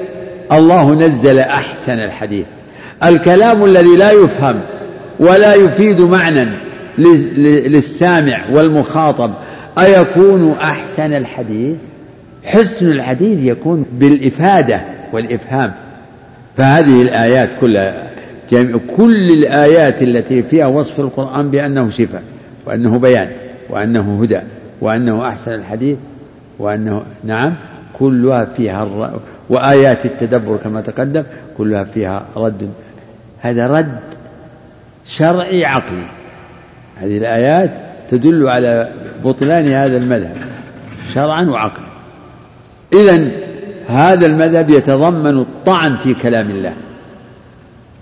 [0.51, 2.45] الله نزل أحسن الحديث.
[3.05, 4.59] الكلام الذي لا يفهم
[5.19, 6.49] ولا يفيد معنى
[7.67, 9.31] للسامع والمخاطب
[9.79, 11.75] أيكون أحسن الحديث؟
[12.43, 14.81] حسن الحديث يكون بالإفادة
[15.13, 15.73] والإفهام.
[16.57, 17.93] فهذه الآيات كلها
[18.97, 22.23] كل الآيات التي فيها وصف القرآن بأنه شفاء
[22.65, 23.27] وأنه بيان
[23.69, 24.39] وأنه هدى
[24.81, 25.97] وأنه أحسن الحديث
[26.59, 27.53] وأنه نعم
[27.93, 29.19] كلها فيها الر...
[29.49, 31.23] وآيات التدبر كما تقدم
[31.57, 32.69] كلها فيها رد
[33.43, 33.99] هذا رد
[35.05, 36.05] شرعي عقلي.
[37.01, 37.71] هذه الآيات
[38.09, 38.89] تدل على
[39.25, 40.35] بطلان هذا المذهب
[41.13, 41.85] شرعا وعقلا.
[42.93, 43.27] إذا
[43.87, 46.73] هذا المذهب يتضمن الطعن في كلام الله.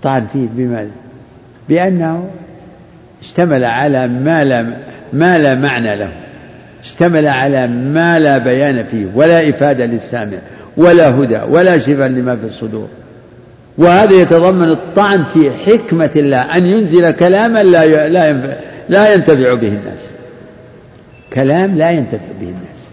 [0.02, 0.90] طعن فيه بماذا؟
[1.68, 2.30] بأنه
[3.22, 4.72] اشتمل على ما لا
[5.12, 6.12] ما لا معنى له.
[6.82, 10.38] اشتمل على ما لا بيان فيه ولا إفادة للسامع
[10.76, 12.88] ولا هدى ولا شفاء لما في الصدور.
[13.78, 18.08] وهذا يتضمن الطعن في حكمة الله أن ينزل كلاما لا
[18.88, 20.10] لا ينتفع به الناس.
[21.32, 22.90] كلام لا ينتفع به الناس.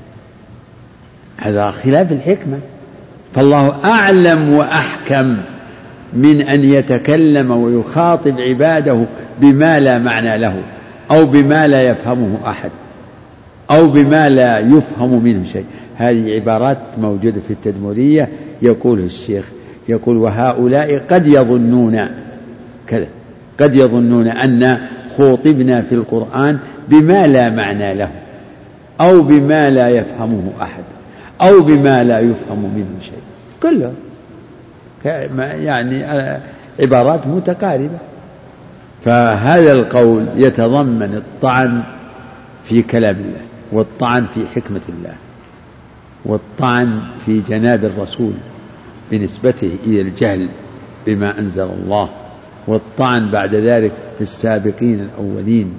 [1.37, 2.59] هذا خلاف الحكمة.
[3.35, 5.37] فالله أعلم وأحكم
[6.13, 9.05] من أن يتكلم ويخاطب عباده
[9.41, 10.55] بما لا معنى له
[11.11, 12.71] أو بما لا يفهمه أحد
[13.71, 15.65] أو بما لا يفهم منه شيء.
[15.97, 18.29] هذه عبارات موجودة في التدمرية
[18.61, 19.49] يقول الشيخ
[19.89, 22.07] يقول وهؤلاء قد يظنون
[22.87, 23.07] كذا
[23.59, 24.77] قد يظنون أن
[25.17, 26.59] خوطبنا في القرآن
[26.89, 28.09] بما لا معنى له
[29.01, 30.83] أو بما لا يفهمه أحد
[31.41, 33.21] أو بما لا يفهم منه شيء.
[33.63, 33.93] كله.
[35.65, 36.03] يعني
[36.79, 37.97] عبارات متقاربة.
[39.05, 41.83] فهذا القول يتضمن الطعن
[42.63, 43.41] في كلام الله
[43.71, 45.13] والطعن في حكمة الله
[46.25, 48.33] والطعن في جناب الرسول.
[49.11, 50.49] بنسبته إلى الجهل
[51.05, 52.09] بما أنزل الله
[52.67, 55.73] والطعن بعد ذلك في السابقين الأولين.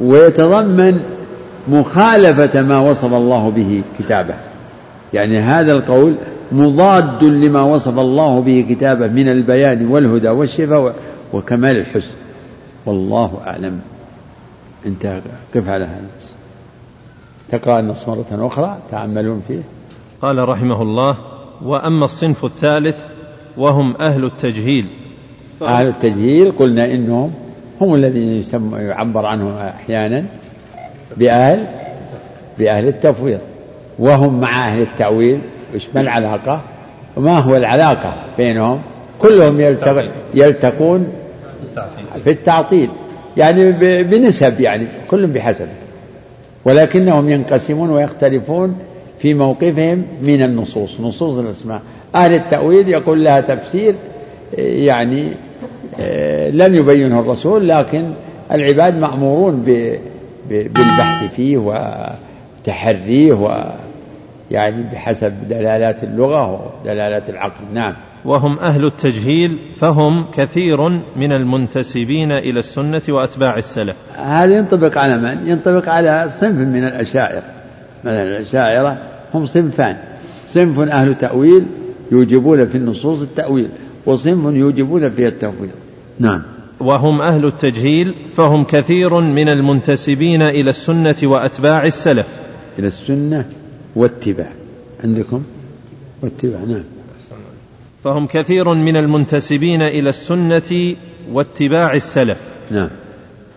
[0.00, 1.00] ويتضمن
[1.68, 4.34] مخالفة ما وصف الله به كتابه.
[5.14, 6.14] يعني هذا القول
[6.52, 10.94] مضاد لما وصف الله به كتابه من البيان والهدى والشفاء
[11.32, 12.14] وكمال الحسن.
[12.86, 13.80] والله أعلم.
[14.86, 15.20] أنت
[15.54, 16.10] قف على هذا.
[17.50, 19.62] تقرأ النص مرة أخرى تعملون فيه.
[20.22, 21.16] قال رحمه الله
[21.64, 22.96] وأما الصنف الثالث
[23.56, 24.86] وهم أهل التجهيل.
[25.62, 27.32] أهل التجهيل قلنا إنهم
[27.80, 30.24] هم الذين يعبر عنهم أحيانا
[31.16, 31.66] بأهل
[32.58, 33.40] بأهل التفويض
[33.98, 35.40] وهم مع أهل التأويل
[35.74, 36.60] وش ما العلاقة؟
[37.16, 38.80] وما هو العلاقة بينهم؟
[39.18, 40.10] كلهم يلتق...
[40.34, 41.08] يلتقون
[42.24, 42.90] في التعطيل
[43.36, 43.72] يعني
[44.02, 45.68] بنسب يعني كل بحسب
[46.64, 48.78] ولكنهم ينقسمون ويختلفون
[49.20, 51.00] في موقفهم من النصوص.
[51.00, 51.82] نصوص الأسماء.
[52.14, 53.94] أهل التأويل يقول لها تفسير
[54.58, 55.32] يعني
[56.00, 58.10] آه، لم يبينه الرسول لكن
[58.52, 59.64] العباد مأمورون
[60.50, 63.72] بالبحث فيه وتحريه و
[64.50, 67.64] يعني بحسب دلالات اللغة ودلالات العقل.
[67.74, 67.94] نعم.
[68.24, 73.96] وهم أهل التجهيل فهم كثير من المنتسبين إلى السنة وأتباع السلف.
[74.16, 77.42] هذا ينطبق على من؟ ينطبق على صنف من الأشاعرة.
[78.04, 78.98] مثلا الأشاعرة
[79.34, 79.96] هم صنفان.
[80.48, 81.66] صنف أهل تأويل
[82.12, 83.68] يوجبون في النصوص التأويل
[84.06, 85.70] وصنف يوجبون فيها التفويض
[86.18, 86.42] نعم.
[86.80, 92.26] وهم أهل التجهيل فهم كثير من المنتسبين إلى السنة وأتباع السلف.
[92.78, 93.44] إلى السنة
[93.96, 94.48] واتباع.
[95.04, 95.42] عندكم؟
[96.22, 96.84] واتباع نعم.
[98.04, 100.94] فهم كثير من المنتسبين إلى السنة
[101.32, 102.38] واتباع السلف.
[102.70, 102.88] نعم.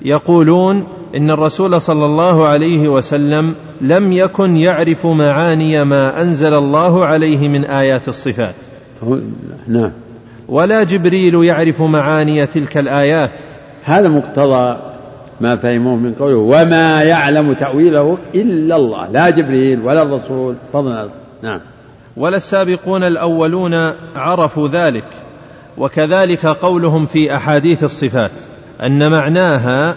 [0.02, 7.48] يقولون إن الرسول صلى الله عليه وسلم لم يكن يعرف معاني ما أنزل الله عليه
[7.48, 8.56] من آيات الصفات.
[9.68, 9.92] نعم.
[10.50, 13.32] ولا جبريل يعرف معاني تلك الآيات.
[13.84, 14.78] هذا مقتضى
[15.42, 19.10] ما فهموه من قوله وما يعلم تأويله إلا الله.
[19.12, 20.56] لا جبريل ولا الرسول.
[20.74, 21.08] فضلا
[21.42, 21.60] نعم.
[22.18, 23.74] ولا السابقون الأولون
[24.16, 25.06] عرفوا ذلك.
[25.78, 28.32] وكذلك قولهم في أحاديث الصفات.
[28.84, 29.96] أن معناها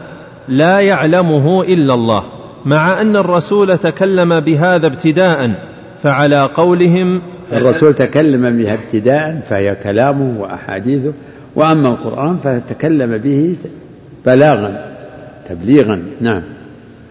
[0.48, 2.24] لا يعلمه إلا الله
[2.64, 5.54] مع أن الرسول تكلم بهذا ابتداء
[6.02, 11.12] فعلى قولهم الرسول تكلم بها ابتداء فهي كلامه وأحاديثه
[11.54, 13.56] وأما القرآن فتكلم به
[14.26, 14.94] بلاغا
[15.48, 16.42] تبليغا نعم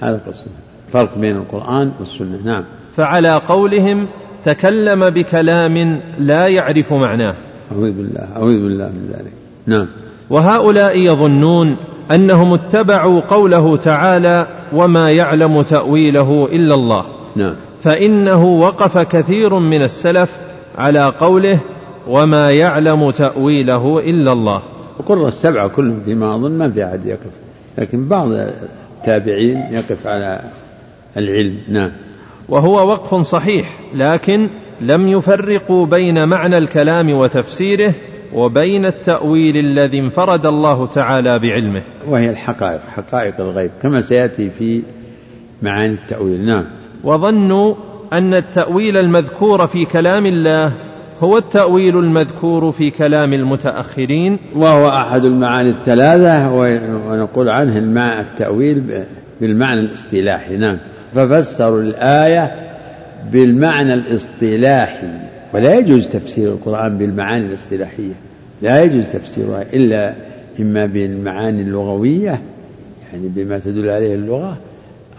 [0.02, 0.52] هذا قصده
[0.94, 2.64] فرق بين القرآن والسنة نعم.
[2.98, 4.08] فعلى قولهم
[4.44, 7.36] تكلم بكلام لا يعرف معناه.
[7.72, 9.32] أعوذ بالله أعوذ بالله من ذلك
[9.66, 9.88] نعم.
[10.30, 11.78] وهؤلاء يظنون
[12.12, 17.06] أنهم اتبعوا قوله تعالى وما يعلم تأويله إلا الله.
[17.36, 17.56] نعم.
[17.84, 20.32] فإنه وقف كثير من السلف
[20.78, 21.60] على قوله
[22.08, 24.62] وما يعلم تأويله إلا الله.
[25.00, 27.32] القرى السبعه كلهم فيما أظن ما في أحد يقف.
[27.78, 30.42] لكن بعض التابعين يقف على
[31.18, 31.58] العلم.
[31.70, 31.92] نعم.
[32.50, 34.48] وهو وقف صحيح لكن
[34.82, 37.94] لم يفرقوا بين معنى الكلام وتفسيره
[38.36, 41.82] وبين التأويل الذي انفرد الله تعالى بعلمه.
[42.08, 44.82] وهي الحقائق حقائق الغيب كما سيأتي في
[45.62, 46.46] معاني التأويل.
[46.46, 46.64] نعم.
[47.04, 47.76] وظنوا
[48.14, 50.74] أن التأويل المذكور في كلام الله
[51.20, 54.38] هو التأويل المذكور في كلام المتأخرين.
[54.56, 59.04] وهو أحد المعاني الثلاثة ونقول عنه الماء التأويل
[59.42, 60.58] بالمعنى الاصطلاحي.
[60.58, 60.78] نعم.
[61.16, 62.52] ففسروا الآية
[63.32, 65.08] بالمعنى الاصطلاحي
[65.54, 68.25] ولا يجوز تفسير القرآن بالمعاني الاصطلاحية.
[68.66, 70.14] لا يجوز تفسيرها إلا
[70.60, 72.42] إما بالمعاني اللغوية
[73.14, 74.58] يعني بما تدل عليه اللغة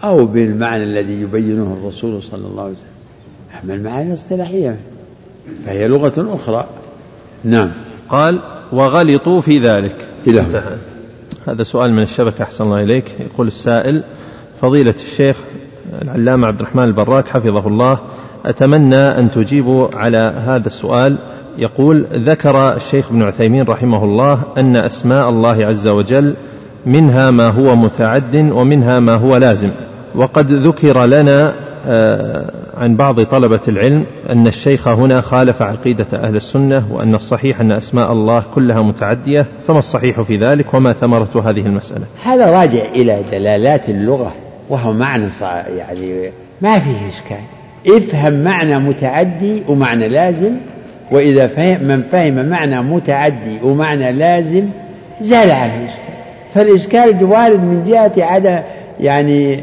[0.03, 2.87] أو بالمعنى الذي يبينه الرسول صلى الله عليه وسلم.
[3.63, 4.77] أما المعاني الاصطلاحية
[5.65, 6.67] فهي لغة أخرى.
[7.43, 7.71] نعم.
[8.09, 8.39] قال
[8.71, 9.95] وغلطوا في ذلك.
[10.27, 10.75] إلى انتهى.
[11.47, 13.05] هذا سؤال من الشبكة أحسن الله إليك.
[13.19, 14.03] يقول السائل
[14.61, 15.37] فضيلة الشيخ
[16.01, 17.99] العلامة عبد الرحمن البراك حفظه الله
[18.45, 21.17] أتمنى أن تجيبوا على هذا السؤال
[21.57, 26.33] يقول ذكر الشيخ ابن عثيمين رحمه الله أن أسماء الله عز وجل
[26.85, 29.71] منها ما هو متعد ومنها ما هو لازم.
[30.15, 31.53] وقد ذكر لنا
[31.87, 37.71] آه، عن بعض طلبة العلم أن الشيخ هنا خالف عقيدة أهل السنة وأن الصحيح أن
[37.71, 43.21] أسماء الله كلها متعدية فما الصحيح في ذلك وما ثمرة هذه المسألة؟ هذا راجع إلى
[43.31, 44.33] دلالات اللغة
[44.69, 45.29] وهو معنى
[45.77, 46.31] يعني
[46.61, 47.43] ما فيه إشكال.
[47.87, 50.51] افهم معنى متعدي ومعنى لازم
[51.11, 54.63] وإذا فهم من فهم معنى متعدي ومعنى لازم
[55.21, 56.07] زال عنه الإشكال.
[56.53, 58.59] فالإشكال وارد من جهة عدم
[58.99, 59.59] يعني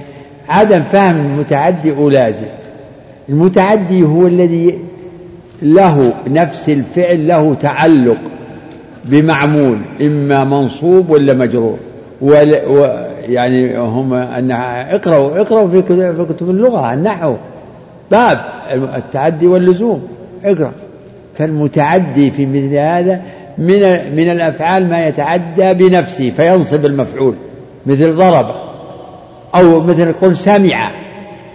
[0.49, 2.47] عدم فهم المتعدي ولازم.
[3.29, 4.79] المتعدي هو الذي
[5.63, 8.19] له نفس الفعل له تعلق
[9.05, 11.79] بمعمول إما منصوب ولا مجرور.
[13.29, 14.51] يعني هم أن
[14.91, 15.83] اقرأوا اقرأوا في
[16.33, 17.35] كتب اللغة النحو
[18.11, 18.41] باب
[18.97, 20.09] التعدي واللزوم.
[20.45, 20.73] اقرأ.
[21.39, 23.23] فالمتعدي في مثل هذا
[23.59, 23.81] من
[24.17, 27.35] من الأفعال ما يتعدى بنفسه فينصب المفعول
[27.87, 28.55] مثل ضرب
[29.55, 30.91] أو مثل قل سمع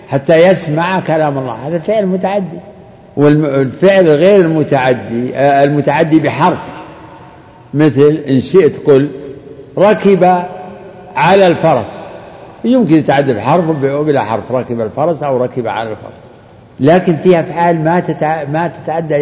[0.09, 1.67] حتى يسمع كلام الله.
[1.67, 2.59] هذا فعل متعدي
[3.17, 6.59] والفعل غير المتعدي آه، المتعدي بحرف.
[7.73, 9.09] مثل إن شئت قل
[9.77, 10.43] ركب
[11.15, 11.99] على الفرس.
[12.63, 16.28] يمكن يتعدى بحرف وبلا حرف ركب الفرس أو ركب على الفرس.
[16.79, 18.03] لكن في افعال ما
[18.53, 19.15] ما تتعدى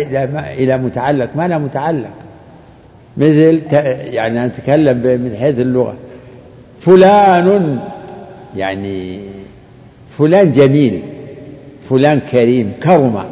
[0.64, 2.10] إلى متعلق ما لها متعلق.
[3.18, 3.62] مثل
[4.04, 5.96] يعني نتكلم من حيث اللغة.
[6.82, 7.80] فلان
[8.56, 9.20] يعني
[10.18, 11.04] فلان جميل
[11.90, 13.24] فلان كريم كرم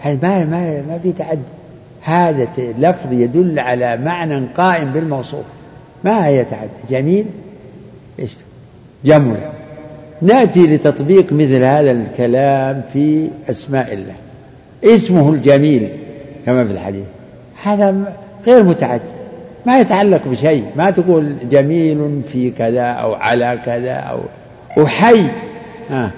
[0.00, 1.40] هذا ما ما ما في تعدي
[2.02, 5.44] هذا لفظ يدل على معنى قائم بالموصوف.
[6.04, 7.26] ما هي تعدي جميل؟
[8.18, 8.36] إيش؟
[9.04, 9.36] جمل
[10.22, 14.14] نأتي لتطبيق مثل هذا الكلام في أسماء الله.
[14.84, 15.88] اسمه الجميل
[16.46, 17.04] كما في الحديث.
[17.62, 18.14] هذا
[18.46, 19.02] غير متعدي
[19.66, 20.64] ما يتعلق بشيء.
[20.76, 24.20] ما تقول جميل في كذا أو على كذا أو
[24.76, 25.22] وحي
[25.90, 26.10] آه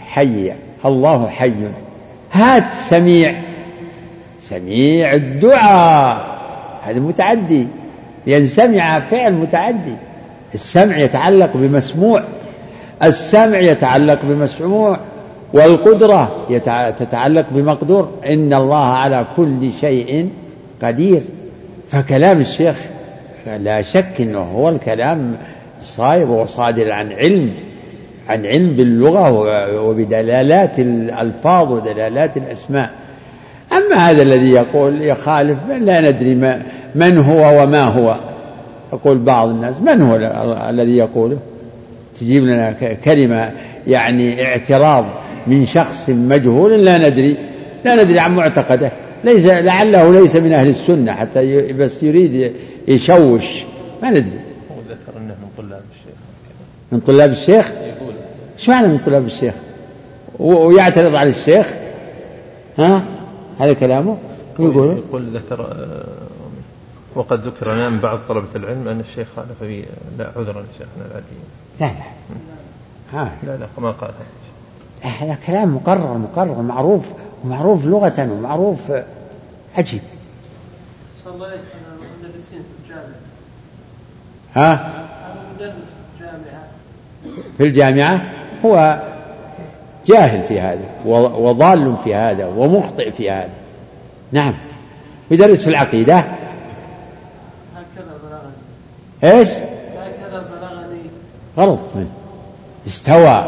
[0.00, 0.52] حي
[0.84, 1.54] الله حي.
[2.32, 3.34] هات سميع.
[4.40, 6.38] سميع الدعاء.
[6.84, 7.66] هذا متعدي.
[8.26, 9.94] لأن سمع فعل متعدي.
[10.54, 12.22] السمع يتعلق بمسموع.
[13.02, 14.98] السمع يتعلق بمسموع
[15.52, 16.46] والقدرة
[16.98, 18.08] تتعلق بمقدور.
[18.26, 20.30] إن الله على كل شيء
[20.82, 21.22] قدير.
[21.88, 22.86] فكلام الشيخ
[23.60, 25.36] لا شك إنه هو الكلام
[25.80, 27.54] صائب وصادر عن علم
[28.28, 29.30] عن علم باللغة
[29.80, 32.90] وبدلالات الألفاظ ودلالات الأسماء.
[33.72, 36.62] أما هذا الذي يقول يخالف لا ندري ما
[36.94, 38.14] من هو وما هو.
[38.92, 40.16] يقول بعض الناس من هو
[40.70, 41.38] الذي يقوله؟
[42.20, 42.72] تجيب لنا
[43.04, 43.52] كلمة
[43.86, 45.06] يعني اعتراض
[45.46, 47.36] من شخص مجهول لا ندري
[47.84, 48.92] لا ندري عن معتقده.
[49.24, 52.52] ليس لعله ليس من أهل السنة حتى بس يريد
[52.88, 53.44] يشوش.
[54.02, 54.40] ما ندري.
[54.70, 56.18] هو ذكر أنه من طلاب الشيخ.
[56.92, 57.72] من طلاب الشيخ؟
[58.58, 59.54] إيش معنى من طلاب الشيخ؟
[60.38, 61.74] ويعترض على الشيخ؟
[62.78, 63.04] ها؟
[63.60, 64.16] هذا كلامه؟
[64.58, 66.04] يقول يقول؟ ذكر آه،
[67.14, 69.84] وقد ذكر من بعض طلبة العلم أن الشيخ خالف
[70.18, 71.36] لا عذرا شيخنا العدي
[71.80, 72.16] لا لا.
[73.12, 73.32] ها.
[73.42, 74.10] لا لا ما قال
[75.02, 77.04] هذا كلام مقرر مقرر معروف
[77.44, 78.92] ومعروف لغة ومعروف
[79.78, 80.00] عجيب.
[81.24, 81.56] صلى الله عليه
[82.22, 83.14] مدرسين في الجامعة.
[84.54, 84.92] ها؟
[85.54, 86.64] مدرس في الجامعة.
[87.58, 88.20] في الجامعة؟
[88.64, 89.02] هو
[90.06, 93.50] جاهل في هذا وضال في هذا ومخطئ في هذا.
[94.32, 94.54] نعم.
[95.30, 96.18] يدرس في العقيدة؟
[97.76, 98.52] هكذا
[99.24, 99.48] إيش؟
[101.56, 102.08] من
[102.86, 103.44] استوى.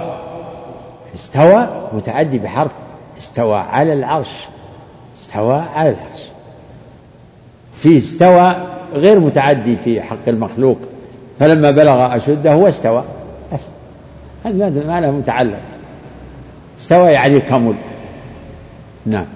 [1.15, 2.71] استوى متعدي بحرف.
[3.19, 4.31] استوى على العرش.
[5.23, 6.23] استوى على العرش.
[7.77, 8.57] في استوى
[8.95, 10.79] غير متعدي في حق المخلوق.
[11.39, 13.05] فلما بلغ أشده هو استوى
[13.53, 13.61] بس.
[14.45, 15.59] هذا ما له متعلق.
[16.81, 17.75] استوى يعني كمل.
[19.07, 19.27] نعم.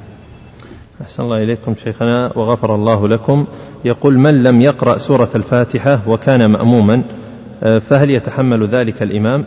[1.03, 3.47] أحسن الله إليكم شيخنا وغفر الله لكم.
[3.85, 7.03] يقول من لم يقرأ سورة الفاتحة وكان مأموما
[7.63, 9.45] فهل يتحمل ذلك الإمام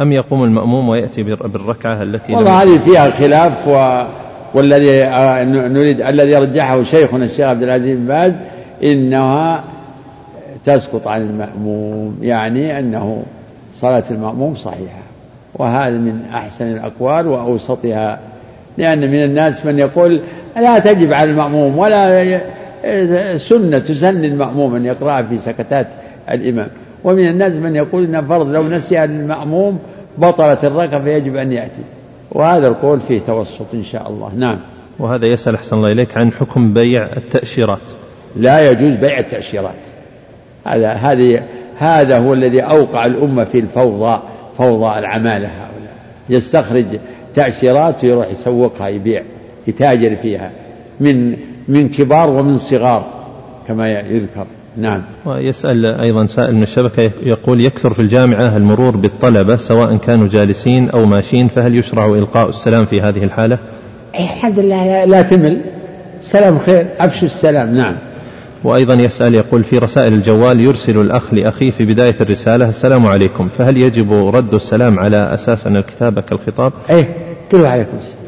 [0.00, 4.02] أم يقوم المأموم ويأتي بالركعة التي والله هذه فيها خلاف و...
[4.54, 8.34] والذي آه، نريد الذي رجحه شيخنا الشيخ عبد العزيز بن باز
[8.84, 9.64] إنها
[10.64, 13.22] تسقط عن المأموم يعني أنه
[13.74, 15.02] صلاة المأموم صحيحة
[15.54, 18.18] وهذا من أحسن الأقوال وأوسطها
[18.78, 20.20] لأن من الناس من يقول
[20.56, 22.40] لا تجب على المأموم ولا
[23.36, 25.86] سنة تسن المأموم أن يقرأ في سكتات
[26.30, 26.68] الإمام.
[27.04, 29.78] ومن الناس من يقول إن فرض لو نسي المأموم
[30.18, 31.82] بطلت الركعة فيجب أن يأتي.
[32.32, 34.32] وهذا القول فيه توسط إن شاء الله.
[34.36, 34.58] نعم.
[34.98, 37.90] وهذا يسأل أحسن الله إليك عن حكم بيع التأشيرات.
[38.36, 39.80] لا يجوز بيع التأشيرات.
[40.64, 41.42] هذا هذه
[41.78, 44.20] هذا هو الذي أوقع الأمة في الفوضى
[44.58, 45.94] فوضى العمالة هؤلاء.
[46.30, 46.86] يستخرج
[47.34, 49.22] تأشيرات ويروح يسوقها يبيع
[49.66, 50.50] يتاجر فيها
[51.00, 51.36] من
[51.68, 53.06] من كبار ومن صغار
[53.68, 54.46] كما يذكر.
[54.76, 55.02] نعم.
[55.26, 61.04] ويسأل أيضا سائل من الشبكة يقول يكثر في الجامعة المرور بالطلبة سواء كانوا جالسين أو
[61.04, 63.58] ماشيين فهل يشرع إلقاء السلام في هذه الحالة؟
[64.14, 65.60] الحمد لله لا تمل.
[66.22, 67.76] سلام خير أفشوا السلام.
[67.76, 67.94] نعم.
[68.64, 73.76] وأيضا يسأل يقول في رسائل الجوال يرسل الأخ لأخيه في بداية الرسالة السلام عليكم فهل
[73.76, 77.08] يجب رد السلام على أساس أن الكتابة كالخطاب أيه
[77.50, 78.24] كله عليكم السلام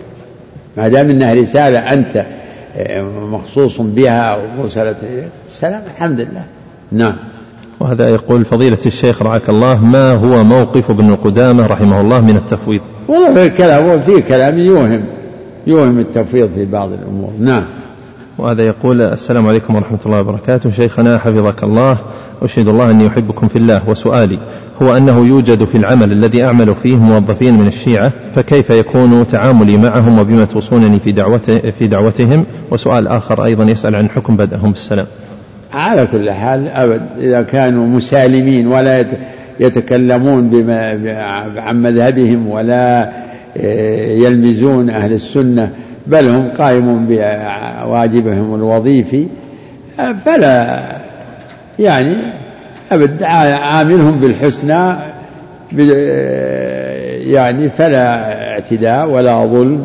[0.77, 2.25] ما دام أنها رسالة أنت
[3.31, 4.97] مخصوص بها ومرسلة
[5.47, 6.45] السلام الحمد لله.
[6.93, 7.17] نعم.
[7.81, 12.81] وهذا يقول فضيلة الشيخ رعاك الله ما هو موقف ابن قدامة رحمه الله من التفويض؟
[13.09, 15.05] والله في كلام فيه كلام يوهم
[15.67, 17.31] يوهم التفويض في بعض الأمور.
[17.41, 17.65] نعم.
[18.39, 20.71] وهذا يقول السلام عليكم ورحمة الله وبركاته.
[20.71, 21.99] شيخنا حفظك الله.
[22.43, 24.39] أشهد الله أني أحبكم في الله وسؤالي
[24.83, 30.19] هو أنه يوجد في العمل الذي أعمل فيه موظفين من الشيعة فكيف يكون تعاملي معهم
[30.19, 35.07] وبما توصونني في دعوته في دعوتهم؟ وسؤال آخر أيضا يسأل عن حكم بدأهم بالسلام.
[35.75, 39.07] على كل حال أبد إذا كانوا مسالمين ولا
[39.61, 40.91] يتكلمون بما
[41.57, 43.13] عن مذهبهم ولا
[43.57, 45.71] آه، يلمزون أهل السنة
[46.07, 49.27] بل هم قائمون بواجبهم الوظيفي
[50.25, 50.83] فلا
[51.79, 52.17] يعني
[52.93, 54.95] أبد عاملهم بالحسنى
[57.33, 59.85] يعني فلا اعتداء ولا ظلم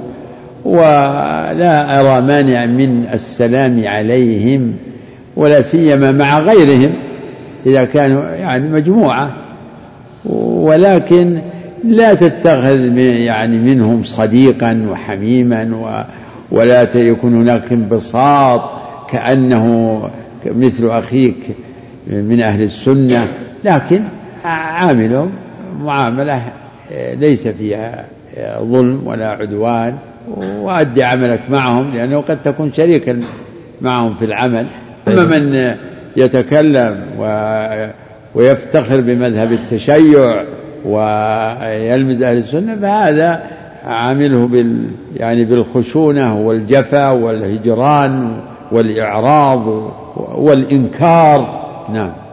[0.66, 4.74] ولا أرى مانع من السلام عليهم
[5.36, 6.94] ولا سيما مع غيرهم
[7.66, 9.30] إذا كانوا يعني مجموعة.
[10.26, 11.40] ولكن
[11.84, 15.94] لا تتخذ يعني منهم صديقا وحميما
[16.52, 18.72] ولا يكون هناك انبساط
[19.12, 20.02] كأنه
[20.46, 21.38] مثل أخيك
[22.08, 23.28] من أهل السنة.
[23.64, 24.02] لكن
[24.46, 25.32] عاملهم
[25.82, 26.52] معاملة
[27.14, 28.06] ليس فيها
[28.60, 29.96] ظلم ولا عدوان
[30.62, 33.20] وأدي عملك معهم لأنه قد تكون شريكا
[33.82, 34.68] معهم في العمل.
[35.08, 35.76] أما من
[36.18, 37.00] يتكلم
[38.36, 40.44] ويفتخر بمذهب التشيع
[40.88, 43.44] ويلمز أهل السنة فهذا
[43.86, 44.86] عامله بال
[45.16, 48.38] يعني بالخشونة والجفا والهجران
[48.72, 49.92] والإعراض
[50.36, 51.68] والإنكار.
[51.94, 52.27] نعم.